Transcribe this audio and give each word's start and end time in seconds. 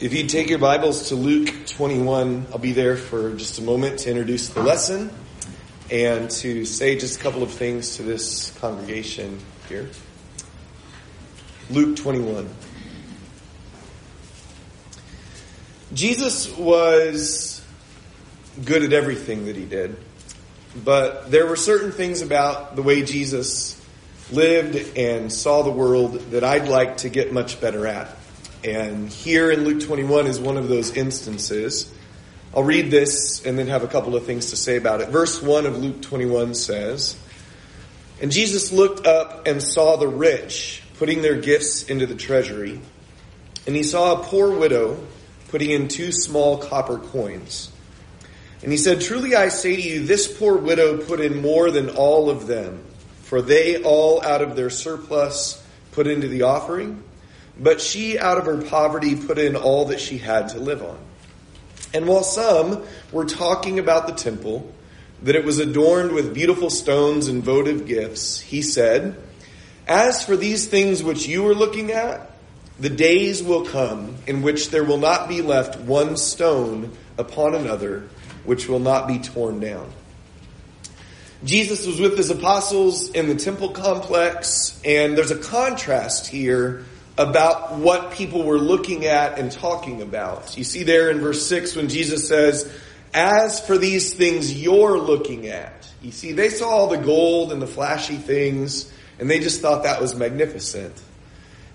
If 0.00 0.14
you 0.14 0.26
take 0.26 0.48
your 0.48 0.58
Bibles 0.58 1.10
to 1.10 1.14
Luke 1.14 1.66
21, 1.66 2.46
I'll 2.52 2.58
be 2.58 2.72
there 2.72 2.96
for 2.96 3.34
just 3.34 3.58
a 3.58 3.62
moment 3.62 3.98
to 3.98 4.10
introduce 4.10 4.48
the 4.48 4.62
lesson 4.62 5.10
and 5.90 6.30
to 6.30 6.64
say 6.64 6.96
just 6.96 7.20
a 7.20 7.22
couple 7.22 7.42
of 7.42 7.50
things 7.50 7.96
to 7.96 8.02
this 8.02 8.50
congregation 8.60 9.38
here. 9.68 9.90
Luke 11.68 11.96
21. 11.96 12.48
Jesus 15.92 16.50
was 16.56 17.62
good 18.64 18.82
at 18.82 18.94
everything 18.94 19.44
that 19.44 19.56
he 19.56 19.66
did, 19.66 19.98
but 20.82 21.30
there 21.30 21.46
were 21.46 21.56
certain 21.56 21.92
things 21.92 22.22
about 22.22 22.74
the 22.74 22.80
way 22.80 23.02
Jesus 23.02 23.78
lived 24.32 24.96
and 24.96 25.30
saw 25.30 25.60
the 25.60 25.70
world 25.70 26.14
that 26.30 26.42
I'd 26.42 26.68
like 26.68 26.96
to 26.98 27.10
get 27.10 27.34
much 27.34 27.60
better 27.60 27.86
at. 27.86 28.16
And 28.62 29.08
here 29.08 29.50
in 29.50 29.64
Luke 29.64 29.82
21 29.82 30.26
is 30.26 30.38
one 30.38 30.58
of 30.58 30.68
those 30.68 30.94
instances. 30.94 31.92
I'll 32.54 32.62
read 32.62 32.90
this 32.90 33.46
and 33.46 33.58
then 33.58 33.68
have 33.68 33.84
a 33.84 33.88
couple 33.88 34.16
of 34.16 34.26
things 34.26 34.50
to 34.50 34.56
say 34.56 34.76
about 34.76 35.00
it. 35.00 35.08
Verse 35.08 35.40
1 35.40 35.66
of 35.66 35.78
Luke 35.78 36.02
21 36.02 36.54
says, 36.54 37.16
And 38.20 38.30
Jesus 38.30 38.70
looked 38.70 39.06
up 39.06 39.46
and 39.46 39.62
saw 39.62 39.96
the 39.96 40.08
rich 40.08 40.82
putting 40.98 41.22
their 41.22 41.40
gifts 41.40 41.84
into 41.84 42.06
the 42.06 42.14
treasury. 42.14 42.80
And 43.66 43.74
he 43.74 43.82
saw 43.82 44.20
a 44.20 44.24
poor 44.24 44.50
widow 44.50 45.02
putting 45.48 45.70
in 45.70 45.88
two 45.88 46.12
small 46.12 46.58
copper 46.58 46.98
coins. 46.98 47.70
And 48.62 48.70
he 48.70 48.76
said, 48.76 49.00
Truly 49.00 49.34
I 49.34 49.48
say 49.48 49.74
to 49.74 49.82
you, 49.82 50.04
this 50.04 50.26
poor 50.38 50.58
widow 50.58 50.98
put 50.98 51.20
in 51.20 51.40
more 51.40 51.70
than 51.70 51.88
all 51.88 52.28
of 52.28 52.46
them, 52.46 52.84
for 53.22 53.40
they 53.40 53.82
all 53.82 54.22
out 54.22 54.42
of 54.42 54.54
their 54.54 54.68
surplus 54.68 55.64
put 55.92 56.06
into 56.06 56.28
the 56.28 56.42
offering 56.42 57.02
but 57.60 57.80
she, 57.80 58.18
out 58.18 58.38
of 58.38 58.46
her 58.46 58.62
poverty, 58.62 59.14
put 59.14 59.38
in 59.38 59.54
all 59.54 59.86
that 59.86 60.00
she 60.00 60.16
had 60.18 60.48
to 60.48 60.58
live 60.58 60.82
on. 60.82 60.98
And 61.92 62.06
while 62.06 62.22
some 62.22 62.84
were 63.12 63.26
talking 63.26 63.78
about 63.78 64.06
the 64.06 64.14
temple, 64.14 64.72
that 65.22 65.36
it 65.36 65.44
was 65.44 65.58
adorned 65.58 66.12
with 66.12 66.32
beautiful 66.32 66.70
stones 66.70 67.28
and 67.28 67.42
votive 67.42 67.86
gifts, 67.86 68.40
he 68.40 68.62
said, 68.62 69.16
As 69.86 70.24
for 70.24 70.36
these 70.36 70.66
things 70.66 71.02
which 71.02 71.26
you 71.26 71.46
are 71.48 71.54
looking 71.54 71.90
at, 71.90 72.30
the 72.78 72.88
days 72.88 73.42
will 73.42 73.66
come 73.66 74.16
in 74.26 74.40
which 74.40 74.70
there 74.70 74.84
will 74.84 74.98
not 74.98 75.28
be 75.28 75.42
left 75.42 75.78
one 75.78 76.16
stone 76.16 76.96
upon 77.18 77.54
another 77.54 78.08
which 78.44 78.68
will 78.68 78.78
not 78.78 79.06
be 79.06 79.18
torn 79.18 79.60
down. 79.60 79.92
Jesus 81.44 81.86
was 81.86 82.00
with 82.00 82.16
his 82.16 82.30
apostles 82.30 83.10
in 83.10 83.28
the 83.28 83.34
temple 83.34 83.70
complex, 83.70 84.80
and 84.82 85.16
there's 85.16 85.30
a 85.30 85.38
contrast 85.38 86.26
here 86.26 86.84
about 87.20 87.74
what 87.74 88.12
people 88.12 88.44
were 88.44 88.58
looking 88.58 89.04
at 89.04 89.38
and 89.38 89.52
talking 89.52 90.00
about. 90.00 90.56
You 90.56 90.64
see 90.64 90.84
there 90.84 91.10
in 91.10 91.20
verse 91.20 91.46
6 91.46 91.76
when 91.76 91.90
Jesus 91.90 92.26
says, 92.26 92.72
As 93.12 93.64
for 93.64 93.76
these 93.76 94.14
things 94.14 94.60
you're 94.60 94.98
looking 94.98 95.46
at. 95.46 95.86
You 96.00 96.12
see, 96.12 96.32
they 96.32 96.48
saw 96.48 96.70
all 96.70 96.86
the 96.86 96.96
gold 96.96 97.52
and 97.52 97.60
the 97.60 97.66
flashy 97.66 98.16
things, 98.16 98.90
and 99.18 99.28
they 99.28 99.38
just 99.38 99.60
thought 99.60 99.82
that 99.82 100.00
was 100.00 100.14
magnificent. 100.14 100.98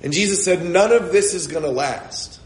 And 0.02 0.12
Jesus 0.12 0.44
said, 0.44 0.66
None 0.66 0.92
of 0.92 1.12
this 1.12 1.36
is 1.36 1.46
going 1.46 1.64
to 1.64 1.70
last. 1.70 2.40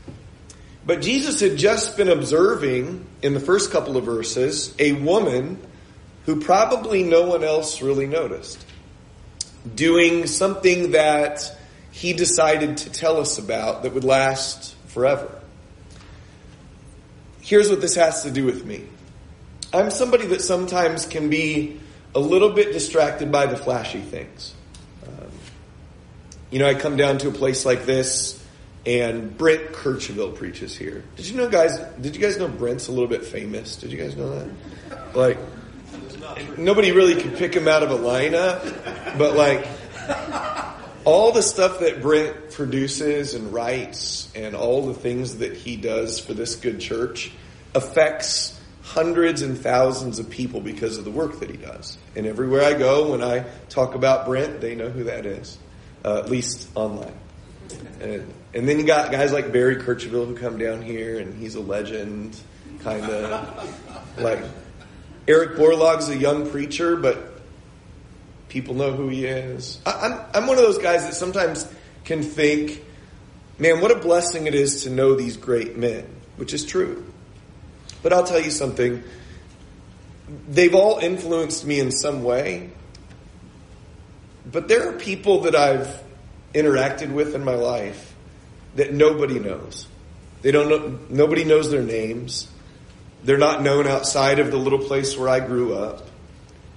But 0.86 1.02
Jesus 1.02 1.40
had 1.40 1.56
just 1.56 1.96
been 1.96 2.10
observing 2.10 3.06
in 3.22 3.34
the 3.34 3.40
first 3.40 3.72
couple 3.72 3.96
of 3.96 4.04
verses 4.04 4.76
a 4.78 4.92
woman 4.92 5.58
who 6.26 6.42
probably 6.42 7.04
no 7.04 7.28
one 7.28 7.46
else 7.46 7.82
really 7.82 8.08
noticed 8.08 8.66
doing 9.76 10.26
something 10.26 10.92
that 10.92 11.58
he 11.92 12.14
decided 12.14 12.78
to 12.78 12.90
tell 12.90 13.18
us 13.18 13.38
about 13.38 13.84
that 13.84 13.94
would 13.94 14.04
last 14.04 14.76
forever. 14.88 15.30
Here's 17.42 17.70
what 17.70 17.82
this 17.82 17.96
has 17.96 18.24
to 18.24 18.32
do 18.32 18.46
with 18.46 18.66
me. 18.66 18.86
I'm 19.74 19.92
somebody 19.92 20.26
that 20.28 20.42
sometimes 20.42 21.06
can 21.06 21.30
be 21.30 21.80
a 22.16 22.20
little 22.20 22.52
bit 22.52 22.74
distracted 22.74 23.32
by 23.32 23.46
the 23.46 23.58
flashy 23.58 24.02
things. 24.02 24.54
Um, 25.06 25.32
you 26.50 26.60
know, 26.60 26.68
I 26.68 26.74
come 26.74 26.98
down 26.98 27.20
to 27.20 27.30
a 27.30 27.32
place 27.32 27.66
like 27.66 27.86
this, 27.86 28.44
and 28.86 29.38
Brent 29.38 29.72
Kercheval 29.72 30.36
preaches 30.36 30.76
here. 30.76 31.04
Did 31.16 31.28
you 31.28 31.38
know, 31.38 31.50
guys? 31.50 31.78
Did 32.02 32.16
you 32.16 32.22
guys 32.22 32.38
know 32.38 32.48
Brent's 32.48 32.88
a 32.88 32.92
little 32.92 33.08
bit 33.08 33.26
famous? 33.26 33.76
Did 33.76 33.92
you 33.92 33.98
guys 33.98 34.16
know 34.16 34.40
that? 34.40 35.16
Like, 35.16 35.38
nobody 36.58 36.92
really 36.92 37.22
could 37.22 37.36
pick 37.36 37.54
him 37.54 37.68
out 37.68 37.84
of 37.84 37.92
a 37.92 37.98
lineup, 37.98 39.18
but 39.18 39.36
like, 39.36 39.68
all 41.06 41.32
the 41.32 41.42
stuff 41.42 41.80
that 41.80 42.02
Brent 42.02 42.52
produces 42.52 43.34
and 43.34 43.54
writes 43.54 44.32
and 44.36 44.56
all 44.56 44.88
the 44.88 44.94
things 44.94 45.38
that 45.38 45.56
he 45.56 45.78
does 45.78 46.20
for 46.20 46.34
this 46.34 46.56
good 46.56 46.80
church 46.80 47.32
affects 47.74 48.60
hundreds 48.82 49.42
and 49.42 49.58
thousands 49.58 50.20
of 50.20 50.30
people 50.30 50.62
because 50.62 50.98
of 50.98 51.06
the 51.06 51.12
work 51.12 51.40
that 51.40 51.50
he 51.50 51.58
does. 51.58 51.98
And 52.16 52.26
everywhere 52.26 52.64
I 52.64 52.78
go, 52.78 53.12
when 53.12 53.24
I 53.24 53.46
talk 53.70 53.96
about 53.96 54.26
Brent, 54.26 54.62
they 54.62 54.76
know 54.76 54.90
who 54.90 55.06
that 55.06 55.26
is, 55.26 55.58
uh, 56.04 56.20
at 56.20 56.30
least 56.30 56.70
online. 56.76 57.14
And, 58.02 58.34
and, 58.56 58.68
then 58.68 58.80
you 58.80 58.86
got 58.86 59.12
guys 59.12 59.32
like 59.32 59.52
Barry 59.52 59.76
Kercheval 59.76 60.26
who 60.26 60.36
come 60.36 60.58
down 60.58 60.82
here, 60.82 61.20
and 61.20 61.40
he's 61.40 61.54
a 61.54 61.60
legend, 61.60 62.36
kind 62.80 63.06
of 63.06 64.18
like 64.20 64.40
Eric 65.28 65.58
Borlaug's 65.58 66.10
a 66.10 66.18
young 66.18 66.50
preacher, 66.50 66.96
but 66.96 67.29
People 68.50 68.74
know 68.74 68.92
who 68.92 69.08
he 69.08 69.26
is. 69.26 69.80
I, 69.86 69.92
I'm, 69.92 70.20
I'm 70.34 70.48
one 70.48 70.58
of 70.58 70.64
those 70.64 70.80
guys 70.80 71.06
that 71.06 71.14
sometimes 71.14 71.72
can 72.04 72.24
think, 72.24 72.84
man, 73.58 73.80
what 73.80 73.92
a 73.92 73.96
blessing 73.96 74.48
it 74.48 74.56
is 74.56 74.84
to 74.84 74.90
know 74.90 75.16
these 75.16 75.38
great 75.38 75.78
men, 75.78 76.08
which 76.36 76.54
is 76.54 76.66
true. 76.66 77.06
But 78.02 78.12
I'll 78.12 78.26
tell 78.26 78.40
you 78.40 78.52
something. 78.52 79.04
They've 80.50 80.74
all 80.74 81.00
influenced 81.00 81.66
me 81.66 81.80
in 81.80 81.92
some 81.92 82.24
way. 82.24 82.72
But 84.52 84.68
there 84.68 84.90
are 84.90 84.94
people 84.94 85.42
that 85.42 85.56
I've 85.56 86.02
interacted 86.54 87.12
with 87.12 87.36
in 87.36 87.44
my 87.44 87.56
life 87.56 88.16
that 88.76 88.94
nobody 88.94 89.40
knows. 89.40 89.88
They 90.42 90.52
don't 90.52 90.70
know, 90.70 91.00
nobody 91.10 91.44
knows 91.44 91.70
their 91.70 91.84
names. 91.84 92.50
They're 93.24 93.38
not 93.38 93.62
known 93.62 93.86
outside 93.86 94.40
of 94.40 94.50
the 94.50 94.58
little 94.58 94.80
place 94.80 95.18
where 95.18 95.30
I 95.30 95.40
grew 95.40 95.76
up. 95.76 96.09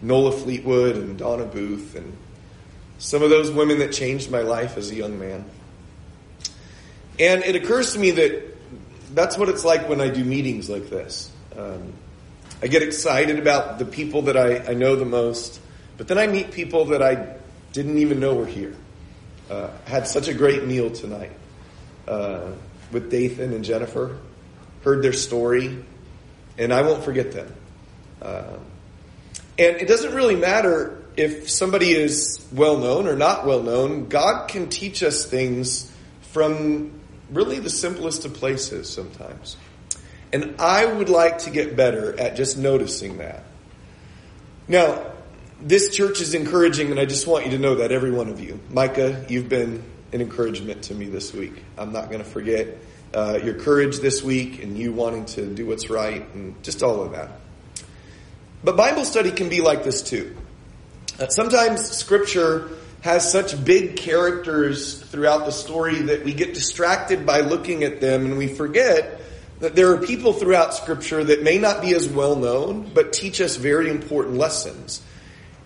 Nola 0.03 0.33
Fleetwood 0.33 0.97
and 0.97 1.17
Donna 1.17 1.45
Booth 1.45 1.95
and 1.95 2.17
some 2.99 3.23
of 3.23 3.31
those 3.31 3.51
women 3.51 3.79
that 3.79 3.93
changed 3.93 4.31
my 4.31 4.41
life 4.41 4.77
as 4.77 4.91
a 4.91 4.95
young 4.95 5.19
man. 5.19 5.45
And 7.19 7.43
it 7.45 7.57
occurs 7.57 7.93
to 7.95 7.99
me 7.99 8.11
that 8.13 8.57
that's 9.15 9.39
what 9.39 9.49
it's 9.49 9.65
like 9.65 9.89
when 9.89 10.01
I 10.01 10.09
do 10.09 10.25
meetings 10.25 10.69
like 10.69 10.89
this. 10.89 11.31
Um, 11.57 11.93
I 12.63 12.67
get 12.67 12.83
excited 12.83 13.39
about 13.39 13.79
the 13.79 13.85
people 13.85 14.23
that 14.23 14.37
I, 14.37 14.71
I, 14.71 14.75
know 14.75 14.97
the 14.97 15.05
most, 15.05 15.61
but 15.97 16.09
then 16.09 16.17
I 16.17 16.27
meet 16.27 16.53
people 16.53 16.87
that 16.87 17.03
I 17.03 17.37
didn't 17.73 17.99
even 17.99 18.21
know 18.21 18.35
were 18.35 18.47
here. 18.47 18.75
Uh, 19.51 19.69
had 19.85 20.07
such 20.07 20.29
a 20.29 20.35
great 20.35 20.65
meal 20.65 20.91
tonight 20.91 21.33
uh, 22.09 22.53
with 22.91 23.11
Dathan 23.11 23.53
and 23.53 23.65
Jennifer. 23.65 24.19
Heard 24.83 25.03
their 25.03 25.13
story, 25.13 25.85
and 26.57 26.73
I 26.73 26.83
won't 26.83 27.05
forget 27.05 27.33
them. 27.33 27.53
Uh, 28.23 28.57
and 29.63 29.81
it 29.81 29.87
doesn't 29.87 30.13
really 30.13 30.35
matter 30.35 31.01
if 31.17 31.49
somebody 31.49 31.93
is 31.93 32.45
well 32.53 32.79
known 32.79 33.07
or 33.07 33.15
not 33.15 33.47
well 33.47 33.63
known. 33.63 34.09
God 34.09 34.49
can 34.49 34.69
teach 34.69 35.05
us 35.05 35.25
things 35.25 35.89
from 36.33 36.91
really 37.31 37.61
the 37.61 37.71
simplest 37.71 38.25
of 38.25 38.35
places 38.35 38.91
sometimes. 38.91 39.57
And 40.33 40.57
I 40.59 40.85
would 40.85 41.09
like 41.09 41.39
to 41.41 41.51
get 41.51 41.77
better 41.77 42.19
at 42.19 42.35
just 42.35 42.59
noticing 42.59 43.19
that. 43.19 43.45
Now, 44.67 45.13
this 45.61 45.95
church 45.95 46.21
is 46.21 46.35
encouraging, 46.35 46.91
and 46.91 46.99
I 46.99 47.05
just 47.05 47.29
want 47.29 47.45
you 47.45 47.53
to 47.53 47.59
know 47.59 47.77
that, 47.77 47.93
every 47.93 48.11
one 48.11 48.29
of 48.29 48.41
you. 48.41 48.59
Micah, 48.71 49.25
you've 49.29 49.49
been 49.49 49.85
an 50.13 50.21
encouragement 50.21 50.83
to 50.85 50.95
me 50.95 51.07
this 51.07 51.33
week. 51.33 51.63
I'm 51.79 51.93
not 51.93 52.07
going 52.11 52.19
to 52.19 52.29
forget 52.29 52.79
uh, 53.15 53.39
your 53.45 53.55
courage 53.55 54.01
this 54.01 54.25
week 54.25 54.61
and 54.61 54.77
you 54.77 54.93
wanting 54.93 55.27
to 55.27 55.47
do 55.47 55.67
what's 55.67 55.89
right 55.89 56.27
and 56.35 56.61
just 56.65 56.83
all 56.83 57.03
of 57.05 57.13
that. 57.13 57.31
But 58.65 58.77
Bible 58.77 59.05
study 59.05 59.33
can 59.33 59.49
be 59.49 59.61
like 59.61 59.85
this 59.85 60.03
too. 60.03 60.37
Uh, 61.19 61.29
sometimes 61.29 61.91
scripture 61.91 62.71
has 63.03 63.31
such 63.31 63.63
big 63.65 63.97
characters 63.97 65.01
throughout 65.01 65.45
the 65.45 65.51
story 65.51 66.03
that 66.03 66.25
we 66.25 66.33
get 66.33 66.55
distracted 66.55 67.27
by 67.27 67.41
looking 67.41 67.83
at 67.83 68.01
them 68.01 68.25
and 68.25 68.39
we 68.39 68.47
forget 68.47 69.21
that 69.59 69.75
there 69.75 69.93
are 69.93 69.99
people 69.99 70.33
throughout 70.33 70.75
scripture 70.75 71.23
that 71.23 71.43
may 71.43 71.59
not 71.59 71.83
be 71.83 71.95
as 71.95 72.09
well 72.09 72.37
known, 72.37 72.91
but 72.95 73.13
teach 73.13 73.41
us 73.41 73.57
very 73.57 73.91
important 73.91 74.37
lessons. 74.37 75.03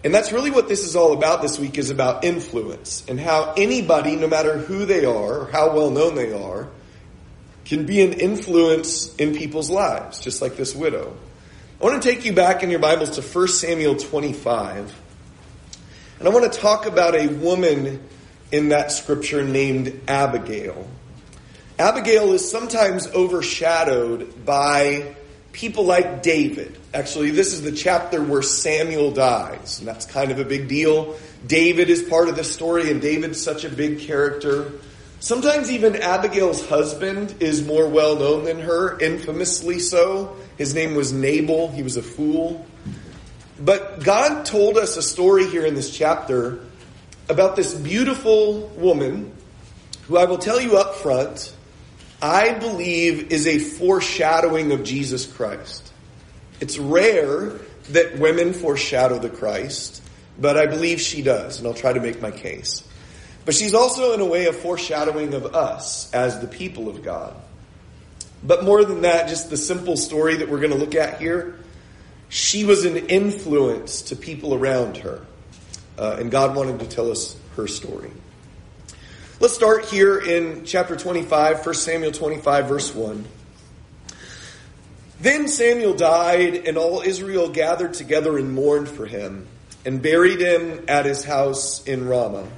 And 0.05 0.15
that's 0.15 0.33
really 0.33 0.51
what 0.51 0.69
this 0.69 0.85
is 0.85 0.97
all 0.97 1.13
about 1.13 1.43
this 1.43 1.59
week 1.59 1.79
is 1.79 1.91
about 1.91 2.25
influence 2.25 3.05
and 3.09 3.19
how 3.19 3.55
anybody, 3.57 4.17
no 4.17 4.29
matter 4.29 4.59
who 4.59 4.85
they 4.85 5.05
are 5.05 5.41
or 5.41 5.51
how 5.51 5.75
well 5.75 5.91
known 5.91 6.15
they 6.15 6.33
are, 6.33 6.69
can 7.65 7.87
be 7.87 8.03
an 8.03 8.13
influence 8.13 9.15
in 9.17 9.35
people's 9.35 9.71
lives, 9.71 10.21
just 10.21 10.41
like 10.41 10.57
this 10.57 10.75
widow. 10.75 11.17
I 11.79 11.85
want 11.85 12.03
to 12.03 12.09
take 12.09 12.25
you 12.25 12.33
back 12.33 12.63
in 12.63 12.71
your 12.71 12.79
Bibles 12.79 13.11
to 13.19 13.21
1 13.21 13.49
Samuel 13.49 13.97
25. 13.97 14.99
And 16.19 16.27
I 16.27 16.31
want 16.31 16.51
to 16.51 16.59
talk 16.59 16.87
about 16.87 17.15
a 17.15 17.27
woman 17.27 18.03
in 18.51 18.71
that 18.71 18.93
scripture 18.93 19.45
named 19.45 20.01
Abigail. 20.09 20.89
Abigail 21.79 22.33
is 22.33 22.51
sometimes 22.51 23.07
overshadowed 23.09 24.47
by 24.47 25.17
people 25.53 25.85
like 25.85 26.23
David. 26.23 26.79
Actually, 26.95 27.33
this 27.33 27.53
is 27.53 27.61
the 27.61 27.73
chapter 27.73 28.23
where 28.23 28.41
Samuel 28.41 29.11
dies, 29.11 29.79
and 29.79 29.87
that's 29.87 30.07
kind 30.07 30.31
of 30.31 30.39
a 30.39 30.47
big 30.47 30.69
deal. 30.69 31.19
David 31.47 31.91
is 31.91 32.03
part 32.03 32.31
of 32.31 32.37
the 32.37 32.45
story, 32.45 32.91
and 32.91 33.03
David's 33.03 33.43
such 33.43 33.65
a 33.65 33.69
big 33.69 34.01
character. 34.01 34.73
Sometimes 35.21 35.71
even 35.71 35.97
Abigail's 35.97 36.67
husband 36.69 37.37
is 37.41 37.67
more 37.67 37.89
well 37.89 38.17
known 38.17 38.45
than 38.45 38.61
her, 38.61 38.99
infamously 38.99 39.79
so. 39.79 40.37
His 40.59 40.75
name 40.75 40.95
was 40.95 41.13
Nabal, 41.13 41.71
he 41.73 41.83
was 41.83 41.97
a 41.97 42.03
fool. 42.03 42.67
But 43.59 44.05
God 44.05 44.45
told 44.45 44.77
us 44.77 44.97
a 44.97 45.03
story 45.03 45.47
here 45.49 45.65
in 45.65 45.75
this 45.75 45.97
chapter 45.97 46.61
about 47.29 47.57
this 47.57 47.75
beautiful 47.75 48.69
woman 48.77 49.33
who 50.07 50.17
I 50.19 50.27
will 50.27 50.39
tell 50.39 50.61
you 50.61 50.77
up 50.77 50.97
front, 50.97 51.53
I 52.23 52.53
believe 52.55 53.33
is 53.33 53.47
a 53.47 53.59
foreshadowing 53.59 54.73
of 54.73 54.85
Jesus 54.85 55.27
Christ. 55.27 55.93
It's 56.61 56.79
rare 56.79 57.53
that 57.91 58.19
women 58.19 58.53
foreshadow 58.53 59.19
the 59.19 59.29
Christ, 59.31 60.03
but 60.39 60.57
I 60.57 60.67
believe 60.67 61.01
she 61.01 61.23
does, 61.23 61.59
and 61.59 61.67
I'll 61.67 61.75
try 61.75 61.93
to 61.93 62.01
make 62.01 62.21
my 62.21 62.31
case. 62.31 62.86
But 63.47 63.55
she's 63.55 63.75
also, 63.75 64.13
in 64.13 64.21
a 64.21 64.27
way, 64.27 64.47
a 64.47 64.53
foreshadowing 64.53 65.33
of 65.33 65.55
us 65.55 66.13
as 66.13 66.41
the 66.41 66.49
people 66.49 66.89
of 66.89 67.05
God. 67.05 67.35
But 68.43 68.65
more 68.65 68.85
than 68.85 69.03
that, 69.03 69.29
just 69.29 69.51
the 69.51 69.57
simple 69.57 69.97
story 69.97 70.39
that 70.39 70.49
we're 70.49 70.59
going 70.59 70.73
to 70.73 70.77
look 70.77 70.97
at 70.97 71.21
here, 71.21 71.61
she 72.29 72.65
was 72.65 72.85
an 72.85 72.97
influence 72.97 74.03
to 74.03 74.17
people 74.17 74.53
around 74.53 74.99
her. 74.99 75.25
Uh, 75.97 76.17
and 76.19 76.29
God 76.29 76.57
wanted 76.57 76.81
to 76.81 76.89
tell 76.89 77.11
us 77.13 77.37
her 77.55 77.69
story. 77.69 78.11
Let's 79.39 79.55
start 79.55 79.85
here 79.85 80.19
in 80.19 80.65
chapter 80.65 80.97
25, 80.97 81.65
1 81.65 81.75
Samuel 81.77 82.11
25, 82.11 82.67
verse 82.67 82.93
1. 82.93 83.25
Then 85.21 85.47
Samuel 85.47 85.95
died, 85.95 86.67
and 86.67 86.77
all 86.77 87.01
Israel 87.01 87.49
gathered 87.49 87.95
together 87.95 88.39
and 88.39 88.55
mourned 88.57 88.89
for 88.89 89.07
him, 89.07 89.47
and 89.85 90.03
buried 90.03 90.41
him 90.41 90.87
at 90.89 91.07
his 91.07 91.25
house 91.25 91.85
in 91.85 92.09
Ramah. 92.09 92.49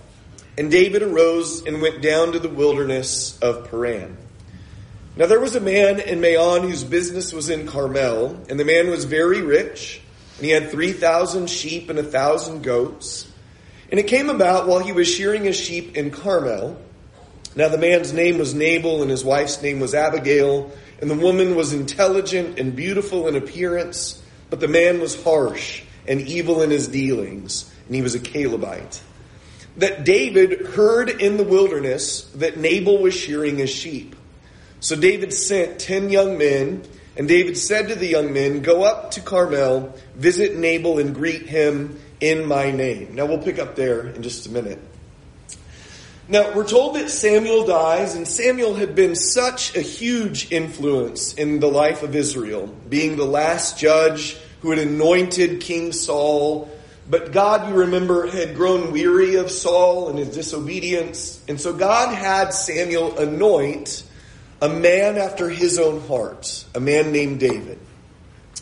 And 0.58 0.72
David 0.72 1.02
arose 1.02 1.64
and 1.64 1.80
went 1.80 2.02
down 2.02 2.32
to 2.32 2.40
the 2.40 2.48
wilderness 2.48 3.38
of 3.38 3.70
Paran. 3.70 4.16
Now 5.14 5.26
there 5.26 5.38
was 5.38 5.54
a 5.54 5.60
man 5.60 6.00
in 6.00 6.20
Maon 6.20 6.62
whose 6.62 6.82
business 6.82 7.32
was 7.32 7.48
in 7.48 7.68
Carmel, 7.68 8.44
and 8.48 8.58
the 8.58 8.64
man 8.64 8.90
was 8.90 9.04
very 9.04 9.40
rich, 9.40 10.00
and 10.36 10.44
he 10.44 10.50
had 10.50 10.72
3,000 10.72 11.48
sheep 11.48 11.88
and 11.90 11.98
a 12.00 12.02
1,000 12.02 12.62
goats. 12.62 13.30
And 13.92 14.00
it 14.00 14.08
came 14.08 14.28
about 14.28 14.66
while 14.66 14.80
he 14.80 14.90
was 14.90 15.06
shearing 15.06 15.44
his 15.44 15.56
sheep 15.56 15.96
in 15.96 16.10
Carmel. 16.10 16.76
Now 17.54 17.68
the 17.68 17.78
man's 17.78 18.12
name 18.12 18.36
was 18.36 18.52
Nabal, 18.52 19.02
and 19.02 19.12
his 19.12 19.24
wife's 19.24 19.62
name 19.62 19.78
was 19.78 19.94
Abigail, 19.94 20.72
and 21.00 21.08
the 21.08 21.14
woman 21.14 21.54
was 21.54 21.72
intelligent 21.72 22.58
and 22.58 22.74
beautiful 22.74 23.28
in 23.28 23.36
appearance, 23.36 24.20
but 24.50 24.58
the 24.58 24.66
man 24.66 25.00
was 25.00 25.22
harsh 25.22 25.82
and 26.08 26.20
evil 26.20 26.62
in 26.62 26.70
his 26.70 26.88
dealings, 26.88 27.72
and 27.86 27.94
he 27.94 28.02
was 28.02 28.16
a 28.16 28.20
Calebite 28.20 29.00
that 29.78 30.04
David 30.04 30.66
heard 30.66 31.08
in 31.08 31.36
the 31.36 31.44
wilderness 31.44 32.22
that 32.36 32.56
Nabal 32.56 32.98
was 32.98 33.14
shearing 33.14 33.56
his 33.56 33.70
sheep. 33.70 34.14
So 34.80 34.94
David 34.94 35.32
sent 35.32 35.78
ten 35.78 36.10
young 36.10 36.38
men, 36.38 36.82
and 37.16 37.26
David 37.26 37.56
said 37.56 37.88
to 37.88 37.94
the 37.94 38.06
young 38.06 38.32
men, 38.32 38.62
Go 38.62 38.84
up 38.84 39.12
to 39.12 39.20
Carmel, 39.20 39.94
visit 40.14 40.56
Nabal, 40.56 40.98
and 40.98 41.14
greet 41.14 41.46
him 41.46 42.00
in 42.20 42.46
my 42.46 42.70
name. 42.70 43.14
Now 43.14 43.26
we'll 43.26 43.42
pick 43.42 43.58
up 43.58 43.74
there 43.76 44.06
in 44.06 44.22
just 44.22 44.46
a 44.46 44.50
minute. 44.50 44.78
Now, 46.30 46.54
we're 46.54 46.68
told 46.68 46.96
that 46.96 47.08
Samuel 47.08 47.64
dies, 47.64 48.14
and 48.14 48.28
Samuel 48.28 48.74
had 48.74 48.94
been 48.94 49.14
such 49.16 49.74
a 49.74 49.80
huge 49.80 50.52
influence 50.52 51.32
in 51.32 51.58
the 51.58 51.68
life 51.68 52.02
of 52.02 52.14
Israel, 52.14 52.66
being 52.86 53.16
the 53.16 53.24
last 53.24 53.78
judge 53.78 54.36
who 54.60 54.68
had 54.68 54.78
anointed 54.78 55.62
King 55.62 55.90
Saul 55.90 56.70
but 57.10 57.32
God, 57.32 57.68
you 57.68 57.74
remember, 57.74 58.26
had 58.26 58.54
grown 58.54 58.92
weary 58.92 59.36
of 59.36 59.50
Saul 59.50 60.10
and 60.10 60.18
his 60.18 60.34
disobedience. 60.34 61.42
And 61.48 61.58
so 61.58 61.72
God 61.72 62.14
had 62.14 62.50
Samuel 62.52 63.18
anoint 63.18 64.04
a 64.60 64.68
man 64.68 65.16
after 65.16 65.48
his 65.48 65.78
own 65.78 66.06
heart, 66.06 66.64
a 66.74 66.80
man 66.80 67.12
named 67.12 67.40
David. 67.40 67.78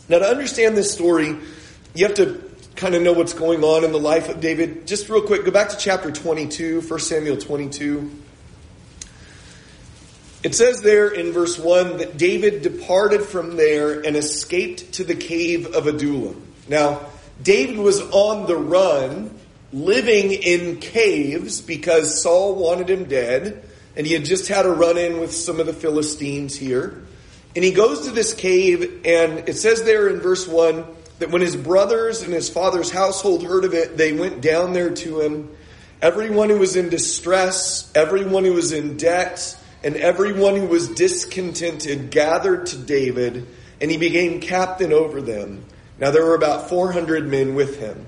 Now, 0.09 0.21
to 0.21 0.27
understand 0.27 0.77
this 0.77 0.93
story, 0.93 1.37
you 1.95 2.07
have 2.07 2.15
to 2.17 2.43
kind 2.77 2.95
of 2.95 3.03
know 3.03 3.15
what's 3.15 3.33
going 3.33 3.65
on 3.65 3.83
in 3.83 3.91
the 3.91 3.99
life 3.99 4.29
of 4.29 4.41
David. 4.41 4.87
Just 4.87 5.09
real 5.09 5.23
quick, 5.23 5.45
go 5.45 5.51
back 5.51 5.71
to 5.71 5.77
chapter 5.77 6.13
22, 6.13 6.83
1 6.83 7.01
Samuel 7.01 7.39
22. 7.39 8.11
It 10.45 10.55
says 10.55 10.83
there 10.83 11.09
in 11.09 11.33
verse 11.33 11.59
1 11.59 11.97
that 11.97 12.17
David 12.17 12.63
departed 12.63 13.23
from 13.23 13.57
there 13.57 14.01
and 14.01 14.15
escaped 14.15 14.93
to 14.93 15.05
the 15.05 15.17
cave 15.17 15.75
of 15.75 15.89
Adullam. 15.89 16.41
Now, 16.69 17.07
David 17.43 17.79
was 17.79 18.01
on 18.01 18.47
the 18.47 18.57
run, 18.57 19.31
living 19.73 20.33
in 20.33 20.79
caves 20.79 21.61
because 21.61 22.23
Saul 22.23 22.55
wanted 22.55 22.89
him 22.89 23.05
dead, 23.05 23.63
and 23.97 24.07
he 24.07 24.13
had 24.13 24.25
just 24.25 24.49
had 24.49 24.67
a 24.67 24.71
run 24.71 24.97
in 24.97 25.21
with 25.21 25.35
some 25.35 25.61
of 25.61 25.67
the 25.67 25.73
Philistines 25.73 26.57
here. 26.57 27.03
And 27.55 27.65
he 27.65 27.73
goes 27.73 28.07
to 28.07 28.11
this 28.11 28.35
cave, 28.35 29.01
and 29.05 29.49
it 29.49 29.57
says 29.57 29.83
there 29.83 30.09
in 30.09 30.21
verse 30.21 30.47
1 30.47 30.85
that 31.19 31.31
when 31.31 31.41
his 31.41 31.57
brothers 31.57 32.23
and 32.23 32.33
his 32.33 32.51
father's 32.51 32.91
household 32.91 33.43
heard 33.43 33.65
of 33.65 33.73
it, 33.73 33.97
they 33.97 34.13
went 34.13 34.43
down 34.43 34.75
there 34.75 34.91
to 34.95 35.21
him. 35.21 35.51
Everyone 36.03 36.51
who 36.51 36.59
was 36.59 36.77
in 36.77 36.91
distress, 36.91 37.91
everyone 37.95 38.45
who 38.45 38.53
was 38.53 38.73
in 38.73 38.99
debt, 38.99 39.57
and 39.83 39.97
everyone 39.97 40.57
who 40.57 40.67
was 40.67 40.89
discontented 40.91 42.11
gathered 42.11 42.67
to 42.67 42.77
David, 42.77 43.47
and 43.81 43.91
he 43.91 43.97
became 43.97 44.41
captain 44.41 44.93
over 44.93 45.23
them. 45.23 45.65
Now 45.99 46.11
there 46.11 46.25
were 46.25 46.35
about 46.35 46.69
400 46.69 47.27
men 47.27 47.55
with 47.55 47.79
him. 47.79 48.07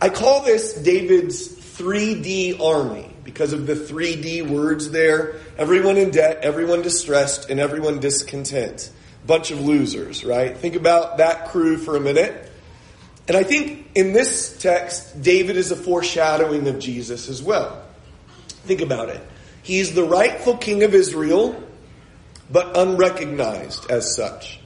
I 0.00 0.10
call 0.10 0.44
this 0.44 0.74
David's 0.74 1.48
3D 1.48 2.60
army 2.60 3.10
because 3.24 3.52
of 3.52 3.66
the 3.66 3.74
3D 3.74 4.48
words 4.48 4.90
there. 4.90 5.36
Everyone 5.56 5.96
in 5.96 6.10
debt, 6.10 6.38
everyone 6.42 6.82
distressed, 6.82 7.50
and 7.50 7.58
everyone 7.58 8.00
discontent. 8.00 8.90
Bunch 9.26 9.50
of 9.50 9.60
losers, 9.60 10.24
right? 10.24 10.56
Think 10.56 10.76
about 10.76 11.18
that 11.18 11.48
crew 11.48 11.76
for 11.76 11.96
a 11.96 12.00
minute. 12.00 12.50
And 13.26 13.36
I 13.36 13.42
think 13.42 13.90
in 13.94 14.12
this 14.12 14.56
text, 14.58 15.20
David 15.20 15.56
is 15.56 15.70
a 15.70 15.76
foreshadowing 15.76 16.66
of 16.68 16.78
Jesus 16.78 17.28
as 17.28 17.42
well. 17.42 17.82
Think 18.64 18.80
about 18.80 19.10
it. 19.10 19.20
He's 19.62 19.94
the 19.94 20.04
rightful 20.04 20.56
king 20.56 20.82
of 20.82 20.94
Israel, 20.94 21.62
but 22.50 22.76
unrecognized 22.76 23.90
as 23.90 24.14
such. 24.14 24.60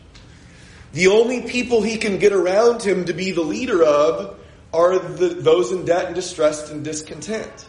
The 0.93 1.07
only 1.09 1.43
people 1.43 1.83
he 1.83 1.97
can 1.97 2.19
get 2.19 2.33
around 2.33 2.83
him 2.83 3.07
to 3.07 3.13
be 3.13 3.33
the 3.33 3.43
leader 3.43 3.83
of 3.83 4.39
are 4.73 4.99
the, 4.99 5.29
those 5.29 5.73
in 5.73 5.85
debt 5.85 6.07
and 6.07 6.15
distressed 6.15 6.71
and 6.71 6.85
discontent. 6.85 7.67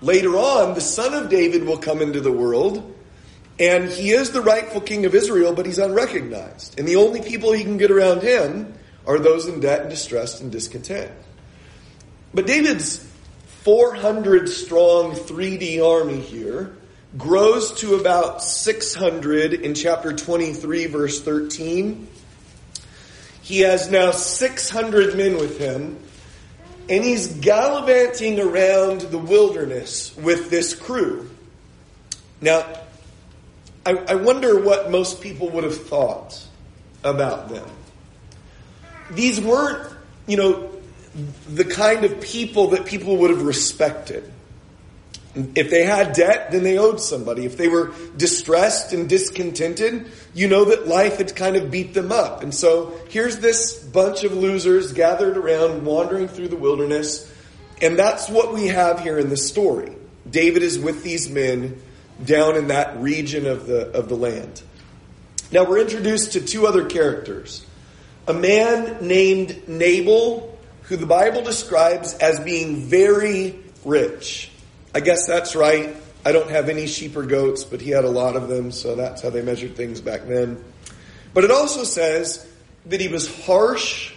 Later 0.00 0.36
on, 0.36 0.74
the 0.74 0.80
son 0.80 1.14
of 1.14 1.30
David 1.30 1.64
will 1.64 1.78
come 1.78 2.02
into 2.02 2.20
the 2.20 2.32
world, 2.32 2.94
and 3.58 3.88
he 3.88 4.10
is 4.10 4.30
the 4.30 4.40
rightful 4.40 4.80
king 4.80 5.06
of 5.06 5.14
Israel, 5.14 5.54
but 5.54 5.66
he's 5.66 5.78
unrecognized. 5.78 6.78
And 6.78 6.88
the 6.88 6.96
only 6.96 7.22
people 7.22 7.52
he 7.52 7.62
can 7.62 7.76
get 7.76 7.90
around 7.90 8.22
him 8.22 8.74
are 9.06 9.18
those 9.18 9.46
in 9.46 9.60
debt 9.60 9.82
and 9.82 9.90
distressed 9.90 10.40
and 10.40 10.50
discontent. 10.50 11.10
But 12.34 12.46
David's 12.46 13.06
400 13.62 14.48
strong 14.48 15.12
3D 15.12 15.84
army 15.84 16.20
here 16.20 16.74
grows 17.16 17.72
to 17.80 17.94
about 17.96 18.42
600 18.42 19.52
in 19.52 19.74
chapter 19.74 20.12
23, 20.12 20.86
verse 20.86 21.20
13. 21.20 22.08
He 23.52 23.60
has 23.60 23.90
now 23.90 24.12
600 24.12 25.14
men 25.14 25.36
with 25.36 25.58
him, 25.58 25.98
and 26.88 27.04
he's 27.04 27.26
gallivanting 27.26 28.40
around 28.40 29.02
the 29.02 29.18
wilderness 29.18 30.16
with 30.16 30.48
this 30.48 30.74
crew. 30.74 31.28
Now, 32.40 32.64
I, 33.84 33.90
I 34.08 34.14
wonder 34.14 34.58
what 34.58 34.90
most 34.90 35.20
people 35.20 35.50
would 35.50 35.64
have 35.64 35.76
thought 35.76 36.42
about 37.04 37.50
them. 37.50 37.68
These 39.10 39.38
weren't, 39.38 39.86
you 40.26 40.38
know, 40.38 40.72
the 41.46 41.66
kind 41.66 42.06
of 42.06 42.22
people 42.22 42.68
that 42.68 42.86
people 42.86 43.18
would 43.18 43.28
have 43.28 43.42
respected. 43.42 44.32
If 45.34 45.70
they 45.70 45.84
had 45.84 46.12
debt, 46.12 46.52
then 46.52 46.62
they 46.62 46.76
owed 46.76 47.00
somebody. 47.00 47.46
If 47.46 47.56
they 47.56 47.68
were 47.68 47.92
distressed 48.16 48.92
and 48.92 49.08
discontented, 49.08 50.10
you 50.34 50.46
know 50.46 50.66
that 50.66 50.86
life 50.86 51.16
had 51.16 51.34
kind 51.34 51.56
of 51.56 51.70
beat 51.70 51.94
them 51.94 52.12
up. 52.12 52.42
And 52.42 52.54
so 52.54 53.00
here's 53.08 53.38
this 53.38 53.82
bunch 53.82 54.24
of 54.24 54.32
losers 54.32 54.92
gathered 54.92 55.38
around, 55.38 55.86
wandering 55.86 56.28
through 56.28 56.48
the 56.48 56.56
wilderness. 56.56 57.32
And 57.80 57.98
that's 57.98 58.28
what 58.28 58.52
we 58.52 58.66
have 58.68 59.00
here 59.00 59.18
in 59.18 59.30
the 59.30 59.36
story. 59.38 59.96
David 60.28 60.62
is 60.62 60.78
with 60.78 61.02
these 61.02 61.30
men 61.30 61.80
down 62.22 62.56
in 62.56 62.68
that 62.68 63.00
region 63.00 63.46
of 63.46 63.66
the, 63.66 63.90
of 63.90 64.10
the 64.10 64.14
land. 64.14 64.62
Now 65.50 65.64
we're 65.64 65.80
introduced 65.80 66.32
to 66.32 66.42
two 66.42 66.66
other 66.66 66.84
characters. 66.84 67.64
A 68.28 68.34
man 68.34 69.06
named 69.06 69.66
Nabal, 69.66 70.58
who 70.82 70.96
the 70.96 71.06
Bible 71.06 71.42
describes 71.42 72.14
as 72.14 72.38
being 72.40 72.82
very 72.82 73.58
rich. 73.84 74.51
I 74.94 75.00
guess 75.00 75.26
that's 75.26 75.56
right. 75.56 75.96
I 76.24 76.32
don't 76.32 76.50
have 76.50 76.68
any 76.68 76.86
sheep 76.86 77.16
or 77.16 77.24
goats, 77.24 77.64
but 77.64 77.80
he 77.80 77.90
had 77.90 78.04
a 78.04 78.10
lot 78.10 78.36
of 78.36 78.48
them, 78.48 78.70
so 78.70 78.94
that's 78.94 79.22
how 79.22 79.30
they 79.30 79.42
measured 79.42 79.74
things 79.74 80.00
back 80.00 80.26
then. 80.26 80.62
But 81.34 81.44
it 81.44 81.50
also 81.50 81.84
says 81.84 82.46
that 82.86 83.00
he 83.00 83.08
was 83.08 83.44
harsh 83.44 84.12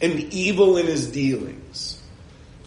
and 0.00 0.18
evil 0.32 0.76
in 0.76 0.86
his 0.86 1.10
dealings. 1.10 2.00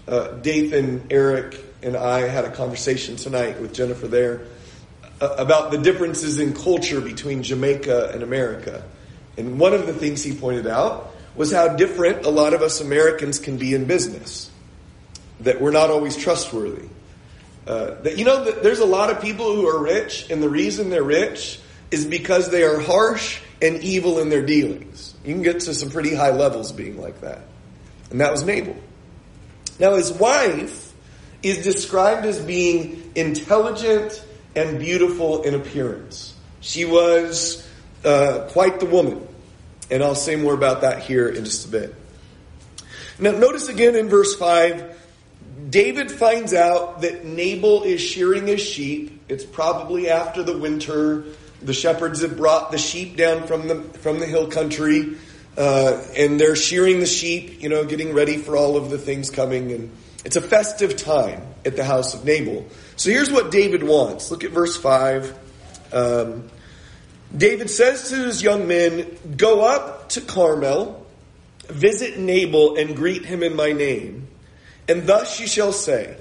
Uh, 0.08 0.28
Dathan, 0.34 1.08
Eric, 1.10 1.60
and 1.82 1.96
I 1.96 2.28
had 2.28 2.46
a 2.46 2.52
conversation 2.52 3.16
tonight 3.16 3.60
with 3.60 3.74
Jennifer 3.74 4.08
there 4.08 4.42
uh, 5.22 5.36
about 5.38 5.72
the 5.72 5.78
differences 5.78 6.40
in 6.40 6.54
culture 6.54 7.02
between 7.02 7.42
Jamaica 7.42 8.12
and 8.14 8.22
America. 8.22 8.84
And 9.38 9.60
one 9.60 9.74
of 9.74 9.88
the 9.88 9.94
things 9.94 10.24
he 10.24 10.36
pointed 10.36 10.68
out 10.68 11.16
was 11.36 11.52
how 11.52 11.70
different 11.70 12.26
a 12.26 12.30
lot 12.30 12.54
of 12.54 12.62
us 12.62 12.82
Americans 12.82 13.40
can 13.40 13.58
be 13.58 13.74
in 13.74 13.86
business. 13.86 14.52
That 15.40 15.60
we're 15.60 15.72
not 15.72 15.90
always 15.90 16.16
trustworthy. 16.16 16.88
Uh, 17.66 18.02
that 18.02 18.18
you 18.18 18.26
know 18.26 18.44
there's 18.44 18.80
a 18.80 18.86
lot 18.86 19.10
of 19.10 19.22
people 19.22 19.56
who 19.56 19.68
are 19.68 19.82
rich, 19.82 20.30
and 20.30 20.44
the 20.44 20.50
reason 20.50 20.90
they're 20.90 21.04
rich 21.04 21.60
is 21.92 22.06
because 22.06 22.50
they 22.50 22.64
are 22.64 22.80
harsh 22.80 23.40
and 23.62 23.82
evil 23.82 24.20
in 24.20 24.30
their 24.30 24.46
dealings. 24.46 25.14
You 25.24 25.34
can 25.34 25.44
get 25.44 25.62
to 25.62 25.74
some 25.74 25.90
pretty 25.90 26.14
high 26.14 26.32
levels 26.32 26.72
being 26.72 27.00
like 27.00 27.22
that. 27.22 27.42
And 28.12 28.20
that 28.20 28.32
was 28.32 28.44
Nabal. 28.44 28.76
Now 29.80 29.96
his 29.96 30.12
wife 30.12 30.94
is 31.42 31.64
described 31.64 32.26
as 32.26 32.40
being 32.40 33.12
intelligent 33.16 34.26
and 34.56 34.80
beautiful 34.80 35.44
in 35.44 35.54
appearance. 35.54 36.36
She 36.62 36.86
was 36.86 37.68
uh, 38.04 38.48
quite 38.50 38.80
the 38.80 38.86
woman. 38.86 39.28
And 39.92 40.04
I'll 40.04 40.16
say 40.16 40.36
more 40.36 40.54
about 40.54 40.82
that 40.82 41.04
here 41.04 41.28
in 41.28 41.44
just 41.46 41.68
a 41.68 41.70
bit. 41.70 41.96
Now, 43.20 43.32
notice 43.32 43.68
again 43.68 43.96
in 43.96 44.10
verse 44.10 44.36
5, 44.36 45.03
David 45.74 46.12
finds 46.12 46.54
out 46.54 47.02
that 47.02 47.26
Nabal 47.26 47.82
is 47.82 48.00
shearing 48.00 48.46
his 48.46 48.62
sheep. 48.62 49.20
It's 49.28 49.44
probably 49.44 50.08
after 50.08 50.44
the 50.44 50.56
winter. 50.56 51.24
The 51.64 51.74
shepherds 51.74 52.22
have 52.22 52.38
brought 52.38 52.72
the 52.72 52.78
sheep 52.78 53.18
down 53.18 53.48
from 53.48 53.68
the, 53.68 53.82
from 53.82 54.20
the 54.20 54.28
hill 54.28 54.52
country, 54.52 55.18
uh, 55.58 56.00
and 56.16 56.40
they're 56.40 56.56
shearing 56.56 57.00
the 57.00 57.08
sheep, 57.08 57.64
you 57.64 57.70
know, 57.70 57.86
getting 57.86 58.14
ready 58.14 58.38
for 58.38 58.56
all 58.56 58.78
of 58.78 58.92
the 58.92 59.00
things 59.00 59.32
coming. 59.32 59.72
And 59.72 59.90
it's 60.24 60.36
a 60.36 60.42
festive 60.42 60.96
time 60.96 61.42
at 61.66 61.76
the 61.76 61.84
house 61.84 62.14
of 62.14 62.24
Nabal. 62.24 62.68
So 62.96 63.10
here's 63.10 63.32
what 63.32 63.50
David 63.50 63.82
wants. 63.82 64.30
Look 64.30 64.44
at 64.44 64.52
verse 64.52 64.78
5. 64.78 65.36
Um, 65.92 66.52
David 67.36 67.72
says 67.72 68.12
to 68.12 68.18
his 68.18 68.44
young 68.44 68.68
men, 68.68 69.08
Go 69.38 69.62
up 69.62 70.10
to 70.10 70.22
Carmel, 70.22 71.04
visit 71.68 72.20
Nabal, 72.20 72.76
and 72.78 72.96
greet 72.96 73.26
him 73.26 73.42
in 73.42 73.56
my 73.56 73.72
name. 73.72 74.23
And 74.88 75.08
thus 75.08 75.40
you 75.40 75.48
shall 75.48 75.72
say, 75.72 76.18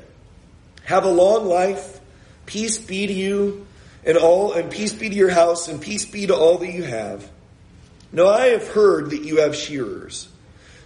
Have 0.84 1.04
a 1.04 1.10
long 1.10 1.46
life, 1.46 2.00
peace 2.46 2.78
be 2.78 3.06
to 3.06 3.12
you, 3.12 3.66
and 4.04 4.16
all, 4.16 4.52
and 4.52 4.70
peace 4.70 4.92
be 4.92 5.08
to 5.08 5.14
your 5.14 5.30
house, 5.30 5.68
and 5.68 5.80
peace 5.80 6.04
be 6.04 6.26
to 6.26 6.34
all 6.34 6.58
that 6.58 6.72
you 6.72 6.82
have. 6.82 7.28
Now 8.12 8.28
I 8.28 8.48
have 8.48 8.68
heard 8.68 9.10
that 9.10 9.22
you 9.22 9.40
have 9.40 9.56
shearers. 9.56 10.28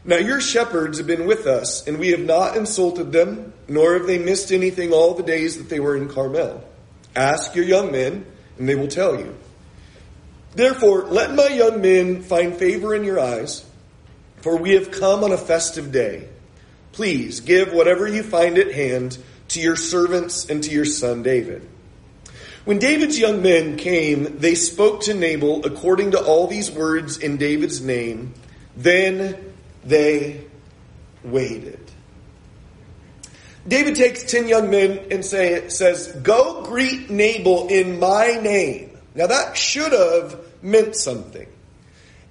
Now 0.05 0.19
your 0.19 0.41
shepherds 0.41 0.99
have 0.99 1.07
been 1.07 1.27
with 1.27 1.47
us, 1.47 1.87
and 1.87 1.99
we 1.99 2.11
have 2.11 2.21
not 2.21 2.57
insulted 2.57 3.11
them, 3.11 3.53
nor 3.67 3.95
have 3.95 4.07
they 4.07 4.19
missed 4.19 4.53
anything 4.53 4.93
all 4.93 5.15
the 5.15 5.25
days 5.25 5.59
that 5.59 5.69
they 5.69 5.81
were 5.81 5.97
in 5.97 6.09
Carmel. 6.09 6.63
Ask 7.17 7.57
your 7.57 7.65
young 7.65 7.91
men, 7.91 8.25
and 8.59 8.69
they 8.69 8.77
will 8.77 8.89
tell 8.89 9.19
you. 9.19 9.35
Therefore, 10.55 11.05
let 11.05 11.35
my 11.35 11.49
young 11.49 11.83
men 11.83 12.23
find 12.23 12.55
favor 12.55 12.95
in 12.95 13.05
your 13.05 13.19
eyes, 13.19 13.65
for 14.39 14.57
we 14.57 14.75
have 14.75 14.91
come 14.91 15.25
on 15.25 15.33
a 15.33 15.39
festive 15.39 15.91
day. 15.91 16.29
Please 16.97 17.41
give 17.41 17.75
whatever 17.75 18.09
you 18.09 18.23
find 18.23 18.57
at 18.57 18.73
hand 18.73 19.19
to 19.49 19.61
your 19.61 19.77
servants 19.77 20.49
and 20.49 20.65
to 20.65 20.71
your 20.71 20.87
son 20.87 21.23
David. 21.23 21.69
When 22.65 22.79
David's 22.79 23.19
young 23.19 23.43
men 23.43 23.77
came, 23.77 24.39
they 24.39 24.55
spoke 24.55 25.03
to 25.03 25.13
Nabal 25.13 25.67
according 25.67 26.13
to 26.13 26.19
all 26.19 26.47
these 26.47 26.71
words 26.71 27.19
in 27.19 27.37
David's 27.37 27.83
name. 27.83 28.33
Then 28.79 29.37
they 29.85 30.47
waited. 31.23 31.81
David 33.69 33.97
takes 33.97 34.23
ten 34.23 34.49
young 34.49 34.71
men 34.71 35.09
and 35.11 35.23
say, 35.23 35.69
says, 35.69 36.09
Go 36.23 36.63
greet 36.63 37.11
Nabal 37.11 37.69
in 37.69 38.01
my 38.01 38.41
name. 38.43 38.97
Now 39.15 39.27
that 39.27 39.55
should 39.55 39.93
have 39.93 40.41
meant 40.63 40.97
something. 40.97 41.47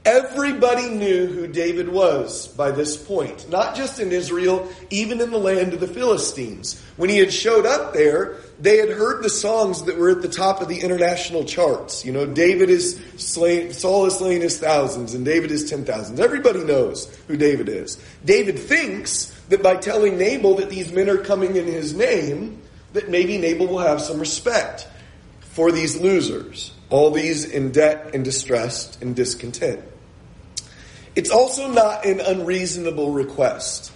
Everybody 0.06 0.90
knew 0.90 1.26
who 1.26 1.48
David 1.48 1.90
was 1.90 2.48
by 2.50 2.70
this 2.70 2.96
point, 2.96 3.50
not 3.50 3.76
just 3.76 4.00
in 4.00 4.12
Israel, 4.12 4.70
even 4.92 5.20
in 5.20 5.32
the 5.32 5.40
land 5.40 5.74
of 5.74 5.80
the 5.80 5.88
Philistines. 5.88 6.80
When 6.96 7.10
he 7.10 7.18
had 7.18 7.34
showed 7.34 7.66
up 7.66 7.94
there, 7.94 8.38
they 8.60 8.78
had 8.78 8.90
heard 8.90 9.24
the 9.24 9.32
songs 9.32 9.82
that 9.86 9.98
were 9.98 10.12
at 10.12 10.22
the 10.22 10.30
top 10.30 10.62
of 10.62 10.68
the 10.68 10.82
international 10.82 11.44
charts. 11.44 12.06
You 12.06 12.12
know, 12.12 12.28
David 12.28 12.70
is 12.70 13.02
slain, 13.18 13.74
Saul 13.74 14.06
is 14.06 14.18
slain 14.18 14.42
his 14.42 14.60
thousands, 14.60 15.16
and 15.16 15.26
David 15.26 15.50
is 15.50 15.68
ten 15.68 15.86
thousands. 15.86 16.20
Everybody 16.20 16.64
knows 16.64 17.12
who 17.28 17.36
David 17.36 17.68
is. 17.68 17.98
David 18.24 18.60
thinks 18.60 19.34
that 19.50 19.64
by 19.64 19.76
telling 19.76 20.20
Nabal 20.20 20.58
that 20.58 20.70
these 20.70 20.92
men 20.92 21.10
are 21.10 21.18
coming 21.18 21.56
in 21.56 21.66
his 21.66 21.96
name, 21.96 22.62
that 22.94 23.10
maybe 23.10 23.40
Nabal 23.40 23.66
will 23.66 23.80
have 23.80 24.02
some 24.02 24.20
respect 24.20 24.88
for 25.40 25.72
these 25.72 26.00
losers 26.00 26.76
all 26.90 27.12
these 27.12 27.46
in 27.46 27.72
debt 27.72 28.12
and 28.14 28.24
distressed 28.24 29.02
and 29.02 29.16
discontent. 29.16 29.84
It's 31.16 31.32
also 31.32 31.72
not 31.72 32.06
an 32.06 32.20
unreasonable 32.20 33.12
request. 33.12 33.92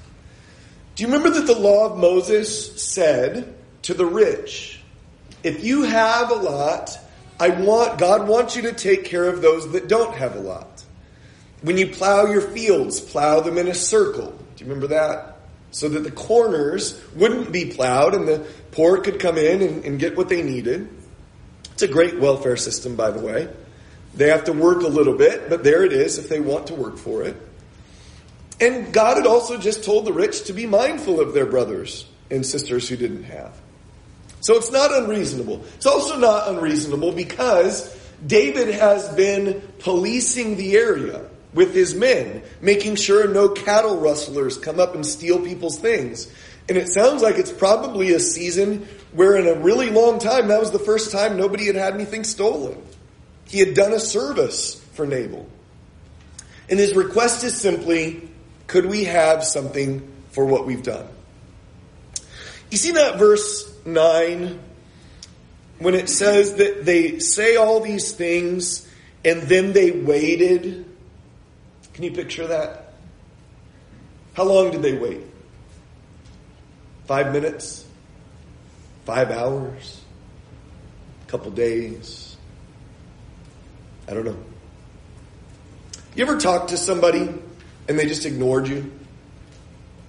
Do 0.96 1.04
you 1.04 1.08
remember 1.08 1.30
that 1.32 1.48
the 1.48 1.60
law 1.60 1.92
of 1.92 1.98
Moses 1.98 2.82
said 2.82 3.54
to 3.84 3.94
the 3.94 4.06
rich, 4.06 4.82
if 5.44 5.64
you 5.64 5.84
have 5.84 6.32
a 6.32 6.36
lot, 6.36 6.98
I 7.40 7.50
want, 7.50 8.00
God 8.00 8.28
wants 8.28 8.56
you 8.56 8.64
to 8.64 8.74
take 8.74 9.06
care 9.06 9.30
of 9.30 9.42
those 9.42 9.72
that 9.72 9.88
don't 9.88 10.14
have 10.16 10.36
a 10.36 10.40
lot. 10.40 10.84
When 11.62 11.78
you 11.78 11.88
plow 11.88 12.26
your 12.26 12.42
fields, 12.42 13.00
plow 13.00 13.40
them 13.40 13.58
in 13.58 13.68
a 13.68 13.74
circle. 13.74 14.32
Do 14.32 14.64
you 14.64 14.70
remember 14.70 14.88
that? 14.88 15.38
So 15.72 15.88
that 15.90 16.04
the 16.04 16.12
corners 16.12 17.02
wouldn't 17.16 17.52
be 17.52 17.66
plowed 17.72 18.14
and 18.14 18.28
the 18.28 18.46
poor 18.72 19.00
could 19.02 19.20
come 19.20 19.38
in 19.38 19.62
and, 19.62 19.86
and 19.86 20.00
get 20.00 20.18
what 20.18 20.30
they 20.30 20.42
needed. 20.42 20.90
It's 21.74 21.84
a 21.84 21.88
great 21.88 22.20
welfare 22.20 22.58
system, 22.58 22.96
by 22.96 23.12
the 23.12 23.20
way. 23.20 23.50
They 24.20 24.28
have 24.28 24.44
to 24.44 24.54
work 24.54 24.84
a 24.84 24.90
little 24.90 25.16
bit, 25.16 25.48
but 25.48 25.64
there 25.64 25.86
it 25.86 25.94
is 25.94 26.18
if 26.18 26.28
they 26.28 26.42
want 26.42 26.68
to 26.68 26.76
work 26.76 26.98
for 26.98 27.24
it. 27.24 27.38
And 28.60 28.92
God 28.92 29.16
had 29.16 29.26
also 29.26 29.58
just 29.58 29.86
told 29.86 30.04
the 30.04 30.12
rich 30.12 30.44
to 30.48 30.54
be 30.54 30.66
mindful 30.66 31.22
of 31.22 31.34
their 31.34 31.46
brothers 31.46 32.06
and 32.30 32.46
sisters 32.46 32.90
who 32.90 32.98
didn't 32.98 33.24
have. 33.24 33.58
So 34.42 34.56
it's 34.58 34.74
not 34.74 34.94
unreasonable. 34.94 35.64
It's 35.76 35.86
also 35.86 36.20
not 36.20 36.50
unreasonable 36.50 37.14
because 37.14 37.98
David 38.28 38.76
has 38.76 39.08
been 39.16 39.62
policing 39.80 40.58
the 40.58 40.76
area 40.76 41.26
with 41.54 41.74
his 41.74 41.96
men, 41.96 42.44
making 42.60 42.96
sure 42.98 43.26
no 43.26 43.48
cattle 43.48 44.02
rustlers 44.02 44.58
come 44.58 44.82
up 44.82 44.96
and 44.96 45.06
steal 45.06 45.40
people's 45.40 45.80
things. 45.80 46.30
And 46.68 46.78
it 46.78 46.90
sounds 46.90 47.22
like 47.22 47.38
it's 47.38 47.54
probably 47.54 48.12
a 48.12 48.20
season 48.20 48.86
where 49.14 49.38
in 49.38 49.48
a 49.48 49.62
really 49.62 49.90
long 49.90 50.20
time, 50.20 50.50
that 50.50 50.60
was 50.60 50.72
the 50.72 50.78
first 50.78 51.14
time 51.14 51.38
nobody 51.38 51.68
had 51.68 51.78
had 51.78 51.94
anything 51.94 52.26
stolen. 52.26 52.84
He 53.50 53.60
had 53.60 53.74
done 53.74 53.94
a 53.94 54.00
service 54.00 54.76
for 54.94 55.08
Nabal. 55.08 55.50
And 56.70 56.80
his 56.80 56.96
request 56.96 57.44
is 57.44 57.60
simply, 57.60 58.30
could 58.68 58.86
we 58.86 59.06
have 59.06 59.44
something 59.44 60.08
for 60.30 60.46
what 60.46 60.68
we've 60.68 60.84
done? 60.84 61.08
You 62.70 62.78
see 62.78 62.92
that 62.92 63.18
verse 63.18 63.74
9 63.86 64.60
when 65.80 65.96
it 65.96 66.10
says 66.10 66.56
that 66.56 66.86
they 66.86 67.18
say 67.18 67.56
all 67.56 67.80
these 67.80 68.12
things 68.12 68.88
and 69.26 69.42
then 69.44 69.74
they 69.74 69.90
waited? 69.90 70.86
Can 71.94 72.04
you 72.04 72.12
picture 72.12 72.46
that? 72.46 72.94
How 74.36 74.44
long 74.44 74.70
did 74.70 74.84
they 74.84 74.96
wait? 74.96 75.22
Five 77.08 77.34
minutes? 77.34 77.84
Five 79.06 79.32
hours? 79.32 80.00
A 81.28 81.32
couple 81.32 81.50
days? 81.50 82.29
I 84.10 84.14
don't 84.14 84.26
know. 84.26 84.38
You 86.16 86.24
ever 86.24 86.38
talk 86.38 86.70
to 86.70 86.78
somebody 86.78 87.30
and 87.88 88.00
they 88.00 88.08
just 88.08 88.26
ignored 88.26 88.68
you? 88.68 88.92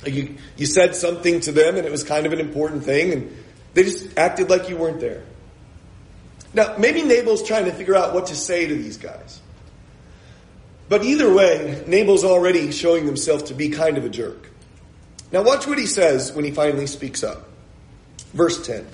You, 0.07 0.37
you 0.57 0.65
said 0.65 0.97
something 0.97 1.41
to 1.41 1.53
them 1.53 1.77
and 1.77 1.87
it 1.87 1.93
was 1.93 2.03
kind 2.03 2.25
of 2.25 2.33
an 2.33 2.41
important 2.41 2.85
thing 2.85 3.13
and 3.13 3.37
they 3.75 3.85
just 3.85 4.19
acted 4.19 4.49
like 4.49 4.71
you 4.71 4.77
weren't 4.77 5.01
there. 5.01 5.23
Now, 6.55 6.77
maybe 6.79 7.03
Nabal's 7.03 7.43
trying 7.43 7.67
to 7.67 7.73
figure 7.73 7.95
out 7.95 8.15
what 8.15 8.27
to 8.27 8.35
say 8.35 8.67
to 8.67 8.75
these 8.75 8.97
guys. 8.97 9.41
But 10.89 11.05
either 11.05 11.33
way, 11.33 11.85
Nabal's 11.87 12.25
already 12.25 12.73
showing 12.73 13.05
himself 13.05 13.47
to 13.47 13.55
be 13.55 13.69
kind 13.69 13.99
of 13.99 14.05
a 14.05 14.09
jerk. 14.09 14.49
Now 15.31 15.43
watch 15.43 15.67
what 15.67 15.79
he 15.79 15.87
says 15.87 16.33
when 16.33 16.45
he 16.45 16.51
finally 16.51 16.87
speaks 16.87 17.23
up. 17.23 17.49
Verse 18.33 18.67
10. 18.67 18.87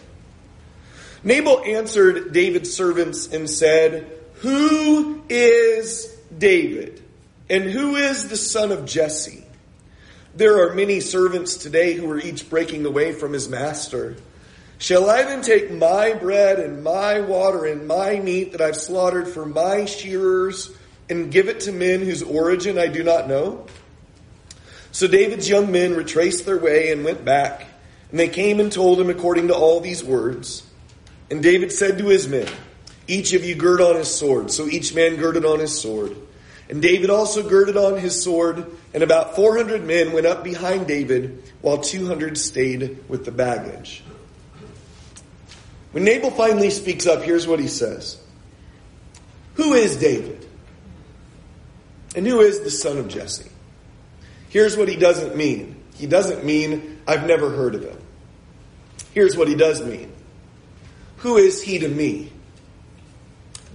Nabal 1.24 1.64
answered 1.64 2.32
David's 2.32 2.72
servants 2.74 3.32
and 3.32 3.48
said, 3.48 4.15
Who 4.38 5.22
is 5.28 6.14
David? 6.36 7.02
And 7.48 7.64
who 7.64 7.96
is 7.96 8.28
the 8.28 8.36
son 8.36 8.72
of 8.72 8.84
Jesse? 8.84 9.44
There 10.34 10.68
are 10.68 10.74
many 10.74 11.00
servants 11.00 11.56
today 11.56 11.94
who 11.94 12.10
are 12.10 12.18
each 12.18 12.50
breaking 12.50 12.84
away 12.84 13.12
from 13.12 13.32
his 13.32 13.48
master. 13.48 14.16
Shall 14.78 15.08
I 15.08 15.22
then 15.22 15.40
take 15.40 15.70
my 15.70 16.12
bread 16.12 16.58
and 16.58 16.84
my 16.84 17.20
water 17.20 17.64
and 17.64 17.86
my 17.86 18.18
meat 18.18 18.52
that 18.52 18.60
I've 18.60 18.76
slaughtered 18.76 19.28
for 19.28 19.46
my 19.46 19.86
shearers 19.86 20.70
and 21.08 21.32
give 21.32 21.48
it 21.48 21.60
to 21.60 21.72
men 21.72 22.00
whose 22.00 22.22
origin 22.22 22.78
I 22.78 22.88
do 22.88 23.02
not 23.02 23.28
know? 23.28 23.66
So 24.92 25.06
David's 25.06 25.48
young 25.48 25.72
men 25.72 25.94
retraced 25.94 26.44
their 26.44 26.58
way 26.58 26.90
and 26.90 27.04
went 27.04 27.24
back, 27.24 27.66
and 28.10 28.20
they 28.20 28.28
came 28.28 28.60
and 28.60 28.70
told 28.70 29.00
him 29.00 29.08
according 29.08 29.48
to 29.48 29.54
all 29.54 29.80
these 29.80 30.04
words. 30.04 30.62
And 31.30 31.42
David 31.42 31.72
said 31.72 31.98
to 31.98 32.08
his 32.08 32.28
men, 32.28 32.48
Each 33.06 33.32
of 33.32 33.44
you 33.44 33.54
gird 33.54 33.80
on 33.80 33.96
his 33.96 34.12
sword. 34.12 34.50
So 34.50 34.66
each 34.66 34.94
man 34.94 35.16
girded 35.16 35.44
on 35.44 35.60
his 35.60 35.80
sword. 35.80 36.16
And 36.68 36.82
David 36.82 37.10
also 37.10 37.48
girded 37.48 37.76
on 37.76 37.98
his 37.98 38.20
sword, 38.20 38.66
and 38.92 39.02
about 39.02 39.36
400 39.36 39.84
men 39.84 40.12
went 40.12 40.26
up 40.26 40.42
behind 40.42 40.88
David, 40.88 41.44
while 41.60 41.78
200 41.78 42.36
stayed 42.36 43.04
with 43.08 43.24
the 43.24 43.30
baggage. 43.30 44.02
When 45.92 46.04
Nabal 46.04 46.32
finally 46.32 46.70
speaks 46.70 47.06
up, 47.06 47.22
here's 47.22 47.46
what 47.46 47.60
he 47.60 47.68
says 47.68 48.20
Who 49.54 49.74
is 49.74 49.96
David? 49.96 50.46
And 52.16 52.26
who 52.26 52.40
is 52.40 52.60
the 52.60 52.70
son 52.70 52.98
of 52.98 53.08
Jesse? 53.08 53.50
Here's 54.48 54.76
what 54.76 54.88
he 54.88 54.96
doesn't 54.96 55.36
mean. 55.36 55.76
He 55.94 56.06
doesn't 56.06 56.44
mean, 56.44 57.00
I've 57.06 57.26
never 57.26 57.50
heard 57.50 57.74
of 57.74 57.82
him. 57.82 57.98
Here's 59.12 59.36
what 59.36 59.48
he 59.48 59.54
does 59.54 59.82
mean. 59.82 60.12
Who 61.18 61.36
is 61.36 61.62
he 61.62 61.78
to 61.78 61.88
me? 61.88 62.32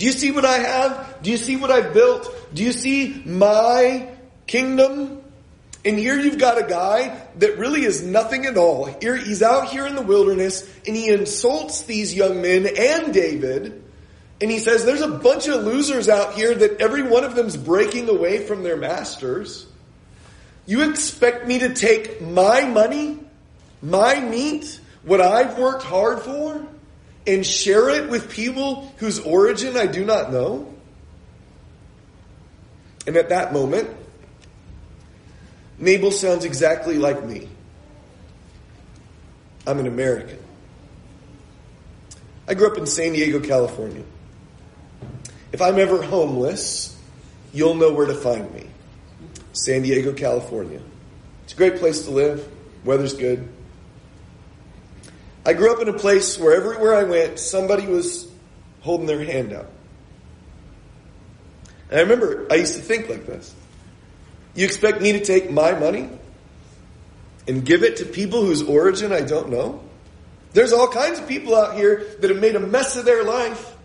Do 0.01 0.07
you 0.07 0.13
see 0.13 0.31
what 0.31 0.45
I 0.45 0.57
have? 0.57 1.19
Do 1.21 1.29
you 1.29 1.37
see 1.37 1.57
what 1.57 1.69
I've 1.69 1.93
built? 1.93 2.27
Do 2.55 2.63
you 2.63 2.71
see 2.71 3.21
my 3.23 4.09
kingdom? 4.47 5.21
And 5.85 5.95
here 5.95 6.19
you've 6.19 6.39
got 6.39 6.57
a 6.57 6.67
guy 6.67 7.21
that 7.35 7.59
really 7.59 7.83
is 7.83 8.01
nothing 8.01 8.47
at 8.47 8.57
all. 8.57 8.85
Here, 8.85 9.15
he's 9.15 9.43
out 9.43 9.69
here 9.69 9.85
in 9.85 9.93
the 9.93 10.01
wilderness 10.01 10.67
and 10.87 10.95
he 10.95 11.09
insults 11.09 11.83
these 11.83 12.15
young 12.15 12.41
men 12.41 12.67
and 12.75 13.13
David. 13.13 13.83
And 14.41 14.49
he 14.49 14.57
says, 14.57 14.85
there's 14.85 15.01
a 15.01 15.07
bunch 15.07 15.47
of 15.47 15.65
losers 15.65 16.09
out 16.09 16.33
here 16.33 16.55
that 16.55 16.81
every 16.81 17.03
one 17.03 17.23
of 17.23 17.35
them's 17.35 17.55
breaking 17.55 18.09
away 18.09 18.43
from 18.47 18.63
their 18.63 18.77
masters. 18.77 19.67
You 20.65 20.89
expect 20.89 21.45
me 21.45 21.59
to 21.59 21.75
take 21.75 22.21
my 22.21 22.61
money, 22.61 23.19
my 23.83 24.19
meat, 24.19 24.79
what 25.03 25.21
I've 25.21 25.59
worked 25.59 25.83
hard 25.83 26.23
for, 26.23 26.65
and 27.27 27.45
share 27.45 27.89
it 27.89 28.09
with 28.09 28.29
people 28.31 28.93
whose 28.97 29.19
origin 29.19 29.77
I 29.77 29.85
do 29.85 30.03
not 30.03 30.31
know? 30.31 30.73
And 33.05 33.15
at 33.15 33.29
that 33.29 33.53
moment, 33.53 33.89
Nabal 35.77 36.11
sounds 36.11 36.45
exactly 36.45 36.97
like 36.97 37.23
me. 37.23 37.49
I'm 39.65 39.79
an 39.79 39.87
American. 39.87 40.39
I 42.47 42.53
grew 42.53 42.71
up 42.71 42.77
in 42.77 42.85
San 42.85 43.13
Diego, 43.13 43.39
California. 43.39 44.03
If 45.51 45.61
I'm 45.61 45.79
ever 45.79 46.01
homeless, 46.01 46.97
you'll 47.53 47.75
know 47.75 47.93
where 47.93 48.07
to 48.07 48.13
find 48.13 48.51
me. 48.53 48.67
San 49.53 49.81
Diego, 49.81 50.13
California. 50.13 50.81
It's 51.43 51.53
a 51.53 51.55
great 51.57 51.77
place 51.77 52.03
to 52.05 52.11
live. 52.11 52.47
Weather's 52.83 53.13
good. 53.13 53.47
I 55.45 55.53
grew 55.53 55.73
up 55.73 55.81
in 55.81 55.87
a 55.89 55.97
place 55.97 56.37
where 56.37 56.55
everywhere 56.55 56.93
I 56.93 57.03
went, 57.03 57.39
somebody 57.39 57.87
was 57.87 58.29
holding 58.81 59.07
their 59.07 59.23
hand 59.23 59.53
out. 59.53 59.69
And 61.89 61.99
I 61.99 62.03
remember 62.03 62.47
I 62.51 62.55
used 62.55 62.75
to 62.75 62.81
think 62.81 63.09
like 63.09 63.25
this. 63.25 63.53
You 64.53 64.65
expect 64.65 65.01
me 65.01 65.13
to 65.13 65.23
take 65.23 65.49
my 65.51 65.73
money 65.73 66.09
and 67.47 67.65
give 67.65 67.83
it 67.83 67.97
to 67.97 68.05
people 68.05 68.45
whose 68.45 68.61
origin 68.61 69.11
I 69.11 69.21
don't 69.21 69.49
know? 69.49 69.83
There's 70.53 70.73
all 70.73 70.87
kinds 70.87 71.19
of 71.19 71.27
people 71.27 71.55
out 71.55 71.75
here 71.75 72.05
that 72.19 72.29
have 72.29 72.39
made 72.39 72.55
a 72.55 72.59
mess 72.59 72.97
of 72.97 73.05
their 73.05 73.23
life. 73.23 73.75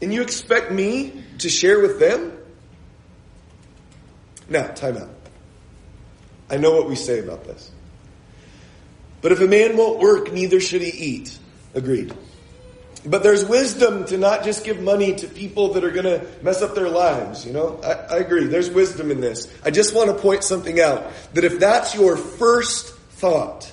And 0.00 0.12
you 0.12 0.22
expect 0.22 0.72
me 0.72 1.22
to 1.38 1.48
share 1.48 1.80
with 1.80 1.98
them? 1.98 2.32
Now, 4.48 4.68
time 4.68 4.96
out. 4.96 5.10
I 6.50 6.56
know 6.56 6.72
what 6.72 6.88
we 6.88 6.96
say 6.96 7.18
about 7.18 7.44
this. 7.44 7.70
But 9.22 9.32
if 9.32 9.40
a 9.40 9.46
man 9.46 9.76
won't 9.76 10.00
work, 10.00 10.32
neither 10.32 10.60
should 10.60 10.82
he 10.82 10.90
eat. 10.90 11.38
Agreed. 11.74 12.12
But 13.04 13.22
there's 13.22 13.44
wisdom 13.44 14.04
to 14.06 14.18
not 14.18 14.44
just 14.44 14.64
give 14.64 14.80
money 14.80 15.14
to 15.16 15.26
people 15.26 15.72
that 15.74 15.84
are 15.84 15.90
going 15.90 16.04
to 16.04 16.24
mess 16.42 16.62
up 16.62 16.74
their 16.74 16.88
lives. 16.88 17.46
You 17.46 17.52
know, 17.52 17.80
I, 17.82 17.92
I, 17.92 18.16
agree. 18.18 18.46
There's 18.46 18.70
wisdom 18.70 19.10
in 19.10 19.20
this. 19.20 19.52
I 19.64 19.70
just 19.70 19.94
want 19.94 20.10
to 20.10 20.16
point 20.16 20.44
something 20.44 20.80
out 20.80 21.10
that 21.34 21.42
if 21.44 21.58
that's 21.58 21.94
your 21.94 22.16
first 22.16 22.94
thought, 22.94 23.72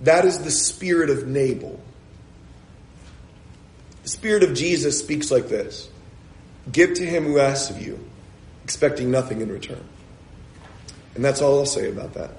that 0.00 0.24
is 0.24 0.42
the 0.42 0.50
spirit 0.50 1.10
of 1.10 1.26
Nabal. 1.26 1.78
The 4.04 4.08
spirit 4.08 4.42
of 4.42 4.54
Jesus 4.54 4.98
speaks 4.98 5.30
like 5.30 5.48
this 5.48 5.88
Give 6.70 6.94
to 6.94 7.04
him 7.04 7.24
who 7.24 7.38
asks 7.38 7.70
of 7.70 7.82
you, 7.82 7.98
expecting 8.62 9.10
nothing 9.10 9.42
in 9.42 9.50
return. 9.50 9.84
And 11.14 11.24
that's 11.24 11.42
all 11.42 11.58
I'll 11.58 11.66
say 11.66 11.90
about 11.90 12.14
that. 12.14 12.30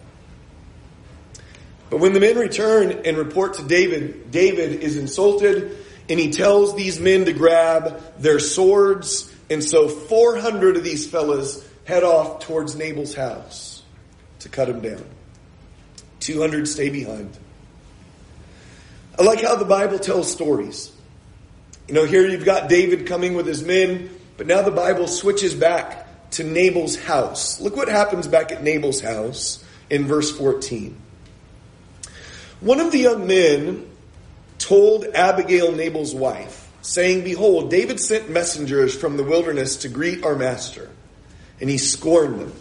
But 1.89 1.99
when 1.99 2.13
the 2.13 2.19
men 2.19 2.37
return 2.37 2.91
and 3.05 3.17
report 3.17 3.55
to 3.55 3.63
David, 3.63 4.31
David 4.31 4.81
is 4.81 4.97
insulted 4.97 5.77
and 6.09 6.19
he 6.19 6.31
tells 6.31 6.75
these 6.75 6.99
men 6.99 7.25
to 7.25 7.33
grab 7.33 8.01
their 8.19 8.39
swords. 8.39 9.31
And 9.49 9.63
so 9.63 9.87
400 9.87 10.77
of 10.77 10.83
these 10.83 11.07
fellas 11.07 11.67
head 11.85 12.03
off 12.03 12.39
towards 12.39 12.75
Nabal's 12.75 13.13
house 13.13 13.83
to 14.39 14.49
cut 14.49 14.69
him 14.69 14.81
down. 14.81 15.05
200 16.19 16.67
stay 16.67 16.89
behind. 16.89 17.37
I 19.17 19.23
like 19.23 19.41
how 19.41 19.55
the 19.55 19.65
Bible 19.65 19.99
tells 19.99 20.31
stories. 20.31 20.91
You 21.87 21.93
know, 21.93 22.05
here 22.05 22.27
you've 22.27 22.45
got 22.45 22.67
David 22.67 23.07
coming 23.07 23.35
with 23.35 23.45
his 23.45 23.63
men, 23.63 24.09
but 24.37 24.47
now 24.47 24.63
the 24.63 24.71
Bible 24.71 25.07
switches 25.07 25.53
back 25.53 26.31
to 26.31 26.43
Nabal's 26.43 26.95
house. 26.95 27.61
Look 27.61 27.75
what 27.75 27.87
happens 27.87 28.27
back 28.27 28.51
at 28.51 28.63
Nabal's 28.63 28.99
house 28.99 29.63
in 29.89 30.05
verse 30.05 30.35
14. 30.35 30.97
One 32.61 32.79
of 32.79 32.91
the 32.91 32.99
young 32.99 33.27
men 33.27 33.89
told 34.57 35.05
Abigail, 35.13 35.71
Nabal's 35.71 36.15
wife, 36.15 36.71
saying, 36.81 37.23
Behold, 37.23 37.69
David 37.69 37.99
sent 37.99 38.29
messengers 38.29 38.95
from 38.95 39.17
the 39.17 39.23
wilderness 39.23 39.77
to 39.77 39.89
greet 39.89 40.23
our 40.23 40.35
master, 40.35 40.89
and 41.59 41.69
he 41.69 41.77
scorned 41.77 42.39
them. 42.39 42.53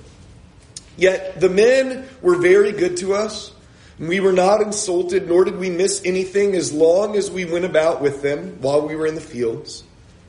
Yet 0.96 1.40
the 1.40 1.48
men 1.48 2.08
were 2.22 2.36
very 2.36 2.72
good 2.72 2.96
to 2.98 3.14
us. 3.14 3.52
And 3.98 4.08
we 4.08 4.20
were 4.20 4.32
not 4.32 4.60
insulted, 4.60 5.28
nor 5.28 5.44
did 5.44 5.56
we 5.56 5.70
miss 5.70 6.02
anything 6.04 6.54
as 6.54 6.72
long 6.72 7.16
as 7.16 7.30
we 7.30 7.44
went 7.44 7.64
about 7.64 8.02
with 8.02 8.22
them 8.22 8.58
while 8.60 8.86
we 8.86 8.96
were 8.96 9.06
in 9.06 9.14
the 9.14 9.20
fields. 9.20 9.84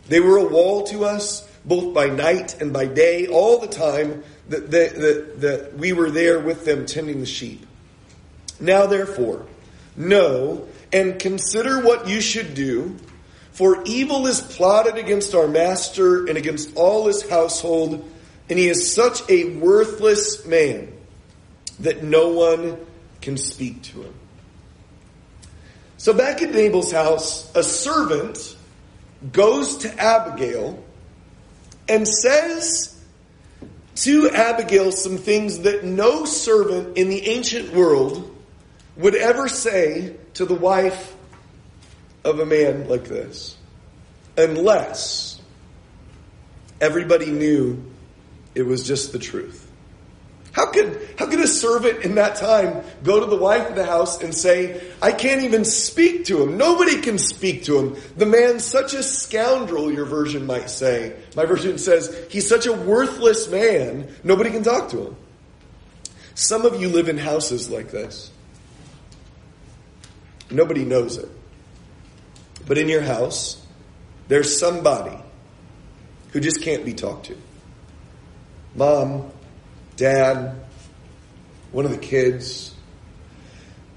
They 0.08 0.20
were 0.20 0.38
a 0.38 0.46
wall 0.46 0.84
to 0.88 1.06
us, 1.06 1.48
both 1.66 1.94
by 1.94 2.08
night 2.08 2.62
and 2.62 2.72
by 2.72 2.86
day, 2.86 3.28
all 3.28 3.60
the 3.60 3.68
time 3.68 4.24
that, 4.50 4.70
that, 4.70 4.96
that, 4.96 5.42
that 5.42 5.74
we 5.74 5.94
were 5.94 6.12
there 6.12 6.40
with 6.40 6.64
them 6.66 6.86
tending 6.86 7.22
the 7.22 7.26
sheep. 7.26 7.66
Now, 8.60 8.86
therefore, 8.86 9.48
Know 9.96 10.68
and 10.92 11.20
consider 11.20 11.82
what 11.82 12.08
you 12.08 12.22
should 12.22 12.54
do, 12.54 12.96
for 13.52 13.84
evil 13.86 14.28
is 14.28 14.42
plotted 14.42 14.98
against 14.98 15.34
our 15.34 15.48
master 15.48 16.26
and 16.26 16.38
against 16.38 16.76
all 16.76 17.08
his 17.08 17.28
household, 17.30 18.10
and 18.50 18.60
he 18.60 18.68
is 18.68 18.94
such 18.94 19.22
a 19.30 19.56
worthless 19.56 20.46
man 20.46 20.92
that 21.80 22.04
no 22.04 22.30
one 22.30 22.78
can 23.22 23.38
speak 23.38 23.82
to 23.84 24.04
him. 24.04 24.14
So 25.98 26.14
back 26.14 26.42
at 26.42 26.54
Nabal's 26.54 26.92
house, 26.92 27.54
a 27.56 27.64
servant 27.64 28.56
goes 29.32 29.78
to 29.78 30.00
Abigail 30.00 30.84
and 31.88 32.08
says 32.08 33.02
to 33.96 34.30
Abigail 34.30 34.92
some 34.92 35.18
things 35.18 35.60
that 35.60 35.84
no 35.84 36.26
servant 36.26 36.98
in 36.98 37.10
the 37.10 37.28
ancient 37.28 37.74
world 37.74 38.35
would 38.98 39.16
ever 39.16 39.48
say 39.48 40.16
to 40.36 40.46
the 40.46 40.56
wife 40.56 41.16
of 42.24 42.40
a 42.40 42.46
man 42.46 42.88
like 42.88 43.06
this, 43.06 43.58
unless 44.38 45.42
everybody 46.82 47.32
knew 47.32 47.84
it 48.54 48.64
was 48.64 48.88
just 48.88 49.12
the 49.12 49.20
truth. 49.20 49.62
How 50.56 50.68
could, 50.68 51.06
how 51.20 51.28
could 51.28 51.42
a 51.42 51.48
servant 51.48 52.06
in 52.06 52.16
that 52.16 52.38
time 52.38 52.86
go 53.04 53.20
to 53.20 53.26
the 53.26 53.36
wife 53.36 53.70
of 53.70 53.76
the 53.76 53.86
house 53.86 54.22
and 54.22 54.34
say, 54.34 54.82
I 55.02 55.12
can't 55.12 55.44
even 55.44 55.66
speak 55.66 56.26
to 56.26 56.42
him. 56.42 56.56
Nobody 56.56 57.02
can 57.02 57.18
speak 57.18 57.66
to 57.66 57.78
him. 57.78 58.02
The 58.16 58.26
man's 58.26 58.64
such 58.64 58.94
a 58.94 59.04
scoundrel, 59.04 59.92
your 59.92 60.06
version 60.06 60.46
might 60.46 60.70
say. 60.70 61.14
My 61.36 61.44
version 61.44 61.78
says, 61.78 62.28
he's 62.30 62.48
such 62.48 62.68
a 62.68 62.72
worthless 62.72 63.50
man, 63.50 64.08
nobody 64.24 64.50
can 64.50 64.64
talk 64.64 64.90
to 64.92 65.08
him. 65.08 65.16
Some 66.36 66.66
of 66.66 66.80
you 66.82 66.88
live 66.88 67.10
in 67.10 67.18
houses 67.18 67.70
like 67.70 67.92
this. 67.92 68.32
Nobody 70.50 70.86
knows 70.86 71.18
it. 71.18 71.30
But 72.68 72.78
in 72.78 72.90
your 72.90 73.02
house, 73.02 73.64
there's 74.28 74.58
somebody 74.58 75.18
who 76.32 76.40
just 76.40 76.62
can't 76.62 76.84
be 76.86 76.94
talked 76.94 77.28
to. 77.28 77.38
Mom, 78.76 79.32
dad, 79.96 80.56
one 81.72 81.86
of 81.86 81.92
the 81.92 81.98
kids. 81.98 82.74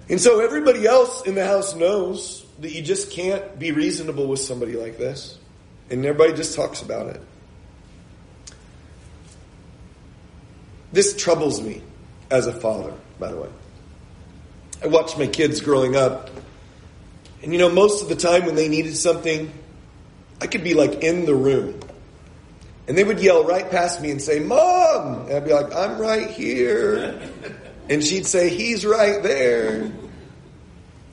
And 0.09 0.21
so 0.21 0.41
everybody 0.41 0.87
else 0.87 1.23
in 1.27 1.35
the 1.35 1.45
house 1.45 1.75
knows 1.75 2.47
that 2.61 2.73
you 2.73 2.83
just 2.83 3.11
can't 3.11 3.59
be 3.59 3.73
reasonable 3.73 4.27
with 4.27 4.41
somebody 4.41 4.75
like 4.75 4.99
this. 4.99 5.39
And 5.91 6.05
everybody 6.05 6.35
just 6.35 6.55
talks 6.55 6.83
about 6.83 7.09
it. 7.09 7.21
This 10.93 11.17
troubles 11.17 11.61
me 11.61 11.83
as 12.31 12.47
a 12.47 12.53
father, 12.53 12.95
by 13.19 13.31
the 13.31 13.37
way. 13.37 13.49
I 14.83 14.87
watched 14.87 15.19
my 15.19 15.27
kids 15.27 15.61
growing 15.61 15.97
up, 15.97 16.31
and 17.43 17.53
you 17.53 17.59
know, 17.59 17.69
most 17.69 18.03
of 18.03 18.09
the 18.09 18.17
time 18.17 18.47
when 18.47 18.55
they 18.55 18.69
needed 18.69 18.97
something, 18.97 19.53
I 20.41 20.47
could 20.47 20.63
be 20.63 20.75
like 20.75 21.03
in 21.03 21.27
the 21.27 21.35
room. 21.35 21.81
And 22.87 22.97
they 22.97 23.05
would 23.05 23.21
yell 23.21 23.45
right 23.45 23.71
past 23.71 24.01
me 24.01 24.11
and 24.11 24.21
say, 24.21 24.39
Mom! 24.39 25.27
And 25.27 25.33
I'd 25.33 25.45
be 25.45 25.53
like, 25.53 25.75
I'm 25.75 25.99
right 25.99 26.31
here. 26.31 27.21
And 27.91 28.05
she'd 28.05 28.27
say, 28.27 28.51
He's 28.51 28.85
right 28.85 29.23
there. 29.23 29.91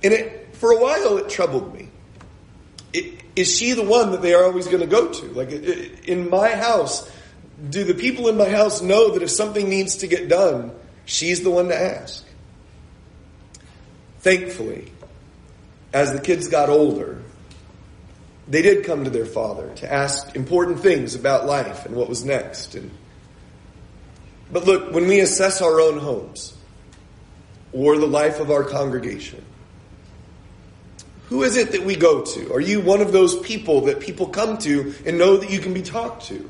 And 0.03 0.13
it, 0.13 0.55
for 0.57 0.71
a 0.71 0.77
while, 0.77 1.17
it 1.17 1.29
troubled 1.29 1.73
me. 1.73 1.89
It, 2.91 3.21
is 3.37 3.57
she 3.57 3.71
the 3.71 3.85
one 3.85 4.11
that 4.11 4.21
they 4.21 4.33
are 4.33 4.43
always 4.43 4.67
going 4.67 4.81
to 4.81 4.85
go 4.85 5.07
to? 5.09 5.25
Like, 5.27 5.51
it, 5.51 6.03
in 6.03 6.29
my 6.29 6.49
house, 6.49 7.09
do 7.69 7.85
the 7.85 7.93
people 7.93 8.27
in 8.27 8.35
my 8.35 8.49
house 8.49 8.81
know 8.81 9.11
that 9.11 9.23
if 9.23 9.29
something 9.29 9.69
needs 9.69 9.95
to 9.97 10.07
get 10.07 10.27
done, 10.27 10.73
she's 11.05 11.43
the 11.43 11.49
one 11.49 11.69
to 11.69 11.81
ask? 11.81 12.24
Thankfully, 14.25 14.91
as 15.93 16.11
the 16.11 16.19
kids 16.19 16.47
got 16.47 16.67
older, 16.67 17.21
they 18.47 18.63
did 18.63 18.83
come 18.83 19.03
to 19.03 19.11
their 19.11 19.27
father 19.27 19.71
to 19.75 19.93
ask 19.93 20.35
important 20.35 20.79
things 20.79 21.13
about 21.13 21.45
life 21.45 21.85
and 21.85 21.95
what 21.95 22.09
was 22.09 22.25
next. 22.25 22.73
And, 22.73 22.89
but 24.51 24.65
look, 24.65 24.91
when 24.91 25.07
we 25.07 25.19
assess 25.19 25.61
our 25.61 25.79
own 25.79 25.99
homes 25.99 26.57
or 27.71 27.99
the 27.99 28.07
life 28.07 28.39
of 28.39 28.49
our 28.49 28.63
congregation, 28.63 29.45
who 31.25 31.43
is 31.43 31.55
it 31.55 31.73
that 31.73 31.83
we 31.83 31.95
go 31.95 32.23
to? 32.23 32.51
Are 32.51 32.59
you 32.59 32.81
one 32.81 33.01
of 33.01 33.11
those 33.11 33.39
people 33.41 33.81
that 33.81 33.99
people 33.99 34.25
come 34.29 34.57
to 34.57 34.95
and 35.05 35.19
know 35.19 35.37
that 35.37 35.51
you 35.51 35.59
can 35.59 35.75
be 35.75 35.83
talked 35.83 36.25
to? 36.29 36.49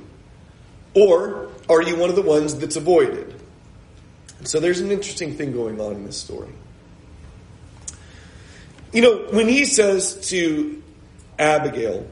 Or 0.94 1.50
are 1.68 1.82
you 1.82 1.98
one 1.98 2.10
of 2.10 2.16
the 2.16 2.22
ones 2.22 2.56
that's 2.56 2.78
avoided? 2.78 3.36
So 4.46 4.62
there's 4.62 4.80
an 4.80 4.92
interesting 4.92 5.36
thing 5.36 5.52
going 5.52 5.82
on 5.82 5.92
in 5.96 6.06
this 6.06 6.18
story. 6.18 6.54
You 8.92 9.02
know, 9.02 9.18
when 9.32 9.48
he 9.48 9.66
says 9.66 10.30
to 10.30 10.82
Abigail, 11.38 12.08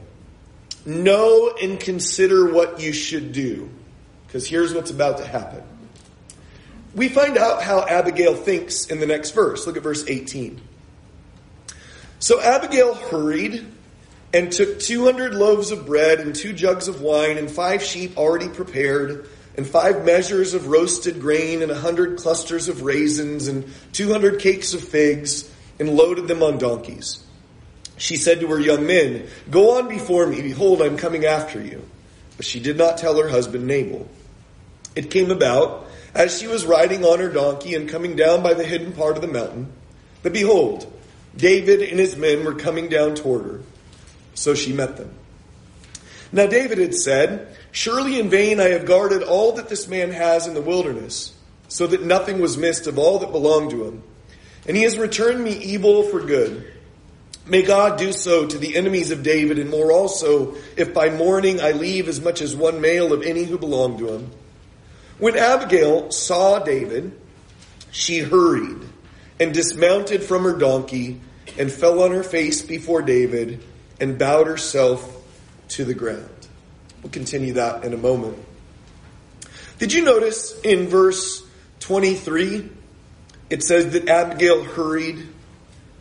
know 0.84 1.54
and 1.60 1.80
consider 1.80 2.52
what 2.52 2.80
you 2.80 2.92
should 2.92 3.32
do, 3.32 3.70
because 4.26 4.46
here's 4.46 4.74
what's 4.74 4.90
about 4.90 5.18
to 5.18 5.26
happen. 5.26 5.62
We 6.94 7.08
find 7.08 7.36
out 7.36 7.62
how 7.62 7.86
Abigail 7.86 8.34
thinks 8.34 8.86
in 8.86 9.00
the 9.00 9.06
next 9.06 9.32
verse. 9.32 9.66
Look 9.66 9.76
at 9.76 9.82
verse 9.82 10.04
18. 10.06 10.60
So 12.20 12.40
Abigail 12.40 12.94
hurried 12.94 13.66
and 14.32 14.50
took 14.50 14.80
200 14.80 15.34
loaves 15.34 15.70
of 15.70 15.86
bread 15.86 16.20
and 16.20 16.34
two 16.34 16.52
jugs 16.52 16.88
of 16.88 17.00
wine 17.00 17.38
and 17.38 17.50
five 17.50 17.82
sheep 17.82 18.16
already 18.16 18.48
prepared 18.48 19.28
and 19.56 19.66
five 19.66 20.04
measures 20.04 20.54
of 20.54 20.66
roasted 20.68 21.20
grain 21.20 21.62
and 21.62 21.70
a 21.70 21.78
hundred 21.78 22.18
clusters 22.18 22.68
of 22.68 22.82
raisins 22.82 23.46
and 23.46 23.70
200 23.92 24.40
cakes 24.40 24.74
of 24.74 24.82
figs 24.82 25.50
and 25.78 25.90
loaded 25.90 26.28
them 26.28 26.42
on 26.42 26.58
donkeys. 26.58 27.24
She 27.96 28.16
said 28.16 28.40
to 28.40 28.48
her 28.48 28.60
young 28.60 28.86
men, 28.86 29.28
Go 29.50 29.78
on 29.78 29.88
before 29.88 30.26
me, 30.26 30.42
behold, 30.42 30.82
I'm 30.82 30.96
coming 30.96 31.24
after 31.24 31.62
you. 31.62 31.84
But 32.36 32.46
she 32.46 32.60
did 32.60 32.76
not 32.76 32.98
tell 32.98 33.20
her 33.20 33.28
husband 33.28 33.66
Nabal. 33.66 34.08
It 34.96 35.10
came 35.10 35.30
about, 35.30 35.86
as 36.14 36.38
she 36.38 36.46
was 36.46 36.64
riding 36.64 37.04
on 37.04 37.18
her 37.18 37.28
donkey 37.28 37.74
and 37.74 37.88
coming 37.88 38.16
down 38.16 38.42
by 38.42 38.54
the 38.54 38.64
hidden 38.64 38.92
part 38.92 39.16
of 39.16 39.22
the 39.22 39.28
mountain, 39.28 39.72
that 40.22 40.32
behold, 40.32 40.90
David 41.36 41.82
and 41.82 41.98
his 41.98 42.16
men 42.16 42.44
were 42.44 42.54
coming 42.54 42.88
down 42.88 43.14
toward 43.14 43.44
her. 43.44 43.60
So 44.34 44.54
she 44.54 44.72
met 44.72 44.96
them. 44.96 45.12
Now 46.32 46.46
David 46.46 46.78
had 46.78 46.94
said, 46.94 47.56
Surely 47.70 48.18
in 48.18 48.30
vain 48.30 48.60
I 48.60 48.70
have 48.70 48.86
guarded 48.86 49.22
all 49.22 49.52
that 49.52 49.68
this 49.68 49.88
man 49.88 50.10
has 50.10 50.46
in 50.46 50.54
the 50.54 50.62
wilderness, 50.62 51.36
so 51.68 51.86
that 51.86 52.02
nothing 52.02 52.40
was 52.40 52.56
missed 52.56 52.86
of 52.86 52.98
all 52.98 53.20
that 53.20 53.32
belonged 53.32 53.70
to 53.70 53.84
him. 53.84 54.02
And 54.66 54.76
he 54.76 54.82
has 54.84 54.96
returned 54.96 55.42
me 55.42 55.52
evil 55.52 56.04
for 56.04 56.20
good. 56.20 56.72
May 57.46 57.62
God 57.62 57.98
do 57.98 58.12
so 58.12 58.46
to 58.46 58.56
the 58.56 58.76
enemies 58.76 59.10
of 59.10 59.22
David 59.22 59.58
and 59.58 59.68
more 59.68 59.92
also, 59.92 60.56
if 60.76 60.94
by 60.94 61.10
morning 61.10 61.60
I 61.60 61.72
leave 61.72 62.08
as 62.08 62.20
much 62.20 62.40
as 62.40 62.56
one 62.56 62.80
male 62.80 63.12
of 63.12 63.22
any 63.22 63.44
who 63.44 63.58
belong 63.58 63.98
to 63.98 64.14
him. 64.14 64.30
When 65.18 65.36
Abigail 65.36 66.10
saw 66.10 66.58
David, 66.60 67.12
she 67.90 68.20
hurried 68.20 68.78
and 69.38 69.52
dismounted 69.52 70.22
from 70.22 70.44
her 70.44 70.56
donkey 70.56 71.20
and 71.58 71.70
fell 71.70 72.02
on 72.02 72.12
her 72.12 72.24
face 72.24 72.62
before 72.62 73.02
David 73.02 73.62
and 74.00 74.18
bowed 74.18 74.46
herself 74.46 75.22
to 75.68 75.84
the 75.84 75.94
ground. 75.94 76.28
We'll 77.02 77.12
continue 77.12 77.52
that 77.54 77.84
in 77.84 77.92
a 77.92 77.98
moment. 77.98 78.38
Did 79.78 79.92
you 79.92 80.02
notice 80.02 80.58
in 80.60 80.88
verse 80.88 81.46
23, 81.80 82.70
it 83.50 83.62
says 83.62 83.92
that 83.92 84.08
Abigail 84.08 84.64
hurried 84.64 85.28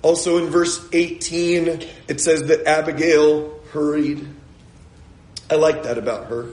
also 0.04 0.38
in 0.38 0.52
verse 0.52 0.86
18, 0.92 1.82
it 2.08 2.22
says 2.22 2.44
that 2.44 2.68
Abigail 2.68 3.60
hurried. 3.72 4.28
I 5.50 5.56
like 5.56 5.84
that 5.84 5.98
about 5.98 6.28
her. 6.28 6.50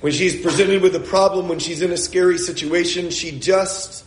When 0.00 0.12
she's 0.12 0.40
presented 0.40 0.82
with 0.82 0.96
a 0.96 1.00
problem, 1.00 1.48
when 1.48 1.58
she's 1.58 1.82
in 1.82 1.92
a 1.92 1.96
scary 1.96 2.38
situation, 2.38 3.10
she 3.10 3.38
just 3.38 4.04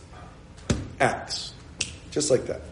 acts. 1.00 1.54
Just 2.10 2.30
like 2.30 2.46
that. 2.46 2.62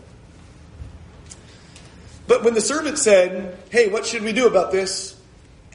But 2.26 2.42
when 2.42 2.54
the 2.54 2.60
servant 2.60 2.98
said, 2.98 3.56
Hey, 3.70 3.88
what 3.88 4.04
should 4.04 4.22
we 4.22 4.32
do 4.32 4.46
about 4.46 4.72
this? 4.72 5.15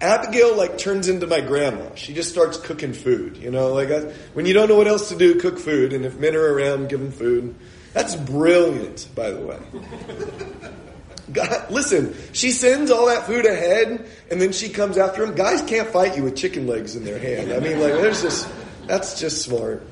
Abigail 0.01 0.57
like 0.57 0.79
turns 0.79 1.07
into 1.07 1.27
my 1.27 1.41
grandma. 1.41 1.93
She 1.95 2.13
just 2.13 2.31
starts 2.31 2.57
cooking 2.57 2.93
food, 2.93 3.37
you 3.37 3.51
know, 3.51 3.71
like 3.73 3.91
I, 3.91 3.99
when 4.33 4.47
you 4.47 4.53
don't 4.53 4.67
know 4.67 4.75
what 4.75 4.87
else 4.87 5.09
to 5.09 5.15
do, 5.15 5.39
cook 5.39 5.59
food. 5.59 5.93
And 5.93 6.05
if 6.05 6.17
men 6.17 6.35
are 6.35 6.53
around, 6.53 6.89
give 6.89 6.99
them 6.99 7.11
food. 7.11 7.55
That's 7.93 8.15
brilliant, 8.15 9.07
by 9.13 9.29
the 9.31 9.41
way. 9.41 9.59
God, 11.31 11.71
listen, 11.71 12.15
she 12.33 12.51
sends 12.51 12.89
all 12.89 13.05
that 13.05 13.25
food 13.25 13.45
ahead, 13.45 14.09
and 14.29 14.41
then 14.41 14.51
she 14.51 14.69
comes 14.69 14.97
after 14.97 15.23
him. 15.23 15.35
Guys 15.35 15.61
can't 15.61 15.87
fight 15.87 16.17
you 16.17 16.23
with 16.23 16.35
chicken 16.35 16.67
legs 16.67 16.95
in 16.95 17.05
their 17.05 17.19
hand. 17.19 17.53
I 17.53 17.59
mean, 17.59 17.79
like, 17.79 17.93
there's 17.93 18.21
just, 18.21 18.49
that's 18.87 19.19
just 19.19 19.43
smart. 19.43 19.85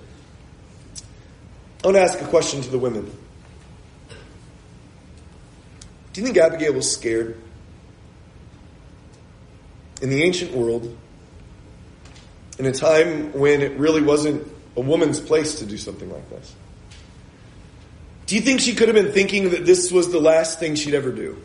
I 1.84 1.88
want 1.88 1.96
to 1.96 2.02
ask 2.02 2.20
a 2.20 2.26
question 2.26 2.62
to 2.62 2.70
the 2.70 2.80
women. 2.80 3.10
Do 6.12 6.22
you 6.22 6.26
think 6.26 6.38
Abigail 6.38 6.74
was 6.74 6.92
scared? 6.92 7.40
In 10.02 10.10
the 10.10 10.24
ancient 10.24 10.54
world, 10.54 10.96
in 12.58 12.66
a 12.66 12.72
time 12.72 13.34
when 13.34 13.62
it 13.62 13.78
really 13.78 14.02
wasn't 14.02 14.48
a 14.76 14.82
woman's 14.82 15.20
place 15.20 15.60
to 15.60 15.66
do 15.66 15.78
something 15.78 16.12
like 16.12 16.30
this. 16.30 16.54
Do 18.28 18.36
you 18.36 18.42
think 18.42 18.60
she 18.60 18.76
could 18.76 18.88
have 18.88 18.96
been 18.96 19.12
thinking 19.12 19.50
that 19.52 19.66
this 19.66 19.92
was 19.92 20.12
the 20.12 20.20
last 20.20 20.60
thing 20.60 20.76
she'd 20.76 20.94
ever 20.94 21.12
do? 21.12 21.42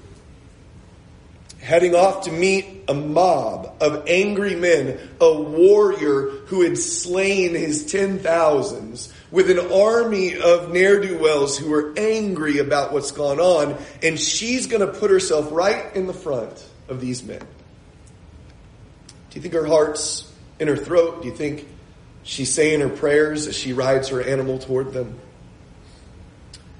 Heading 1.60 1.94
off 1.94 2.24
to 2.24 2.32
meet 2.32 2.84
a 2.88 2.94
mob 2.94 3.74
of 3.80 4.04
angry 4.06 4.54
men, 4.54 4.98
a 5.18 5.32
warrior 5.32 6.28
who 6.46 6.60
had 6.60 6.76
slain 6.76 7.54
his 7.54 7.86
ten 7.86 8.18
thousands, 8.18 9.10
with 9.30 9.50
an 9.50 9.72
army 9.72 10.36
of 10.36 10.72
ne'er 10.72 11.00
do 11.00 11.18
wells 11.18 11.56
who 11.56 11.70
were 11.70 11.94
angry 11.96 12.58
about 12.58 12.92
what's 12.92 13.12
gone 13.12 13.40
on, 13.40 13.78
and 14.02 14.20
she's 14.20 14.66
going 14.66 14.86
to 14.86 14.92
put 14.98 15.10
herself 15.10 15.50
right 15.50 15.96
in 15.96 16.06
the 16.06 16.12
front 16.12 16.62
of 16.88 17.00
these 17.00 17.22
men. 17.22 17.40
Do 19.34 19.38
you 19.38 19.42
think 19.42 19.54
her 19.54 19.66
heart's 19.66 20.32
in 20.60 20.68
her 20.68 20.76
throat? 20.76 21.22
Do 21.22 21.28
you 21.28 21.34
think 21.34 21.66
she's 22.22 22.54
saying 22.54 22.78
her 22.82 22.88
prayers 22.88 23.48
as 23.48 23.56
she 23.56 23.72
rides 23.72 24.10
her 24.10 24.22
animal 24.22 24.60
toward 24.60 24.92
them? 24.92 25.18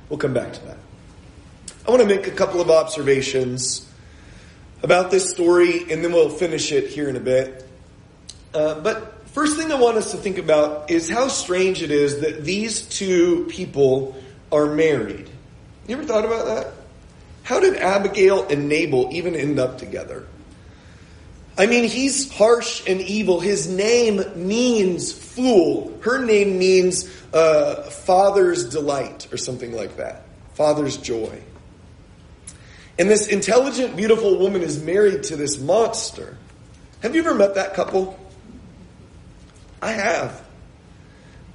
We'll 0.09 0.21
come 0.21 0.35
back 0.35 0.53
to 0.53 0.65
that. 0.67 0.77
I 1.85 1.91
want 1.91 2.03
to 2.03 2.07
make 2.07 2.29
a 2.29 2.31
couple 2.31 2.61
of 2.61 2.71
observations 2.71 3.91
about 4.85 5.11
this 5.11 5.31
story, 5.31 5.93
and 5.93 6.05
then 6.05 6.13
we'll 6.13 6.31
finish 6.31 6.71
it 6.71 6.91
here 6.91 7.09
in 7.09 7.17
a 7.17 7.21
bit. 7.21 7.69
Uh, 8.55 8.79
but 8.79 9.27
first 9.31 9.57
thing 9.57 9.73
I 9.73 9.81
want 9.81 9.97
us 9.97 10.13
to 10.13 10.17
think 10.17 10.39
about 10.39 10.93
is 10.93 11.11
how 11.11 11.27
strange 11.27 11.83
it 11.83 11.91
is 11.91 12.21
that 12.21 12.45
these 12.45 12.83
two 12.83 13.47
people 13.47 14.15
are 14.53 14.67
married. 14.67 15.29
You 15.89 15.97
ever 15.97 16.05
thought 16.05 16.25
about 16.25 16.47
that? 16.47 16.73
How 17.43 17.59
did 17.59 17.79
Abigail 17.79 18.47
and 18.47 18.69
Nabal 18.69 19.09
even 19.11 19.35
end 19.35 19.59
up 19.59 19.79
together? 19.79 20.29
I 21.57 21.67
mean, 21.67 21.85
he's 21.85 22.33
harsh 22.33 22.83
and 22.89 23.01
evil. 23.01 23.39
His 23.39 23.69
name 23.69 24.23
means 24.35 25.13
fool. 25.13 25.97
Her 26.03 26.25
name 26.25 26.59
means 26.59 27.09
uh, 27.33 27.83
father's 27.83 28.69
delight 28.71 29.29
or 29.33 29.37
something 29.37 29.73
like 29.73 29.97
that. 29.99 30.25
Father's 30.55 30.97
joy. 30.97 31.41
And 32.99 33.09
this 33.09 33.29
intelligent, 33.29 33.97
beautiful 33.97 34.39
woman 34.39 34.63
is 34.63 34.83
married 34.83 35.25
to 35.25 35.37
this 35.37 35.59
monster. 35.59 36.37
Have 37.03 37.15
you 37.15 37.23
ever 37.23 37.35
met 37.35 37.55
that 37.55 37.75
couple? 37.75 38.19
I 39.83 39.93
have. 39.93 40.45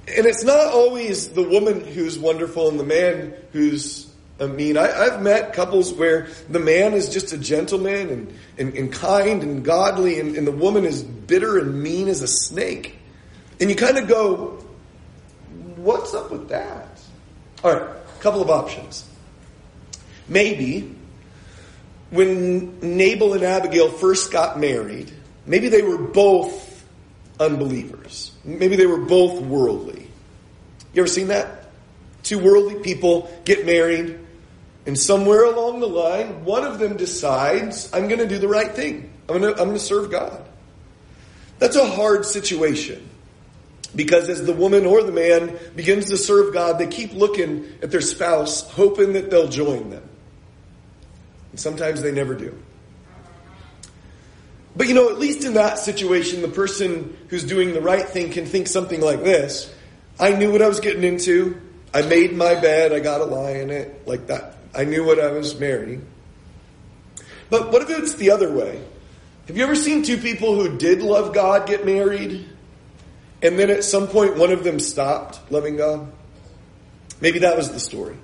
And 0.08 0.26
it's 0.26 0.44
not 0.44 0.72
always 0.72 1.28
the 1.28 1.42
woman 1.42 1.84
who's 1.84 2.18
wonderful 2.18 2.68
and 2.68 2.78
the 2.78 2.84
man 2.84 3.34
who's 3.52 4.09
I 4.40 4.46
mean, 4.46 4.78
I, 4.78 4.86
have 4.86 5.20
met 5.20 5.52
couples 5.52 5.92
where 5.92 6.28
the 6.48 6.58
man 6.58 6.94
is 6.94 7.10
just 7.10 7.34
a 7.34 7.38
gentleman 7.38 8.08
and, 8.08 8.34
and, 8.56 8.74
and 8.74 8.92
kind 8.92 9.42
and 9.42 9.62
godly, 9.62 10.18
and, 10.18 10.34
and 10.34 10.46
the 10.46 10.52
woman 10.52 10.86
is 10.86 11.02
bitter 11.02 11.58
and 11.58 11.82
mean 11.82 12.08
as 12.08 12.22
a 12.22 12.26
snake. 12.26 12.96
And 13.60 13.68
you 13.68 13.76
kind 13.76 13.98
of 13.98 14.08
go, 14.08 14.64
what's 15.76 16.14
up 16.14 16.30
with 16.30 16.48
that? 16.48 17.00
All 17.62 17.72
right, 17.72 17.82
a 17.82 18.22
couple 18.22 18.40
of 18.40 18.48
options. 18.48 19.06
Maybe 20.26 20.94
when 22.08 22.80
Nabal 22.80 23.34
and 23.34 23.42
Abigail 23.42 23.90
first 23.90 24.32
got 24.32 24.58
married, 24.58 25.12
maybe 25.44 25.68
they 25.68 25.82
were 25.82 25.98
both 25.98 26.82
unbelievers. 27.38 28.32
Maybe 28.44 28.76
they 28.76 28.86
were 28.86 28.98
both 28.98 29.42
worldly. 29.42 30.08
You 30.94 31.02
ever 31.02 31.08
seen 31.08 31.28
that? 31.28 31.70
Two 32.22 32.38
worldly 32.38 32.76
people 32.76 33.30
get 33.44 33.66
married, 33.66 34.19
and 34.86 34.98
somewhere 34.98 35.44
along 35.44 35.80
the 35.80 35.88
line, 35.88 36.44
one 36.44 36.64
of 36.64 36.78
them 36.78 36.96
decides, 36.96 37.92
I'm 37.92 38.08
going 38.08 38.20
to 38.20 38.28
do 38.28 38.38
the 38.38 38.48
right 38.48 38.70
thing. 38.70 39.12
I'm 39.28 39.40
going 39.40 39.54
to, 39.54 39.60
I'm 39.60 39.68
going 39.68 39.78
to 39.78 39.84
serve 39.84 40.10
God. 40.10 40.44
That's 41.58 41.76
a 41.76 41.86
hard 41.86 42.24
situation. 42.24 43.08
Because 43.94 44.28
as 44.28 44.44
the 44.46 44.52
woman 44.52 44.86
or 44.86 45.02
the 45.02 45.12
man 45.12 45.58
begins 45.74 46.06
to 46.06 46.16
serve 46.16 46.54
God, 46.54 46.78
they 46.78 46.86
keep 46.86 47.12
looking 47.12 47.66
at 47.82 47.90
their 47.90 48.00
spouse, 48.00 48.68
hoping 48.70 49.14
that 49.14 49.30
they'll 49.30 49.48
join 49.48 49.90
them. 49.90 50.08
And 51.50 51.60
sometimes 51.60 52.00
they 52.00 52.12
never 52.12 52.34
do. 52.34 52.56
But 54.76 54.86
you 54.86 54.94
know, 54.94 55.10
at 55.10 55.18
least 55.18 55.44
in 55.44 55.54
that 55.54 55.78
situation, 55.78 56.40
the 56.40 56.48
person 56.48 57.16
who's 57.28 57.44
doing 57.44 57.74
the 57.74 57.80
right 57.80 58.08
thing 58.08 58.30
can 58.30 58.46
think 58.46 58.68
something 58.68 59.00
like 59.00 59.24
this 59.24 59.74
I 60.18 60.30
knew 60.30 60.52
what 60.52 60.62
I 60.62 60.68
was 60.68 60.80
getting 60.80 61.02
into. 61.02 61.60
I 61.92 62.02
made 62.02 62.32
my 62.32 62.54
bed, 62.54 62.92
I 62.92 63.00
got 63.00 63.20
a 63.20 63.24
lie 63.24 63.52
in 63.52 63.70
it, 63.70 64.06
like 64.06 64.28
that. 64.28 64.59
I 64.74 64.84
knew 64.84 65.04
what 65.04 65.18
I 65.18 65.32
was 65.32 65.58
marrying. 65.58 66.06
But 67.48 67.72
what 67.72 67.82
if 67.82 67.90
it's 67.90 68.14
the 68.14 68.30
other 68.30 68.52
way? 68.52 68.82
Have 69.48 69.56
you 69.56 69.64
ever 69.64 69.74
seen 69.74 70.02
two 70.02 70.16
people 70.16 70.54
who 70.54 70.78
did 70.78 71.02
love 71.02 71.34
God 71.34 71.66
get 71.66 71.84
married, 71.84 72.48
and 73.42 73.58
then 73.58 73.70
at 73.70 73.82
some 73.82 74.06
point 74.06 74.36
one 74.36 74.52
of 74.52 74.62
them 74.62 74.78
stopped 74.78 75.50
loving 75.50 75.76
God? 75.76 76.12
Maybe 77.20 77.40
that 77.40 77.56
was 77.56 77.72
the 77.72 77.80
story. 77.80 78.16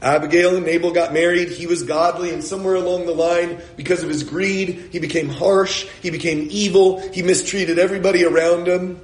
Abigail 0.00 0.56
and 0.56 0.64
Nabal 0.64 0.92
got 0.92 1.12
married. 1.12 1.48
He 1.48 1.66
was 1.66 1.82
godly, 1.82 2.32
and 2.32 2.44
somewhere 2.44 2.76
along 2.76 3.06
the 3.06 3.14
line, 3.14 3.60
because 3.76 4.04
of 4.04 4.08
his 4.08 4.22
greed, 4.22 4.90
he 4.92 5.00
became 5.00 5.28
harsh. 5.28 5.88
He 6.00 6.10
became 6.10 6.46
evil. 6.50 7.00
He 7.12 7.22
mistreated 7.22 7.80
everybody 7.80 8.24
around 8.24 8.68
him. 8.68 9.00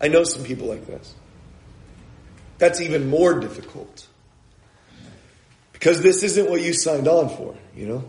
I 0.00 0.08
know 0.08 0.24
some 0.24 0.44
people 0.44 0.68
like 0.68 0.86
this. 0.86 1.14
That's 2.58 2.82
even 2.82 3.08
more 3.08 3.40
difficult. 3.40 4.06
Because 5.78 6.00
this 6.00 6.22
isn't 6.22 6.48
what 6.48 6.62
you 6.62 6.72
signed 6.72 7.06
on 7.06 7.28
for, 7.28 7.54
you 7.74 7.86
know? 7.86 8.04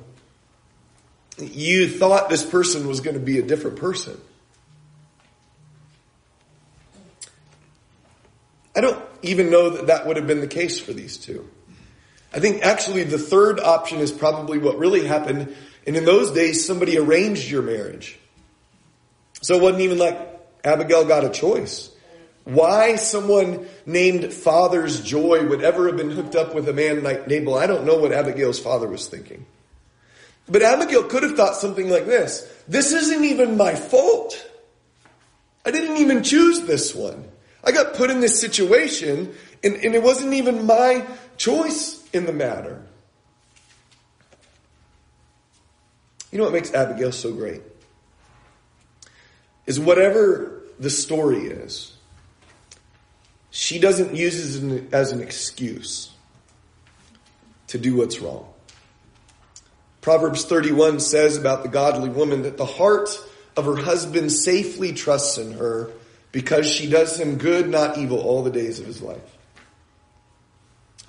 You 1.38 1.90
thought 1.90 2.30
this 2.30 2.46
person 2.46 2.88
was 2.88 3.02
going 3.02 3.16
to 3.16 3.20
be 3.20 3.40
a 3.40 3.42
different 3.42 3.76
person. 3.76 4.18
I 8.74 8.80
don't 8.80 9.04
even 9.22 9.50
know 9.50 9.72
that 9.72 9.88
that 9.88 10.08
would 10.08 10.16
have 10.16 10.28
been 10.28 10.40
the 10.40 10.48
case 10.48 10.80
for 10.80 10.94
these 10.94 11.18
two. 11.18 11.46
I 12.34 12.40
think 12.40 12.64
actually 12.64 13.04
the 13.04 13.20
third 13.20 13.60
option 13.60 14.00
is 14.00 14.14
probably 14.14 14.60
what 14.60 14.78
really 14.78 15.06
happened. 15.06 15.54
And 15.86 15.98
in 15.98 16.06
those 16.06 16.32
days, 16.32 16.66
somebody 16.66 16.98
arranged 16.98 17.52
your 17.52 17.64
marriage. 17.64 18.18
So 19.42 19.58
it 19.58 19.62
wasn't 19.62 19.82
even 19.82 19.98
like 19.98 20.18
Abigail 20.64 21.04
got 21.04 21.26
a 21.26 21.30
choice. 21.30 21.90
Why 22.48 22.96
someone 22.96 23.68
named 23.86 24.32
Father's 24.32 25.02
Joy 25.02 25.46
would 25.46 25.62
ever 25.62 25.88
have 25.88 25.98
been 25.98 26.12
hooked 26.12 26.34
up 26.34 26.56
with 26.56 26.70
a 26.70 26.74
man 26.74 27.04
like 27.04 27.28
Nabal, 27.28 27.56
I 27.56 27.68
don't 27.68 27.84
know 27.84 27.98
what 27.98 28.14
Abigail's 28.14 28.58
father 28.58 28.88
was 28.88 29.06
thinking. 29.10 29.46
But 30.48 30.62
Abigail 30.62 31.04
could 31.04 31.24
have 31.24 31.36
thought 31.36 31.58
something 31.58 31.90
like 31.90 32.06
this. 32.06 32.50
This 32.66 32.94
isn't 32.94 33.26
even 33.26 33.58
my 33.58 33.76
fault. 33.76 34.50
I 35.66 35.72
didn't 35.72 35.98
even 35.98 36.24
choose 36.24 36.62
this 36.62 36.96
one. 36.96 37.28
I 37.66 37.74
got 37.74 37.96
put 37.96 38.10
in 38.10 38.22
this 38.22 38.40
situation 38.40 39.36
and, 39.62 39.76
and 39.76 39.94
it 39.94 40.02
wasn't 40.02 40.34
even 40.34 40.66
my 40.66 41.06
choice 41.36 42.02
in 42.14 42.26
the 42.26 42.32
matter. 42.32 42.82
You 46.32 46.38
know 46.38 46.46
what 46.46 46.54
makes 46.54 46.74
Abigail 46.74 47.12
so 47.12 47.34
great? 47.34 47.62
Is 49.66 49.82
whatever 49.82 50.62
the 50.80 50.90
story 50.90 51.48
is, 51.48 51.97
she 53.58 53.80
doesn't 53.80 54.16
use 54.16 54.64
it 54.64 54.94
as 54.94 55.12
an 55.12 55.20
excuse 55.20 56.12
to 57.66 57.80
do 57.80 57.96
what's 57.96 58.20
wrong. 58.20 58.48
Proverbs 60.00 60.46
31 60.46 61.00
says 61.00 61.38
about 61.38 61.64
the 61.64 61.70
godly 61.70 62.10
woman 62.10 62.44
that 62.44 62.58
the 62.58 62.68
heart 62.68 63.10
of 63.56 63.66
her 63.66 63.76
husband 63.76 64.32
safely 64.32 64.94
trusts 64.94 65.40
in 65.40 65.54
her 65.54 65.90
because 66.32 66.70
she 66.70 66.88
does 66.88 67.20
him 67.20 67.40
good, 67.40 67.68
not 67.68 67.98
evil, 67.98 68.20
all 68.20 68.44
the 68.44 68.52
days 68.52 68.80
of 68.80 68.86
his 68.86 69.02
life. 69.02 69.38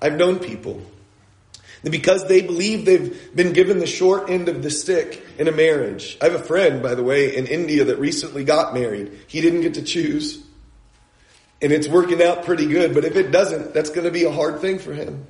I've 0.01 0.17
known 0.17 0.39
people 0.39 0.81
that 1.83 1.91
because 1.91 2.27
they 2.29 2.41
believe 2.41 2.87
they've 2.87 3.37
been 3.37 3.53
given 3.53 3.79
the 3.79 3.87
short 3.87 4.31
end 4.31 4.49
of 4.49 4.63
the 4.63 4.71
stick 4.71 5.23
in 5.39 5.49
a 5.49 5.53
marriage. 5.53 6.17
I 6.23 6.31
have 6.31 6.35
a 6.35 6.43
friend, 6.43 6.83
by 6.83 6.95
the 6.95 7.03
way, 7.03 7.37
in 7.37 7.47
India 7.47 7.85
that 7.85 7.99
recently 7.99 8.43
got 8.43 8.73
married. 8.73 9.13
He 9.27 9.43
didn't 9.43 9.61
get 9.61 9.75
to 9.75 9.83
choose. 9.83 10.48
And 11.61 11.73
it's 11.73 11.89
working 11.89 12.23
out 12.23 12.45
pretty 12.45 12.67
good, 12.67 12.95
but 12.95 13.05
if 13.05 13.17
it 13.17 13.31
doesn't, 13.31 13.75
that's 13.75 13.91
going 13.91 14.05
to 14.05 14.13
be 14.13 14.25
a 14.25 14.31
hard 14.31 14.61
thing 14.61 14.79
for 14.79 14.93
him. 14.93 15.27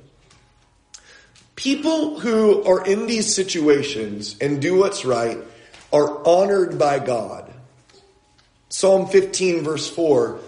People 1.55 2.19
who 2.19 2.63
are 2.63 2.85
in 2.85 3.07
these 3.07 3.33
situations 3.33 4.35
and 4.39 4.61
do 4.61 4.77
what's 4.77 5.03
right 5.03 5.37
are 5.91 6.25
honored 6.25 6.77
by 6.77 6.99
God. 6.99 7.51
Psalm 8.69 9.07
15 9.07 9.63
verse 9.63 9.89
4 9.89 10.39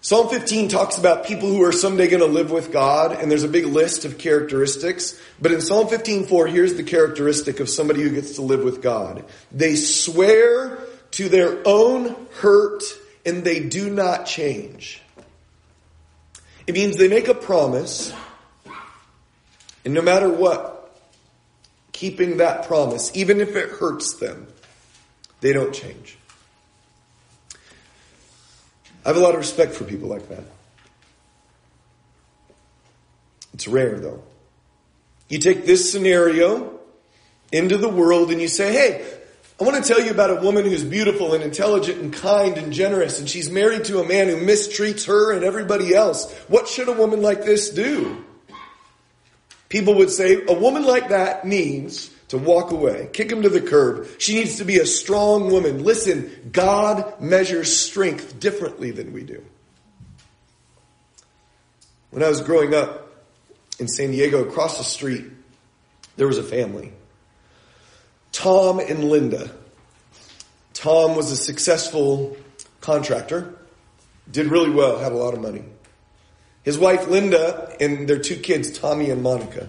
Psalm 0.00 0.28
15 0.28 0.68
talks 0.68 0.96
about 0.96 1.26
people 1.26 1.48
who 1.48 1.62
are 1.64 1.72
someday 1.72 2.08
going 2.08 2.22
to 2.22 2.26
live 2.26 2.52
with 2.52 2.70
God, 2.70 3.20
and 3.20 3.30
there's 3.30 3.42
a 3.42 3.48
big 3.48 3.66
list 3.66 4.04
of 4.04 4.16
characteristics. 4.16 5.20
But 5.40 5.50
in 5.50 5.60
Psalm 5.60 5.88
15:4, 5.88 6.48
here's 6.48 6.74
the 6.74 6.84
characteristic 6.84 7.58
of 7.58 7.68
somebody 7.68 8.02
who 8.02 8.10
gets 8.10 8.36
to 8.36 8.42
live 8.42 8.62
with 8.62 8.80
God. 8.80 9.24
They 9.50 9.74
swear 9.74 10.78
to 11.12 11.28
their 11.28 11.58
own 11.66 12.14
hurt, 12.34 12.84
and 13.26 13.42
they 13.42 13.58
do 13.60 13.90
not 13.90 14.24
change. 14.24 15.02
It 16.68 16.74
means 16.74 16.98
they 16.98 17.08
make 17.08 17.28
a 17.28 17.34
promise, 17.34 18.12
and 19.86 19.94
no 19.94 20.02
matter 20.02 20.28
what, 20.28 20.94
keeping 21.92 22.36
that 22.36 22.66
promise, 22.66 23.10
even 23.14 23.40
if 23.40 23.56
it 23.56 23.70
hurts 23.70 24.16
them, 24.16 24.46
they 25.40 25.54
don't 25.54 25.72
change. 25.72 26.18
I 29.02 29.08
have 29.08 29.16
a 29.16 29.20
lot 29.20 29.32
of 29.32 29.40
respect 29.40 29.72
for 29.72 29.84
people 29.84 30.10
like 30.10 30.28
that. 30.28 30.44
It's 33.54 33.66
rare 33.66 33.98
though. 33.98 34.22
You 35.30 35.38
take 35.38 35.64
this 35.64 35.90
scenario 35.90 36.78
into 37.50 37.78
the 37.78 37.88
world 37.88 38.30
and 38.30 38.42
you 38.42 38.48
say, 38.48 38.74
hey, 38.74 39.17
I 39.60 39.64
want 39.64 39.84
to 39.84 39.92
tell 39.92 40.04
you 40.04 40.12
about 40.12 40.30
a 40.30 40.40
woman 40.40 40.64
who's 40.64 40.84
beautiful 40.84 41.34
and 41.34 41.42
intelligent 41.42 42.00
and 42.00 42.12
kind 42.12 42.56
and 42.56 42.72
generous, 42.72 43.18
and 43.18 43.28
she's 43.28 43.50
married 43.50 43.86
to 43.86 43.98
a 43.98 44.06
man 44.06 44.28
who 44.28 44.36
mistreats 44.36 45.06
her 45.06 45.32
and 45.32 45.44
everybody 45.44 45.94
else. 45.94 46.32
What 46.46 46.68
should 46.68 46.88
a 46.88 46.92
woman 46.92 47.22
like 47.22 47.44
this 47.44 47.70
do? 47.70 48.24
People 49.68 49.96
would 49.96 50.10
say, 50.10 50.40
a 50.46 50.52
woman 50.52 50.84
like 50.84 51.08
that 51.08 51.44
needs 51.44 52.08
to 52.28 52.38
walk 52.38 52.70
away, 52.70 53.08
kick 53.12 53.32
him 53.32 53.42
to 53.42 53.48
the 53.48 53.60
curb. 53.60 54.06
She 54.18 54.34
needs 54.34 54.58
to 54.58 54.64
be 54.64 54.78
a 54.78 54.86
strong 54.86 55.50
woman. 55.50 55.82
Listen, 55.82 56.50
God 56.52 57.20
measures 57.20 57.74
strength 57.76 58.38
differently 58.38 58.92
than 58.92 59.12
we 59.12 59.24
do. 59.24 59.42
When 62.10 62.22
I 62.22 62.28
was 62.28 62.42
growing 62.42 62.74
up 62.74 63.10
in 63.80 63.88
San 63.88 64.12
Diego, 64.12 64.44
across 64.46 64.78
the 64.78 64.84
street, 64.84 65.24
there 66.16 66.28
was 66.28 66.38
a 66.38 66.42
family. 66.44 66.92
Tom 68.38 68.78
and 68.78 69.02
Linda. 69.10 69.50
Tom 70.72 71.16
was 71.16 71.32
a 71.32 71.36
successful 71.36 72.36
contractor, 72.80 73.52
did 74.30 74.46
really 74.46 74.70
well, 74.70 75.00
had 75.00 75.10
a 75.10 75.16
lot 75.16 75.34
of 75.34 75.40
money. 75.40 75.64
His 76.62 76.78
wife 76.78 77.08
Linda 77.08 77.74
and 77.80 78.08
their 78.08 78.20
two 78.20 78.36
kids, 78.36 78.70
Tommy 78.70 79.10
and 79.10 79.24
Monica. 79.24 79.66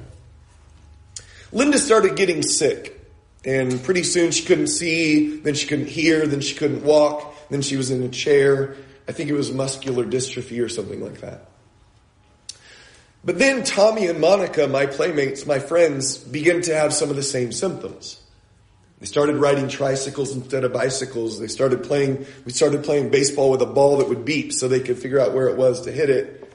Linda 1.52 1.80
started 1.80 2.16
getting 2.16 2.44
sick. 2.44 2.96
And 3.44 3.84
pretty 3.84 4.04
soon 4.04 4.30
she 4.30 4.46
couldn't 4.46 4.68
see, 4.68 5.38
then 5.38 5.56
she 5.56 5.66
couldn't 5.66 5.88
hear, 5.88 6.28
then 6.28 6.42
she 6.42 6.54
couldn't 6.54 6.84
walk, 6.84 7.34
then 7.50 7.64
she 7.64 7.76
was 7.76 7.90
in 7.90 8.04
a 8.04 8.10
chair. 8.10 8.76
I 9.08 9.14
think 9.14 9.32
it 9.32 9.34
was 9.34 9.52
muscular 9.52 10.06
dystrophy 10.06 10.64
or 10.64 10.70
something 10.70 11.04
like 11.04 11.22
that. 11.22 11.50
But 13.26 13.40
then 13.40 13.64
Tommy 13.64 14.06
and 14.06 14.22
Monica, 14.22 14.68
my 14.68 14.86
playmates, 14.86 15.48
my 15.48 15.58
friends, 15.58 16.20
began 16.20 16.62
to 16.62 16.76
have 16.76 16.94
some 16.94 17.10
of 17.10 17.16
the 17.16 17.24
same 17.24 17.52
symptoms. 17.52 18.22
They 19.00 19.06
started 19.06 19.38
riding 19.38 19.70
tricycles 19.70 20.36
instead 20.36 20.66
of 20.66 20.74
bicycles. 20.74 21.40
They 21.40 21.48
started 21.48 21.84
playing, 21.84 22.26
we 22.46 22.52
started 22.52 22.84
playing 22.84 23.10
baseball 23.10 23.50
with 23.50 23.62
a 23.62 23.66
ball 23.66 23.98
that 23.98 24.10
would 24.10 24.26
beep 24.26 24.52
so 24.52 24.68
they 24.68 24.82
could 24.82 24.98
figure 24.98 25.20
out 25.20 25.34
where 25.34 25.48
it 25.48 25.58
was 25.58 25.82
to 25.82 25.92
hit 25.92 26.10
it. 26.10 26.54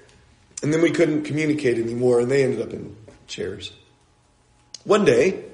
And 0.62 0.72
then 0.72 0.83
we 0.83 0.90
couldn't 0.90 1.24
communicate 1.24 1.78
anymore 1.78 2.20
and 2.20 2.30
they 2.30 2.44
ended 2.44 2.61
up 2.61 2.72
in 2.72 2.96
chairs. 3.26 3.72
One 4.85 5.07
day, 5.07 5.44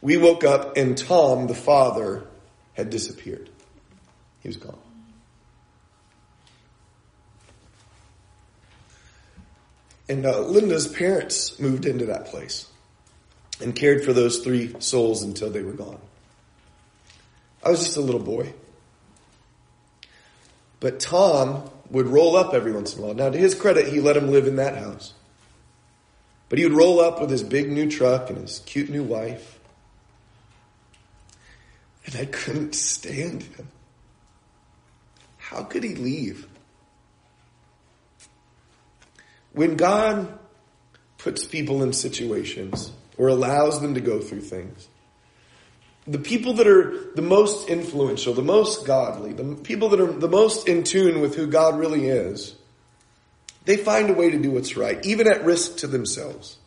we 0.00 0.16
woke 0.16 0.44
up 0.44 0.76
and 0.78 0.96
Tom, 0.96 1.48
the 1.48 1.54
father, 1.54 2.26
had 2.72 2.88
disappeared. 2.88 3.50
He 4.40 4.48
was 4.48 4.56
gone. 4.56 4.78
And 10.08 10.24
uh, 10.24 10.40
Linda's 10.40 10.88
parents 10.88 11.58
moved 11.58 11.86
into 11.86 12.06
that 12.06 12.26
place 12.26 12.68
and 13.60 13.74
cared 13.74 14.04
for 14.04 14.12
those 14.12 14.38
three 14.40 14.74
souls 14.80 15.22
until 15.22 15.50
they 15.50 15.62
were 15.62 15.72
gone. 15.72 16.00
I 17.62 17.70
was 17.70 17.80
just 17.80 17.96
a 17.96 18.00
little 18.00 18.20
boy. 18.20 18.52
But 20.80 21.00
Tom 21.00 21.70
would 21.90 22.06
roll 22.06 22.36
up 22.36 22.52
every 22.52 22.72
once 22.72 22.94
in 22.94 23.02
a 23.02 23.06
while. 23.06 23.14
Now, 23.14 23.30
to 23.30 23.38
his 23.38 23.54
credit, 23.54 23.88
he 23.88 24.00
let 24.00 24.16
him 24.16 24.28
live 24.28 24.46
in 24.46 24.56
that 24.56 24.76
house. 24.76 25.14
But 26.48 26.58
he 26.58 26.66
would 26.66 26.76
roll 26.76 27.00
up 27.00 27.20
with 27.20 27.30
his 27.30 27.42
big 27.42 27.70
new 27.70 27.90
truck 27.90 28.28
and 28.28 28.38
his 28.38 28.60
cute 28.66 28.90
new 28.90 29.02
wife. 29.02 29.58
And 32.06 32.16
I 32.16 32.26
couldn't 32.26 32.74
stand 32.74 33.44
him. 33.44 33.68
How 35.38 35.62
could 35.62 35.84
he 35.84 35.94
leave? 35.94 36.46
When 39.52 39.76
God 39.76 40.38
puts 41.16 41.44
people 41.44 41.82
in 41.82 41.92
situations 41.92 42.92
or 43.16 43.28
allows 43.28 43.80
them 43.80 43.94
to 43.94 44.00
go 44.00 44.20
through 44.20 44.40
things, 44.40 44.88
the 46.06 46.18
people 46.18 46.54
that 46.54 46.66
are 46.66 47.12
the 47.14 47.22
most 47.22 47.68
influential, 47.68 48.34
the 48.34 48.42
most 48.42 48.86
godly, 48.86 49.32
the 49.32 49.54
people 49.56 49.88
that 49.90 50.00
are 50.00 50.12
the 50.12 50.28
most 50.28 50.68
in 50.68 50.84
tune 50.84 51.20
with 51.20 51.34
who 51.34 51.46
God 51.46 51.78
really 51.78 52.08
is, 52.08 52.54
they 53.64 53.78
find 53.78 54.10
a 54.10 54.14
way 54.14 54.30
to 54.30 54.38
do 54.38 54.50
what's 54.50 54.76
right, 54.76 55.04
even 55.06 55.26
at 55.26 55.44
risk 55.44 55.78
to 55.78 55.86
themselves. 55.86 56.58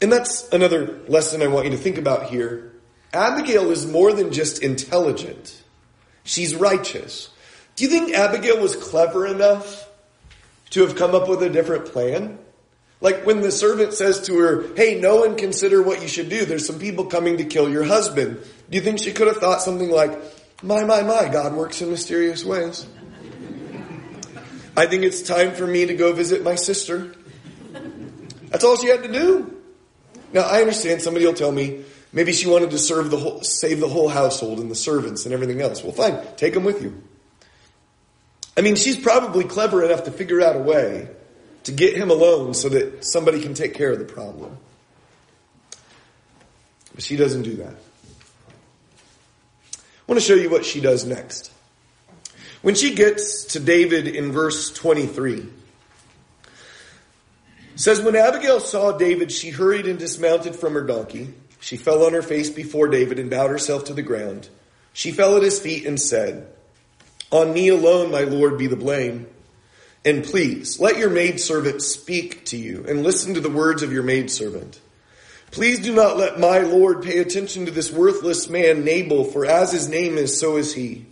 And 0.00 0.10
that's 0.10 0.48
another 0.52 1.00
lesson 1.08 1.42
I 1.42 1.46
want 1.48 1.66
you 1.66 1.72
to 1.72 1.76
think 1.76 1.98
about 1.98 2.30
here. 2.30 2.72
Abigail 3.12 3.70
is 3.70 3.86
more 3.86 4.12
than 4.12 4.32
just 4.32 4.62
intelligent. 4.62 5.62
She's 6.24 6.54
righteous. 6.54 7.30
Do 7.76 7.84
you 7.84 7.90
think 7.90 8.14
Abigail 8.14 8.60
was 8.60 8.76
clever 8.76 9.26
enough 9.26 9.88
to 10.70 10.80
have 10.80 10.96
come 10.96 11.14
up 11.14 11.28
with 11.28 11.42
a 11.42 11.50
different 11.50 11.86
plan? 11.86 12.38
Like 13.00 13.26
when 13.26 13.42
the 13.42 13.52
servant 13.52 13.92
says 13.92 14.22
to 14.22 14.38
her, 14.38 14.74
hey, 14.74 14.98
know 14.98 15.24
and 15.24 15.36
consider 15.36 15.82
what 15.82 16.00
you 16.02 16.08
should 16.08 16.28
do. 16.28 16.44
There's 16.44 16.66
some 16.66 16.78
people 16.78 17.06
coming 17.06 17.36
to 17.38 17.44
kill 17.44 17.70
your 17.70 17.84
husband. 17.84 18.38
Do 18.70 18.76
you 18.76 18.82
think 18.82 19.00
she 19.00 19.12
could 19.12 19.26
have 19.26 19.36
thought 19.36 19.60
something 19.60 19.90
like, 19.90 20.18
my, 20.62 20.84
my, 20.84 21.02
my, 21.02 21.28
God 21.28 21.54
works 21.54 21.82
in 21.82 21.90
mysterious 21.90 22.44
ways. 22.44 22.86
I 24.76 24.86
think 24.86 25.04
it's 25.04 25.22
time 25.22 25.52
for 25.52 25.66
me 25.66 25.86
to 25.86 25.94
go 25.94 26.12
visit 26.12 26.42
my 26.42 26.54
sister. 26.54 27.14
That's 28.48 28.64
all 28.64 28.76
she 28.76 28.88
had 28.88 29.02
to 29.02 29.12
do. 29.12 29.54
Now, 30.32 30.42
I 30.42 30.60
understand 30.60 31.02
somebody 31.02 31.26
will 31.26 31.34
tell 31.34 31.52
me 31.52 31.84
maybe 32.12 32.32
she 32.32 32.48
wanted 32.48 32.70
to 32.70 32.78
serve 32.78 33.10
the 33.10 33.18
whole, 33.18 33.42
save 33.42 33.80
the 33.80 33.88
whole 33.88 34.08
household 34.08 34.58
and 34.58 34.70
the 34.70 34.74
servants 34.74 35.24
and 35.24 35.34
everything 35.34 35.60
else. 35.60 35.82
Well, 35.82 35.92
fine, 35.92 36.18
take 36.36 36.54
them 36.54 36.64
with 36.64 36.82
you. 36.82 37.02
I 38.56 38.62
mean, 38.62 38.76
she's 38.76 38.98
probably 38.98 39.44
clever 39.44 39.84
enough 39.84 40.04
to 40.04 40.10
figure 40.10 40.40
out 40.40 40.56
a 40.56 40.60
way 40.60 41.08
to 41.66 41.72
get 41.72 41.96
him 41.96 42.10
alone 42.10 42.54
so 42.54 42.68
that 42.68 43.04
somebody 43.04 43.42
can 43.42 43.52
take 43.52 43.74
care 43.74 43.90
of 43.90 43.98
the 43.98 44.04
problem. 44.04 44.56
But 46.94 47.02
she 47.02 47.16
doesn't 47.16 47.42
do 47.42 47.56
that. 47.56 47.74
I 49.74 50.06
want 50.06 50.20
to 50.20 50.26
show 50.26 50.36
you 50.36 50.48
what 50.48 50.64
she 50.64 50.80
does 50.80 51.04
next. 51.04 51.50
When 52.62 52.76
she 52.76 52.94
gets 52.94 53.46
to 53.46 53.60
David 53.60 54.06
in 54.06 54.30
verse 54.30 54.72
23, 54.74 55.48
says, 57.74 58.00
When 58.00 58.14
Abigail 58.14 58.60
saw 58.60 58.92
David, 58.92 59.32
she 59.32 59.50
hurried 59.50 59.88
and 59.88 59.98
dismounted 59.98 60.54
from 60.54 60.74
her 60.74 60.82
donkey. 60.82 61.34
She 61.58 61.76
fell 61.76 62.04
on 62.04 62.12
her 62.12 62.22
face 62.22 62.48
before 62.48 62.86
David 62.86 63.18
and 63.18 63.28
bowed 63.28 63.50
herself 63.50 63.86
to 63.86 63.92
the 63.92 64.02
ground. 64.02 64.48
She 64.92 65.10
fell 65.10 65.36
at 65.36 65.42
his 65.42 65.58
feet 65.58 65.84
and 65.84 66.00
said, 66.00 66.46
On 67.32 67.52
me 67.52 67.68
alone, 67.68 68.12
my 68.12 68.22
Lord, 68.22 68.56
be 68.56 68.68
the 68.68 68.76
blame. 68.76 69.26
And 70.06 70.22
please, 70.22 70.78
let 70.78 70.98
your 70.98 71.10
maidservant 71.10 71.82
speak 71.82 72.44
to 72.46 72.56
you 72.56 72.84
and 72.88 73.02
listen 73.02 73.34
to 73.34 73.40
the 73.40 73.50
words 73.50 73.82
of 73.82 73.92
your 73.92 74.04
maidservant. 74.04 74.80
Please 75.50 75.80
do 75.80 75.92
not 75.92 76.16
let 76.16 76.38
my 76.38 76.60
Lord 76.60 77.02
pay 77.02 77.18
attention 77.18 77.66
to 77.66 77.72
this 77.72 77.90
worthless 77.90 78.48
man, 78.48 78.84
Nabal, 78.84 79.24
for 79.24 79.44
as 79.44 79.72
his 79.72 79.88
name 79.88 80.16
is, 80.16 80.38
so 80.38 80.58
is 80.58 80.74
he. 80.74 81.06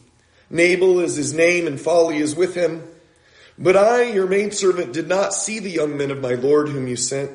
Nabal 0.48 1.00
is 1.00 1.16
his 1.16 1.34
name 1.34 1.66
and 1.66 1.80
folly 1.80 2.18
is 2.18 2.36
with 2.36 2.54
him. 2.54 2.84
But 3.58 3.76
I, 3.76 4.04
your 4.04 4.28
maidservant, 4.28 4.92
did 4.92 5.08
not 5.08 5.34
see 5.34 5.58
the 5.58 5.70
young 5.70 5.96
men 5.96 6.12
of 6.12 6.20
my 6.20 6.34
Lord 6.34 6.68
whom 6.68 6.86
you 6.86 6.96
sent. 6.96 7.32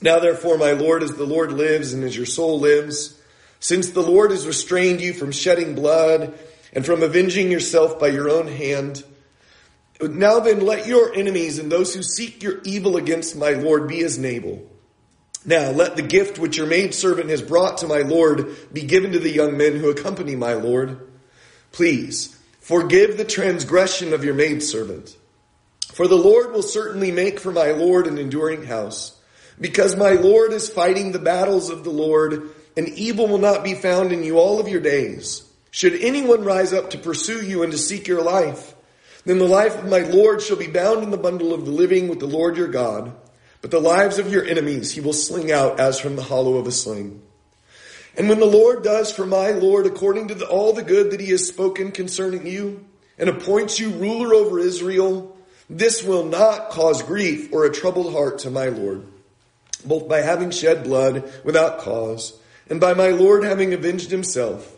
Now 0.00 0.20
therefore, 0.20 0.58
my 0.58 0.72
Lord, 0.72 1.02
as 1.02 1.14
the 1.14 1.26
Lord 1.26 1.50
lives 1.50 1.92
and 1.92 2.04
as 2.04 2.16
your 2.16 2.26
soul 2.26 2.60
lives, 2.60 3.20
since 3.58 3.90
the 3.90 4.00
Lord 4.00 4.30
has 4.30 4.46
restrained 4.46 5.00
you 5.00 5.12
from 5.12 5.32
shedding 5.32 5.74
blood 5.74 6.38
and 6.72 6.86
from 6.86 7.02
avenging 7.02 7.50
yourself 7.50 7.98
by 7.98 8.08
your 8.08 8.30
own 8.30 8.46
hand, 8.46 9.02
now 10.10 10.40
then, 10.40 10.60
let 10.60 10.86
your 10.86 11.14
enemies 11.14 11.58
and 11.58 11.70
those 11.70 11.94
who 11.94 12.02
seek 12.02 12.42
your 12.42 12.60
evil 12.64 12.96
against 12.96 13.36
my 13.36 13.52
Lord 13.52 13.86
be 13.86 14.02
as 14.02 14.18
Nabal. 14.18 14.68
Now, 15.44 15.70
let 15.70 15.96
the 15.96 16.02
gift 16.02 16.38
which 16.38 16.56
your 16.56 16.66
maidservant 16.66 17.30
has 17.30 17.42
brought 17.42 17.78
to 17.78 17.86
my 17.86 17.98
Lord 17.98 18.72
be 18.72 18.82
given 18.82 19.12
to 19.12 19.18
the 19.18 19.30
young 19.30 19.56
men 19.56 19.76
who 19.76 19.90
accompany 19.90 20.36
my 20.36 20.54
Lord. 20.54 21.08
Please, 21.72 22.38
forgive 22.60 23.16
the 23.16 23.24
transgression 23.24 24.12
of 24.12 24.24
your 24.24 24.34
maidservant. 24.34 25.16
For 25.92 26.08
the 26.08 26.14
Lord 26.14 26.52
will 26.52 26.62
certainly 26.62 27.10
make 27.10 27.40
for 27.40 27.52
my 27.52 27.72
Lord 27.72 28.06
an 28.06 28.18
enduring 28.18 28.64
house, 28.64 29.18
because 29.60 29.96
my 29.96 30.12
Lord 30.12 30.52
is 30.52 30.68
fighting 30.68 31.12
the 31.12 31.18
battles 31.18 31.70
of 31.70 31.84
the 31.84 31.90
Lord, 31.90 32.50
and 32.76 32.88
evil 32.88 33.26
will 33.26 33.38
not 33.38 33.64
be 33.64 33.74
found 33.74 34.12
in 34.12 34.22
you 34.22 34.38
all 34.38 34.58
of 34.58 34.68
your 34.68 34.80
days. 34.80 35.42
Should 35.70 36.00
anyone 36.00 36.44
rise 36.44 36.72
up 36.72 36.90
to 36.90 36.98
pursue 36.98 37.44
you 37.44 37.62
and 37.62 37.72
to 37.72 37.78
seek 37.78 38.06
your 38.06 38.22
life, 38.22 38.71
then 39.24 39.38
the 39.38 39.44
life 39.46 39.78
of 39.78 39.88
my 39.88 40.00
Lord 40.00 40.42
shall 40.42 40.56
be 40.56 40.66
bound 40.66 41.02
in 41.02 41.10
the 41.10 41.16
bundle 41.16 41.54
of 41.54 41.64
the 41.64 41.70
living 41.70 42.08
with 42.08 42.20
the 42.20 42.26
Lord 42.26 42.56
your 42.56 42.68
God. 42.68 43.12
But 43.60 43.70
the 43.70 43.80
lives 43.80 44.18
of 44.18 44.32
your 44.32 44.44
enemies 44.44 44.92
he 44.92 45.00
will 45.00 45.12
sling 45.12 45.52
out 45.52 45.78
as 45.78 46.00
from 46.00 46.16
the 46.16 46.22
hollow 46.22 46.56
of 46.56 46.66
a 46.66 46.72
sling. 46.72 47.22
And 48.16 48.28
when 48.28 48.40
the 48.40 48.46
Lord 48.46 48.82
does 48.82 49.12
for 49.12 49.24
my 49.24 49.50
Lord 49.50 49.86
according 49.86 50.28
to 50.28 50.34
the, 50.34 50.46
all 50.46 50.72
the 50.72 50.82
good 50.82 51.12
that 51.12 51.20
he 51.20 51.30
has 51.30 51.46
spoken 51.46 51.92
concerning 51.92 52.46
you, 52.46 52.84
and 53.18 53.28
appoints 53.28 53.78
you 53.78 53.90
ruler 53.90 54.34
over 54.34 54.58
Israel, 54.58 55.36
this 55.70 56.02
will 56.02 56.24
not 56.24 56.70
cause 56.70 57.02
grief 57.02 57.52
or 57.52 57.64
a 57.64 57.72
troubled 57.72 58.12
heart 58.12 58.40
to 58.40 58.50
my 58.50 58.68
Lord, 58.68 59.06
both 59.84 60.08
by 60.08 60.20
having 60.20 60.50
shed 60.50 60.84
blood 60.84 61.32
without 61.44 61.78
cause, 61.78 62.38
and 62.68 62.80
by 62.80 62.94
my 62.94 63.08
Lord 63.08 63.44
having 63.44 63.72
avenged 63.72 64.10
himself. 64.10 64.76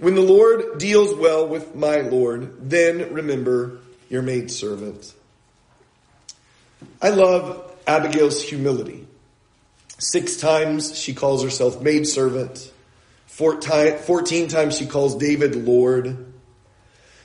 When 0.00 0.14
the 0.14 0.22
Lord 0.22 0.78
deals 0.78 1.14
well 1.14 1.46
with 1.46 1.74
my 1.74 2.00
Lord, 2.00 2.70
then 2.70 3.12
remember 3.12 3.80
your 4.08 4.22
maidservant. 4.22 5.12
I 7.02 7.10
love 7.10 7.70
Abigail's 7.86 8.42
humility. 8.42 9.06
Six 9.98 10.38
times 10.38 10.98
she 10.98 11.12
calls 11.12 11.42
herself 11.42 11.82
maidservant. 11.82 12.72
Fourteen 13.26 14.48
times 14.48 14.78
she 14.78 14.86
calls 14.86 15.16
David 15.16 15.54
Lord. 15.54 16.32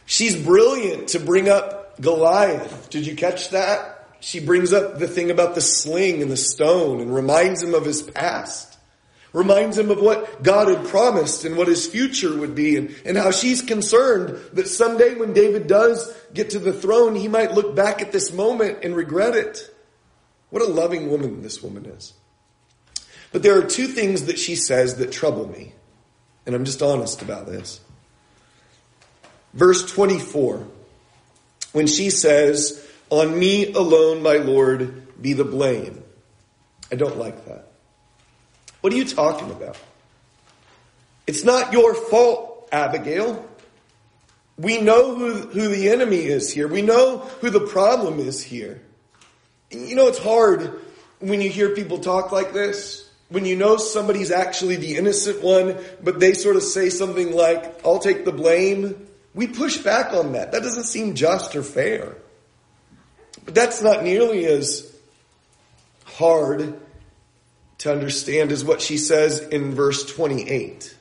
She's 0.06 0.36
brilliant 0.36 1.10
to 1.10 1.20
bring 1.20 1.48
up 1.48 2.00
Goliath. 2.02 2.90
Did 2.90 3.08
you 3.08 3.16
catch 3.16 3.52
that? 3.52 4.10
She 4.20 4.42
brings 4.42 4.74
up 4.74 5.00
the 5.00 5.08
thing 5.08 5.32
about 5.32 5.56
the 5.56 5.62
sling 5.62 6.22
and 6.22 6.30
the 6.30 6.38
stone 6.38 7.00
and 7.00 7.16
reminds 7.16 7.64
him 7.64 7.74
of 7.74 7.86
his 7.86 8.02
past 8.02 8.75
reminds 9.36 9.78
him 9.78 9.92
of 9.92 10.00
what 10.00 10.42
God 10.42 10.70
had 10.70 10.88
promised 10.88 11.44
and 11.44 11.58
what 11.58 11.68
his 11.68 11.86
future 11.86 12.36
would 12.36 12.56
be 12.56 12.78
and, 12.78 12.96
and 13.04 13.18
how 13.18 13.32
she's 13.32 13.62
concerned 13.62 14.40
that 14.54 14.66
someday 14.66 15.14
when 15.14 15.34
David 15.34 15.68
does 15.68 16.16
get 16.34 16.52
to 16.52 16.60
the 16.60 16.72
throne, 16.72 17.16
he 17.16 17.28
might 17.28 17.52
look 17.52 17.76
back 17.76 18.02
at 18.02 18.14
this 18.14 18.32
moment 18.32 18.80
and 18.84 18.96
regret 18.96 19.36
it. 19.36 19.70
What 20.52 20.64
a 20.64 20.68
loving 20.68 21.10
woman 21.10 21.42
this 21.42 21.62
woman 21.62 21.86
is. 21.86 22.14
But 23.34 23.44
there 23.44 23.60
are 23.60 23.66
two 23.66 23.88
things 23.88 24.28
that 24.28 24.40
she 24.40 24.56
says 24.56 24.96
that 24.96 25.12
trouble 25.12 25.50
me. 25.50 25.74
And 26.46 26.56
I'm 26.56 26.64
just 26.64 26.82
honest 26.82 27.22
about 27.22 27.46
this. 27.46 27.82
Verse 29.54 29.86
24, 29.92 30.66
when 31.74 31.88
she 31.88 32.10
says, 32.10 32.88
On 33.10 33.38
me 33.38 33.74
alone, 33.74 34.24
my 34.24 34.38
Lord, 34.38 35.22
be 35.22 35.34
the 35.34 35.44
blame. 35.44 36.04
I 36.90 36.96
don't 36.96 37.18
like 37.18 37.46
that. 37.46 37.75
What 38.86 38.94
are 38.94 38.98
you 38.98 39.06
talking 39.06 39.50
about? 39.50 39.78
It's 41.26 41.44
not 41.44 41.74
your 41.74 41.96
fault, 41.96 42.70
Abigail. 42.72 43.44
We 44.60 44.80
know 44.80 45.16
who, 45.16 45.34
who 45.34 45.70
the 45.70 45.90
enemy 45.90 46.20
is 46.20 46.54
here. 46.54 46.68
We 46.68 46.84
know 46.84 47.18
who 47.42 47.50
the 47.50 47.62
problem 47.62 48.20
is 48.20 48.44
here. 48.44 48.80
You 49.72 49.96
know, 49.96 50.06
it's 50.06 50.20
hard 50.20 50.80
when 51.18 51.42
you 51.42 51.50
hear 51.50 51.70
people 51.74 51.98
talk 51.98 52.32
like 52.32 52.54
this. 52.54 53.10
When 53.30 53.44
you 53.44 53.56
know 53.56 53.78
somebody's 53.78 54.30
actually 54.30 54.76
the 54.76 54.98
innocent 54.98 55.42
one, 55.42 55.80
but 56.04 56.20
they 56.20 56.36
sort 56.36 56.56
of 56.56 56.62
say 56.62 56.92
something 56.92 57.32
like, 57.32 57.84
I'll 57.84 57.98
take 57.98 58.24
the 58.24 58.32
blame. 58.32 59.08
We 59.34 59.48
push 59.48 59.80
back 59.80 60.14
on 60.14 60.34
that. 60.34 60.52
That 60.52 60.62
doesn't 60.62 60.84
seem 60.84 61.16
just 61.16 61.56
or 61.56 61.64
fair. 61.64 62.18
But 63.46 63.56
that's 63.56 63.82
not 63.82 64.04
nearly 64.04 64.46
as 64.46 64.96
hard 66.04 66.80
to 67.80 67.92
understand 67.92 68.52
is 68.52 68.64
what 68.64 68.82
she 68.82 68.98
says 68.98 69.40
in 69.40 69.74
verse 69.74 70.06
28. 70.06 70.96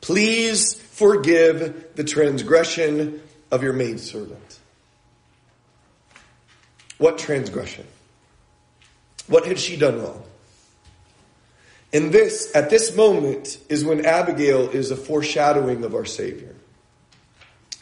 Please 0.00 0.74
forgive 0.74 1.94
the 1.94 2.04
transgression 2.04 3.22
of 3.50 3.62
your 3.62 3.72
maidservant. 3.72 4.58
What 6.98 7.18
transgression? 7.18 7.86
What 9.26 9.46
had 9.46 9.58
she 9.58 9.76
done 9.76 10.02
wrong? 10.02 10.22
And 11.92 12.10
this, 12.10 12.50
at 12.54 12.70
this 12.70 12.96
moment, 12.96 13.58
is 13.68 13.84
when 13.84 14.06
Abigail 14.06 14.70
is 14.70 14.90
a 14.90 14.96
foreshadowing 14.96 15.84
of 15.84 15.94
our 15.94 16.04
Savior. 16.04 16.54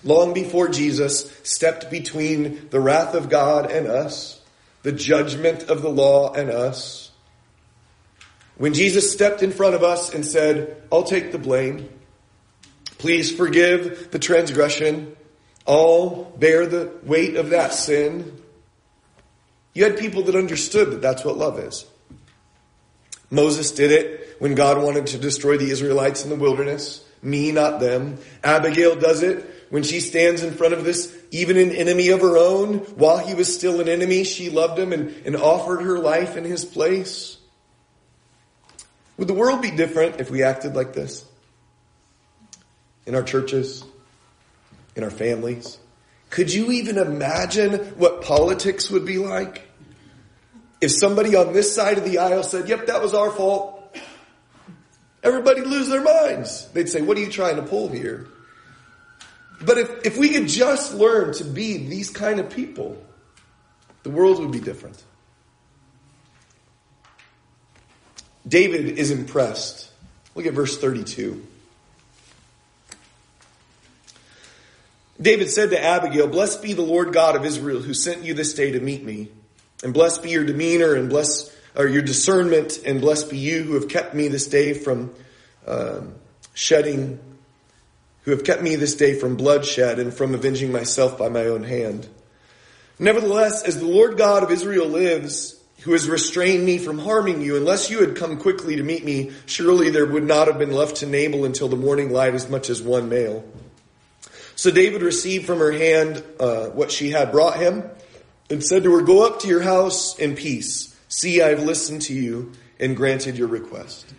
Long 0.03 0.33
before 0.33 0.69
Jesus 0.69 1.31
stepped 1.43 1.91
between 1.91 2.69
the 2.71 2.81
wrath 2.81 3.15
of 3.15 3.29
God 3.29 3.71
and 3.71 3.87
us, 3.87 4.41
the 4.83 4.93
judgment 4.93 5.65
of 5.65 5.83
the 5.83 5.91
law 5.91 6.33
and 6.33 6.51
us, 6.51 7.10
when 8.61 8.75
Jesus 8.75 9.11
stepped 9.11 9.43
in 9.43 9.53
front 9.53 9.75
of 9.75 9.83
us 9.83 10.13
and 10.13 10.23
said, 10.23 10.83
I'll 10.93 11.03
take 11.03 11.33
the 11.33 11.39
blame, 11.39 11.89
please 12.99 13.35
forgive 13.35 14.11
the 14.11 14.19
transgression, 14.19 15.17
I'll 15.67 16.25
bear 16.37 16.67
the 16.67 16.93
weight 17.03 17.37
of 17.37 17.49
that 17.51 17.73
sin, 17.73 18.39
you 19.73 19.85
had 19.85 19.97
people 19.97 20.25
that 20.25 20.35
understood 20.37 20.91
that 20.91 21.01
that's 21.01 21.25
what 21.25 21.39
love 21.39 21.59
is. 21.59 21.87
Moses 23.31 23.71
did 23.71 23.93
it 23.93 24.37
when 24.41 24.55
God 24.55 24.83
wanted 24.83 25.07
to 25.07 25.17
destroy 25.17 25.57
the 25.57 25.71
Israelites 25.71 26.25
in 26.25 26.29
the 26.29 26.37
wilderness. 26.37 27.03
Me, 27.23 27.53
not 27.53 27.81
them. 27.81 28.19
Abigail 28.45 28.95
does 28.95 29.23
it 29.23 29.43
when 29.71 29.85
she 29.85 30.01
stands 30.01 30.43
in 30.43 30.53
front 30.53 30.75
of 30.75 30.85
this, 30.85 31.17
even 31.31 31.57
an 31.57 31.71
enemy 31.71 32.11
of 32.11 32.21
her 32.21 32.37
own. 32.37 32.81
While 32.97 33.27
he 33.27 33.33
was 33.33 33.55
still 33.55 33.81
an 33.81 33.89
enemy, 33.89 34.25
she 34.25 34.51
loved 34.51 34.79
him 34.79 34.93
and, 34.93 35.15
and 35.25 35.35
offered 35.35 35.81
her 35.81 35.99
life 35.99 36.37
in 36.37 36.45
his 36.45 36.67
place. 36.67 37.39
Would 39.21 39.29
the 39.29 39.35
world 39.35 39.61
be 39.61 39.71
different 39.71 40.19
if 40.19 40.31
we 40.31 40.43
acted 40.45 40.75
like 40.75 40.95
this? 40.95 41.27
In 43.05 43.15
our 43.15 43.23
churches? 43.23 43.85
In 44.97 45.05
our 45.05 45.11
families? 45.11 45.77
Could 46.31 46.51
you 46.51 46.73
even 46.73 46.97
imagine 46.97 47.75
what 47.99 48.23
politics 48.23 48.91
would 48.91 49.05
be 49.05 49.19
like? 49.19 49.69
If 50.81 50.93
somebody 50.93 51.37
on 51.37 51.53
this 51.53 51.75
side 51.75 51.99
of 51.99 52.05
the 52.05 52.17
aisle 52.17 52.43
said, 52.43 52.67
yep, 52.67 52.87
that 52.87 53.03
was 53.03 53.13
our 53.13 53.31
fault, 53.31 53.95
everybody 55.23 55.61
lose 55.61 55.91
their 55.91 56.03
minds. 56.03 56.67
They'd 56.69 56.89
say, 56.89 57.03
what 57.03 57.19
are 57.19 57.21
you 57.21 57.31
trying 57.31 57.57
to 57.57 57.63
pull 57.63 57.89
here? 57.89 58.27
But 59.61 59.77
if, 59.77 60.07
if 60.07 60.17
we 60.17 60.31
could 60.31 60.49
just 60.49 60.95
learn 60.95 61.35
to 61.35 61.45
be 61.45 61.77
these 61.77 62.09
kind 62.09 62.41
of 62.41 62.49
people, 62.49 62.97
the 64.03 64.09
world 64.09 64.39
would 64.39 64.51
be 64.51 64.61
different. 64.61 65.05
David 68.47 68.99
is 68.99 69.11
impressed. 69.11 69.91
Look 70.35 70.47
at 70.47 70.55
verse 70.55 70.79
32. 70.79 71.47
David 75.21 75.51
said 75.51 75.71
to 75.71 75.83
Abigail, 75.83 76.29
Blessed 76.29 76.63
be 76.63 76.73
the 76.73 76.83
Lord 76.83 77.13
God 77.13 77.37
of 77.37 77.45
Israel 77.45 77.81
who 77.81 77.93
sent 77.93 78.25
you 78.25 78.33
this 78.33 78.55
day 78.55 78.71
to 78.73 78.81
meet 78.81 79.05
me. 79.05 79.29
And 79.83 79.93
blessed 79.93 80.23
be 80.23 80.31
your 80.31 80.45
demeanor 80.45 80.95
and 80.95 81.09
bless, 81.09 81.55
or 81.75 81.87
your 81.87 82.03
discernment 82.03 82.81
and 82.85 83.01
blessed 83.01 83.31
be 83.31 83.39
you 83.39 83.63
who 83.63 83.75
have 83.75 83.89
kept 83.89 84.15
me 84.15 84.29
this 84.29 84.47
day 84.47 84.73
from 84.73 85.15
um, 85.67 86.15
shedding, 86.55 87.19
who 88.23 88.31
have 88.31 88.45
kept 88.45 88.63
me 88.63 88.77
this 88.77 88.95
day 88.95 89.19
from 89.19 89.37
bloodshed 89.37 89.99
and 89.99 90.13
from 90.13 90.35
avenging 90.35 90.73
myself 90.73 91.19
by 91.19 91.29
my 91.29 91.45
own 91.47 91.65
hand. 91.65 92.09
Nevertheless, 92.99 93.63
as 93.63 93.79
the 93.79 93.87
Lord 93.87 94.17
God 94.19 94.43
of 94.43 94.51
Israel 94.51 94.87
lives, 94.87 95.60
who 95.83 95.93
has 95.93 96.09
restrained 96.09 96.65
me 96.65 96.79
from 96.79 96.99
harming 96.99 97.41
you, 97.41 97.57
unless 97.57 97.91
you 97.91 98.01
had 98.01 98.17
come 98.17 98.39
quickly 98.39 98.77
to 98.77 98.83
meet 98.83 99.05
me, 99.05 99.33
surely 99.47 99.91
there 99.91 100.07
would 100.07 100.25
not 100.25 100.47
have 100.47 100.59
been 100.59 100.73
left 100.73 100.97
to 100.97 101.07
Nabal 101.07 101.45
until 101.45 101.69
the 101.69 101.77
morning 101.77 102.11
light 102.11 102.35
as 102.35 102.49
much 102.49 102.69
as 102.69 102.83
one 102.83 103.09
male. 103.09 103.45
So 104.57 104.71
David 104.71 105.01
received 105.01 105.47
from 105.47 105.59
her 105.59 105.73
hand 105.73 106.23
uh, 106.39 106.67
what 106.67 106.93
she 106.93 107.11
had 107.11 107.33
brought 107.33 107.57
him 107.59 107.85
and 108.51 108.63
said 108.63 108.83
to 108.83 108.95
her, 108.95 109.03
Go 109.03 109.27
up 109.27 109.41
to 109.41 109.49
your 109.49 109.63
house 109.63 110.19
in 110.19 110.37
peace. 110.37 110.95
See, 111.09 111.41
I 111.41 111.49
have 111.49 111.63
listened 111.63 112.03
to 112.03 112.15
you 112.15 112.53
and 112.79 112.97
granted 112.97 113.39
your 113.39 113.49
request. 113.49 114.13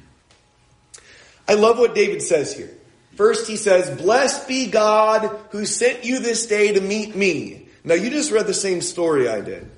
I 1.47 1.53
love 1.53 1.78
what 1.78 1.93
David 1.93 2.22
says 2.22 2.55
here. 2.55 2.72
First, 3.16 3.47
he 3.47 3.55
says, 3.55 4.01
Blessed 4.01 4.47
be 4.47 4.68
God 4.68 5.39
who 5.51 5.66
sent 5.66 6.05
you 6.05 6.20
this 6.20 6.47
day 6.47 6.74
to 6.74 6.82
meet 6.82 7.16
me. 7.16 7.68
Now, 7.84 7.95
you 7.95 8.09
just 8.09 8.32
read 8.32 8.47
the 8.47 8.53
same 8.53 8.82
story 8.82 9.28
I 9.28 9.41
did. 9.41 9.70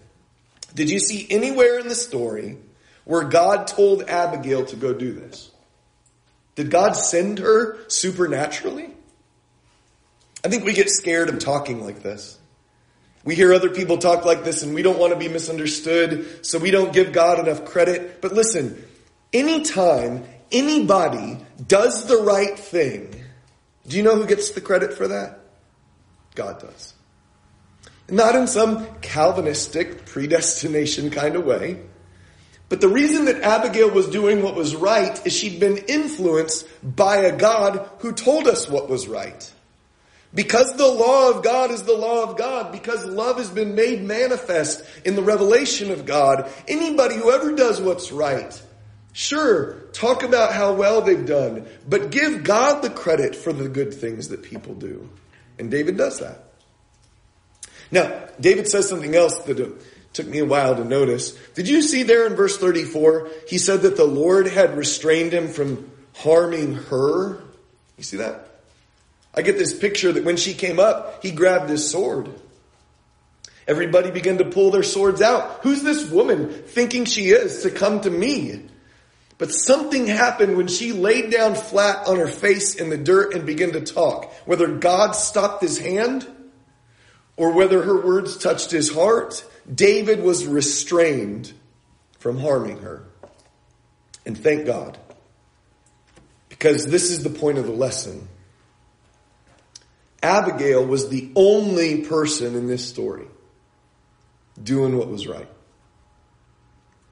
Did 0.74 0.90
you 0.90 1.00
see 1.00 1.28
anywhere 1.30 1.80
in 1.80 1.88
the 1.88 1.96
story 1.96 2.58
where 3.06 3.24
God 3.24 3.68
told 3.68 4.04
Abigail 4.04 4.66
to 4.66 4.76
go 4.76 4.94
do 4.94 5.14
this? 5.14 5.52
Did 6.56 6.72
God 6.72 6.94
send 6.94 7.40
her 7.40 7.78
supernaturally? 7.90 8.90
I 10.46 10.50
think 10.50 10.66
we 10.66 10.74
get 10.74 10.90
scared 10.90 11.30
of 11.30 11.40
talking 11.40 11.84
like 11.84 12.04
this. 12.04 12.38
We 13.24 13.36
hear 13.36 13.54
other 13.54 13.70
people 13.70 13.98
talk 13.98 14.26
like 14.26 14.44
this 14.44 14.64
and 14.64 14.76
we 14.76 14.82
don't 14.82 15.00
want 15.00 15.14
to 15.14 15.20
be 15.20 15.30
misunderstood, 15.30 16.46
so 16.46 16.60
we 16.60 16.72
don't 16.72 16.92
give 16.92 17.14
God 17.14 17.40
enough 17.40 17.64
credit. 17.66 18.22
But 18.22 18.34
listen, 18.34 18.84
anytime 19.32 20.26
anybody 20.52 21.38
does 21.66 22.06
the 22.06 22.18
right 22.18 22.58
thing, 22.60 23.24
do 23.88 23.98
you 23.98 24.04
know 24.04 24.16
who 24.16 24.26
gets 24.26 24.52
the 24.52 24.62
credit 24.62 24.94
for 24.94 25.08
that? 25.08 25.40
God 26.36 26.60
does. 26.60 26.94
Not 28.14 28.36
in 28.36 28.46
some 28.46 28.86
Calvinistic 29.02 30.06
predestination 30.06 31.10
kind 31.10 31.36
of 31.36 31.46
way. 31.46 31.80
But 32.70 32.80
the 32.80 32.88
reason 32.88 33.26
that 33.26 33.42
Abigail 33.42 33.90
was 33.90 34.08
doing 34.08 34.44
what 34.44 34.54
was 34.54 34.76
right 34.76 35.26
is 35.26 35.34
she'd 35.34 35.60
been 35.60 35.78
influenced 35.78 36.68
by 36.84 37.18
a 37.18 37.36
God 37.36 37.90
who 38.00 38.14
told 38.14 38.48
us 38.48 38.70
what 38.70 38.88
was 38.88 39.08
right. 39.08 39.52
Because 40.32 40.76
the 40.76 40.88
law 40.88 41.32
of 41.32 41.44
God 41.44 41.72
is 41.72 41.84
the 41.84 41.98
law 41.98 42.22
of 42.24 42.38
God, 42.38 42.72
because 42.72 43.04
love 43.04 43.38
has 43.38 43.50
been 43.50 43.74
made 43.74 44.04
manifest 44.04 44.84
in 45.04 45.16
the 45.16 45.24
revelation 45.24 45.90
of 45.90 46.06
God, 46.06 46.48
anybody 46.68 47.16
who 47.16 47.32
ever 47.32 47.52
does 47.54 47.82
what's 47.82 48.12
right, 48.12 48.62
sure, 49.12 49.74
talk 49.92 50.22
about 50.22 50.54
how 50.54 50.74
well 50.74 51.02
they've 51.02 51.26
done, 51.26 51.68
but 51.90 52.12
give 52.12 52.44
God 52.44 52.84
the 52.84 52.92
credit 52.92 53.36
for 53.36 53.54
the 53.54 53.70
good 53.70 53.92
things 53.92 54.30
that 54.30 54.44
people 54.44 54.76
do. 54.76 55.10
And 55.58 55.72
David 55.72 55.98
does 55.98 56.20
that. 56.20 56.53
Now, 57.94 58.12
David 58.40 58.68
says 58.68 58.90
something 58.90 59.16
else 59.16 59.38
that 59.44 59.60
uh, 59.60 59.70
took 60.14 60.26
me 60.26 60.40
a 60.40 60.46
while 60.46 60.76
to 60.76 60.84
notice. 60.84 61.34
Did 61.54 61.70
you 61.70 61.84
see 61.84 62.02
there 62.02 62.26
in 62.26 62.36
verse 62.36 62.58
34? 62.58 63.30
He 63.48 63.60
said 63.60 63.84
that 63.84 63.98
the 63.98 64.04
Lord 64.04 64.48
had 64.48 64.76
restrained 64.76 65.32
him 65.32 65.48
from 65.48 65.92
harming 66.16 66.74
her. 66.74 67.44
You 67.96 68.04
see 68.04 68.18
that? 68.18 68.50
I 69.36 69.44
get 69.44 69.60
this 69.60 69.78
picture 69.78 70.12
that 70.12 70.26
when 70.26 70.38
she 70.38 70.56
came 70.56 70.80
up, 70.80 71.22
he 71.22 71.30
grabbed 71.30 71.70
his 71.70 71.88
sword. 71.88 72.30
Everybody 73.68 74.10
began 74.10 74.40
to 74.40 74.46
pull 74.46 74.72
their 74.72 74.84
swords 74.84 75.22
out. 75.22 75.60
Who's 75.62 75.84
this 75.84 76.10
woman 76.10 76.50
thinking 76.50 77.06
she 77.06 77.30
is 77.30 77.62
to 77.62 77.70
come 77.70 78.02
to 78.02 78.10
me? 78.10 78.70
But 79.38 79.52
something 79.52 80.08
happened 80.08 80.58
when 80.58 80.68
she 80.68 80.94
laid 80.94 81.32
down 81.32 81.54
flat 81.54 82.08
on 82.08 82.18
her 82.18 82.28
face 82.28 82.74
in 82.74 82.90
the 82.90 82.98
dirt 82.98 83.36
and 83.36 83.46
began 83.46 83.72
to 83.74 83.82
talk. 83.82 84.34
Whether 84.48 84.78
God 84.78 85.12
stopped 85.12 85.62
his 85.62 85.78
hand 85.78 86.28
or 87.36 87.52
whether 87.52 87.82
her 87.84 88.00
words 88.00 88.38
touched 88.38 88.72
his 88.72 88.94
heart, 88.94 89.44
David 89.74 90.22
was 90.22 90.46
restrained 90.46 91.54
from 92.20 92.40
harming 92.40 92.80
her. 92.80 93.04
And 94.26 94.38
thank 94.38 94.66
God. 94.66 94.98
Because 96.50 96.86
this 96.86 97.12
is 97.12 97.24
the 97.24 97.30
point 97.30 97.58
of 97.58 97.66
the 97.66 97.72
lesson. 97.72 98.28
Abigail 100.22 100.86
was 100.86 101.10
the 101.10 101.32
only 101.36 102.02
person 102.02 102.56
in 102.56 102.68
this 102.68 102.88
story 102.88 103.28
doing 104.62 104.98
what 104.98 105.10
was 105.10 105.28
right. 105.28 105.50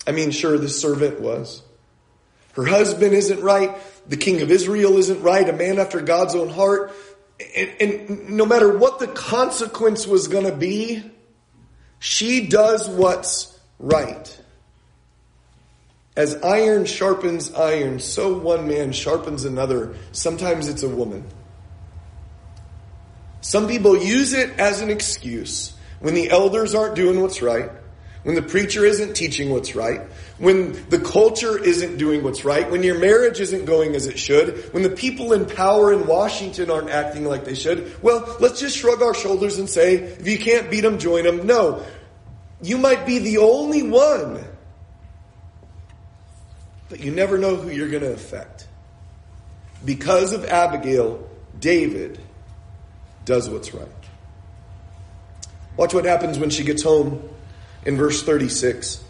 I 0.07 0.11
mean, 0.11 0.31
sure, 0.31 0.57
the 0.57 0.69
servant 0.69 1.19
was. 1.19 1.61
Her 2.53 2.65
husband 2.65 3.13
isn't 3.13 3.41
right. 3.41 3.75
The 4.07 4.17
king 4.17 4.41
of 4.41 4.51
Israel 4.51 4.97
isn't 4.97 5.21
right. 5.21 5.47
A 5.47 5.53
man 5.53 5.79
after 5.79 6.01
God's 6.01 6.35
own 6.35 6.49
heart. 6.49 6.93
And, 7.55 7.69
and 7.79 8.29
no 8.29 8.45
matter 8.45 8.77
what 8.77 8.99
the 8.99 9.07
consequence 9.07 10.05
was 10.07 10.27
going 10.27 10.45
to 10.45 10.55
be, 10.55 11.03
she 11.99 12.47
does 12.47 12.89
what's 12.89 13.59
right. 13.79 14.37
As 16.15 16.35
iron 16.43 16.85
sharpens 16.85 17.53
iron, 17.53 17.99
so 17.99 18.37
one 18.37 18.67
man 18.67 18.91
sharpens 18.91 19.45
another. 19.45 19.95
Sometimes 20.11 20.67
it's 20.67 20.83
a 20.83 20.89
woman. 20.89 21.25
Some 23.41 23.67
people 23.67 23.97
use 23.97 24.33
it 24.33 24.59
as 24.59 24.81
an 24.81 24.89
excuse 24.89 25.73
when 25.99 26.13
the 26.13 26.29
elders 26.29 26.75
aren't 26.75 26.95
doing 26.95 27.21
what's 27.21 27.41
right, 27.41 27.71
when 28.23 28.35
the 28.35 28.41
preacher 28.41 28.85
isn't 28.85 29.15
teaching 29.15 29.49
what's 29.49 29.75
right, 29.75 30.01
when 30.37 30.73
the 30.89 30.99
culture 30.99 31.57
isn't 31.57 31.97
doing 31.97 32.23
what's 32.23 32.45
right, 32.45 32.69
when 32.69 32.83
your 32.83 32.99
marriage 32.99 33.39
isn't 33.39 33.65
going 33.65 33.95
as 33.95 34.05
it 34.07 34.19
should, 34.19 34.73
when 34.73 34.83
the 34.83 34.89
people 34.89 35.33
in 35.33 35.45
power 35.45 35.91
in 35.91 36.05
Washington 36.05 36.69
aren't 36.69 36.89
acting 36.89 37.25
like 37.25 37.45
they 37.45 37.55
should. 37.55 38.01
Well, 38.03 38.37
let's 38.39 38.59
just 38.59 38.77
shrug 38.77 39.01
our 39.01 39.13
shoulders 39.13 39.57
and 39.57 39.69
say, 39.69 39.95
if 39.95 40.27
you 40.27 40.37
can't 40.37 40.69
beat 40.69 40.81
them, 40.81 40.99
join 40.99 41.23
them. 41.23 41.47
No. 41.47 41.83
You 42.61 42.77
might 42.77 43.07
be 43.07 43.17
the 43.17 43.39
only 43.39 43.81
one 43.81 44.45
but 46.91 46.99
you 46.99 47.09
never 47.09 47.37
know 47.37 47.55
who 47.55 47.69
you're 47.69 47.87
going 47.87 48.03
to 48.03 48.11
affect. 48.11 48.67
Because 49.85 50.33
of 50.33 50.43
Abigail, 50.43 51.25
David 51.57 52.19
does 53.23 53.49
what's 53.49 53.73
right. 53.73 53.87
Watch 55.77 55.93
what 55.93 56.03
happens 56.03 56.37
when 56.37 56.49
she 56.49 56.65
gets 56.65 56.83
home 56.83 57.29
in 57.85 57.97
verse 57.97 58.23
36. 58.23 59.03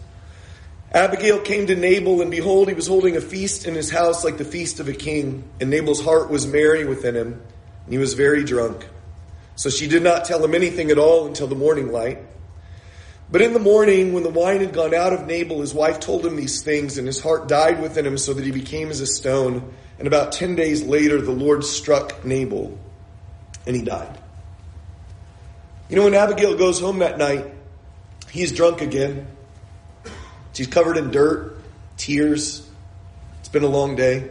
Abigail 0.92 1.40
came 1.40 1.66
to 1.66 1.74
Nabal, 1.74 2.20
and 2.20 2.30
behold, 2.30 2.68
he 2.68 2.74
was 2.74 2.86
holding 2.86 3.16
a 3.16 3.20
feast 3.20 3.66
in 3.66 3.74
his 3.74 3.90
house 3.90 4.24
like 4.24 4.36
the 4.36 4.44
feast 4.44 4.78
of 4.78 4.88
a 4.88 4.92
king. 4.92 5.44
And 5.58 5.70
Nabal's 5.70 6.04
heart 6.04 6.28
was 6.28 6.46
merry 6.46 6.84
within 6.84 7.14
him, 7.14 7.40
and 7.84 7.92
he 7.92 7.98
was 7.98 8.12
very 8.12 8.44
drunk. 8.44 8.86
So 9.56 9.70
she 9.70 9.88
did 9.88 10.02
not 10.02 10.26
tell 10.26 10.44
him 10.44 10.54
anything 10.54 10.90
at 10.90 10.98
all 10.98 11.26
until 11.26 11.46
the 11.46 11.54
morning 11.54 11.92
light. 11.92 12.18
But 13.30 13.40
in 13.40 13.54
the 13.54 13.58
morning, 13.58 14.12
when 14.12 14.22
the 14.22 14.28
wine 14.28 14.60
had 14.60 14.74
gone 14.74 14.92
out 14.92 15.14
of 15.14 15.26
Nabal, 15.26 15.62
his 15.62 15.72
wife 15.72 15.98
told 15.98 16.26
him 16.26 16.36
these 16.36 16.62
things, 16.62 16.98
and 16.98 17.06
his 17.06 17.22
heart 17.22 17.48
died 17.48 17.80
within 17.80 18.04
him 18.04 18.18
so 18.18 18.34
that 18.34 18.44
he 18.44 18.50
became 18.50 18.90
as 18.90 19.00
a 19.00 19.06
stone. 19.06 19.72
And 19.98 20.06
about 20.06 20.32
ten 20.32 20.56
days 20.56 20.82
later, 20.82 21.22
the 21.22 21.32
Lord 21.32 21.64
struck 21.64 22.22
Nabal, 22.22 22.78
and 23.66 23.74
he 23.74 23.80
died. 23.80 24.18
You 25.88 25.96
know, 25.96 26.04
when 26.04 26.14
Abigail 26.14 26.58
goes 26.58 26.80
home 26.80 26.98
that 26.98 27.16
night, 27.16 27.46
he's 28.32 28.50
drunk 28.50 28.80
again. 28.80 29.26
She's 30.54 30.66
covered 30.66 30.96
in 30.96 31.10
dirt, 31.10 31.58
tears. 31.96 32.68
It's 33.40 33.48
been 33.48 33.62
a 33.62 33.68
long 33.68 33.94
day. 33.94 34.30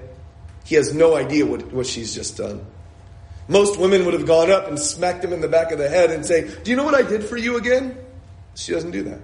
He 0.66 0.76
has 0.76 0.94
no 0.94 1.16
idea 1.16 1.46
what, 1.46 1.72
what 1.72 1.86
she's 1.86 2.14
just 2.14 2.38
done. 2.38 2.66
Most 3.48 3.80
women 3.80 4.06
would 4.06 4.14
have 4.14 4.26
gone 4.26 4.52
up 4.52 4.68
and 4.68 4.80
smacked 4.80 5.24
him 5.24 5.34
in 5.34 5.42
the 5.42 5.48
back 5.48 5.72
of 5.72 5.78
the 5.78 5.90
head 5.90 6.12
and 6.12 6.26
say, 6.26 6.50
Do 6.64 6.72
you 6.72 6.78
know 6.78 6.84
what 6.84 6.96
I 6.96 7.02
did 7.02 7.24
for 7.24 7.38
you 7.38 7.58
again? 7.58 7.98
She 8.56 8.72
doesn't 8.72 8.92
do 8.92 9.04
that. 9.04 9.20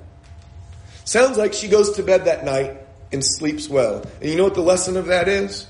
Sounds 1.05 1.37
like 1.37 1.53
she 1.53 1.67
goes 1.67 1.93
to 1.93 2.03
bed 2.03 2.25
that 2.25 2.43
night 2.43 2.77
and 3.11 3.23
sleeps 3.23 3.69
well. 3.69 4.05
And 4.21 4.29
you 4.29 4.35
know 4.35 4.43
what 4.43 4.55
the 4.55 4.61
lesson 4.61 4.97
of 4.97 5.07
that 5.07 5.27
is? 5.27 5.65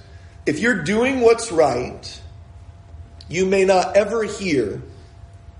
If 0.45 0.59
you're 0.59 0.83
doing 0.83 1.21
what's 1.21 1.51
right, 1.51 2.21
you 3.29 3.45
may 3.45 3.65
not 3.65 3.95
ever 3.95 4.23
hear 4.23 4.81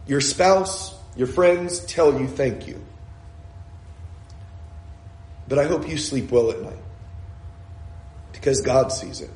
your 0.07 0.21
spouse, 0.21 0.95
your 1.15 1.27
friends 1.27 1.79
tell 1.81 2.19
you 2.19 2.27
thank 2.27 2.67
you. 2.67 2.83
But 5.47 5.59
I 5.59 5.65
hope 5.65 5.87
you 5.87 5.97
sleep 5.97 6.31
well 6.31 6.51
at 6.51 6.61
night 6.61 6.79
because 8.33 8.61
God 8.61 8.91
sees 8.91 9.21
it. 9.21 9.31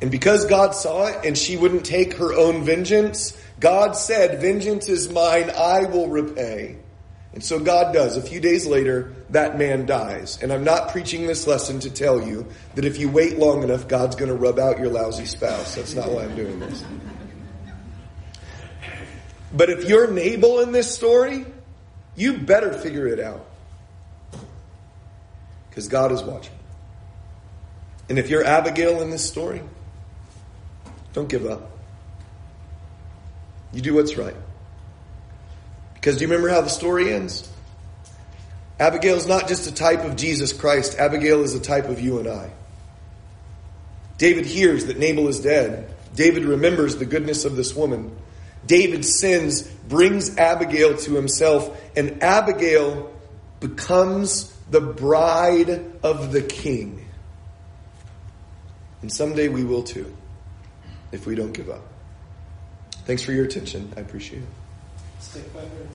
And 0.00 0.10
because 0.10 0.44
God 0.46 0.74
saw 0.74 1.06
it 1.06 1.24
and 1.24 1.36
she 1.36 1.56
wouldn't 1.56 1.84
take 1.84 2.14
her 2.14 2.32
own 2.32 2.64
vengeance, 2.64 3.36
God 3.58 3.96
said, 3.96 4.40
Vengeance 4.40 4.88
is 4.88 5.10
mine, 5.10 5.50
I 5.50 5.86
will 5.86 6.08
repay. 6.08 6.76
And 7.32 7.44
so 7.44 7.58
God 7.60 7.92
does. 7.92 8.16
A 8.16 8.22
few 8.22 8.40
days 8.40 8.66
later, 8.66 9.12
that 9.30 9.58
man 9.58 9.86
dies. 9.86 10.38
And 10.40 10.52
I'm 10.52 10.64
not 10.64 10.90
preaching 10.90 11.26
this 11.26 11.46
lesson 11.46 11.80
to 11.80 11.90
tell 11.90 12.26
you 12.26 12.46
that 12.74 12.84
if 12.84 12.98
you 12.98 13.10
wait 13.10 13.38
long 13.38 13.62
enough, 13.62 13.86
God's 13.86 14.16
going 14.16 14.30
to 14.30 14.36
rub 14.36 14.58
out 14.58 14.78
your 14.78 14.88
lousy 14.88 15.26
spouse. 15.26 15.74
That's 15.74 15.94
not 15.94 16.10
why 16.10 16.24
I'm 16.24 16.34
doing 16.36 16.58
this. 16.60 16.84
But 19.52 19.70
if 19.70 19.88
you're 19.88 20.10
Nabal 20.10 20.60
in 20.60 20.72
this 20.72 20.94
story, 20.94 21.44
you 22.16 22.38
better 22.38 22.72
figure 22.72 23.06
it 23.06 23.20
out. 23.20 23.47
Because 25.78 25.86
God 25.86 26.10
is 26.10 26.24
watching. 26.24 26.54
And 28.08 28.18
if 28.18 28.30
you're 28.30 28.42
Abigail 28.42 29.00
in 29.00 29.10
this 29.10 29.24
story, 29.24 29.62
don't 31.12 31.28
give 31.28 31.46
up. 31.46 31.70
You 33.72 33.80
do 33.80 33.94
what's 33.94 34.16
right. 34.16 34.34
Because 35.94 36.16
do 36.16 36.22
you 36.22 36.28
remember 36.28 36.48
how 36.48 36.62
the 36.62 36.68
story 36.68 37.12
ends? 37.12 37.48
Abigail 38.80 39.14
is 39.14 39.28
not 39.28 39.46
just 39.46 39.68
a 39.68 39.72
type 39.72 40.00
of 40.00 40.16
Jesus 40.16 40.52
Christ, 40.52 40.98
Abigail 40.98 41.44
is 41.44 41.54
a 41.54 41.60
type 41.60 41.84
of 41.84 42.00
you 42.00 42.18
and 42.18 42.26
I. 42.26 42.50
David 44.16 44.46
hears 44.46 44.86
that 44.86 44.98
Nabal 44.98 45.28
is 45.28 45.38
dead. 45.38 45.94
David 46.12 46.44
remembers 46.44 46.96
the 46.96 47.06
goodness 47.06 47.44
of 47.44 47.54
this 47.54 47.72
woman. 47.76 48.16
David 48.66 49.04
sins 49.04 49.62
brings 49.62 50.36
Abigail 50.38 50.96
to 50.96 51.14
himself, 51.14 51.80
and 51.96 52.20
Abigail 52.20 53.12
becomes 53.60 54.52
the 54.70 54.80
bride 54.80 55.92
of 56.02 56.32
the 56.32 56.42
king. 56.42 57.06
And 59.02 59.12
someday 59.12 59.48
we 59.48 59.64
will 59.64 59.82
too, 59.82 60.14
if 61.12 61.26
we 61.26 61.34
don't 61.34 61.52
give 61.52 61.70
up. 61.70 61.82
Thanks 63.04 63.22
for 63.22 63.32
your 63.32 63.44
attention. 63.44 63.92
I 63.96 64.00
appreciate 64.00 64.42
it. 64.42 64.48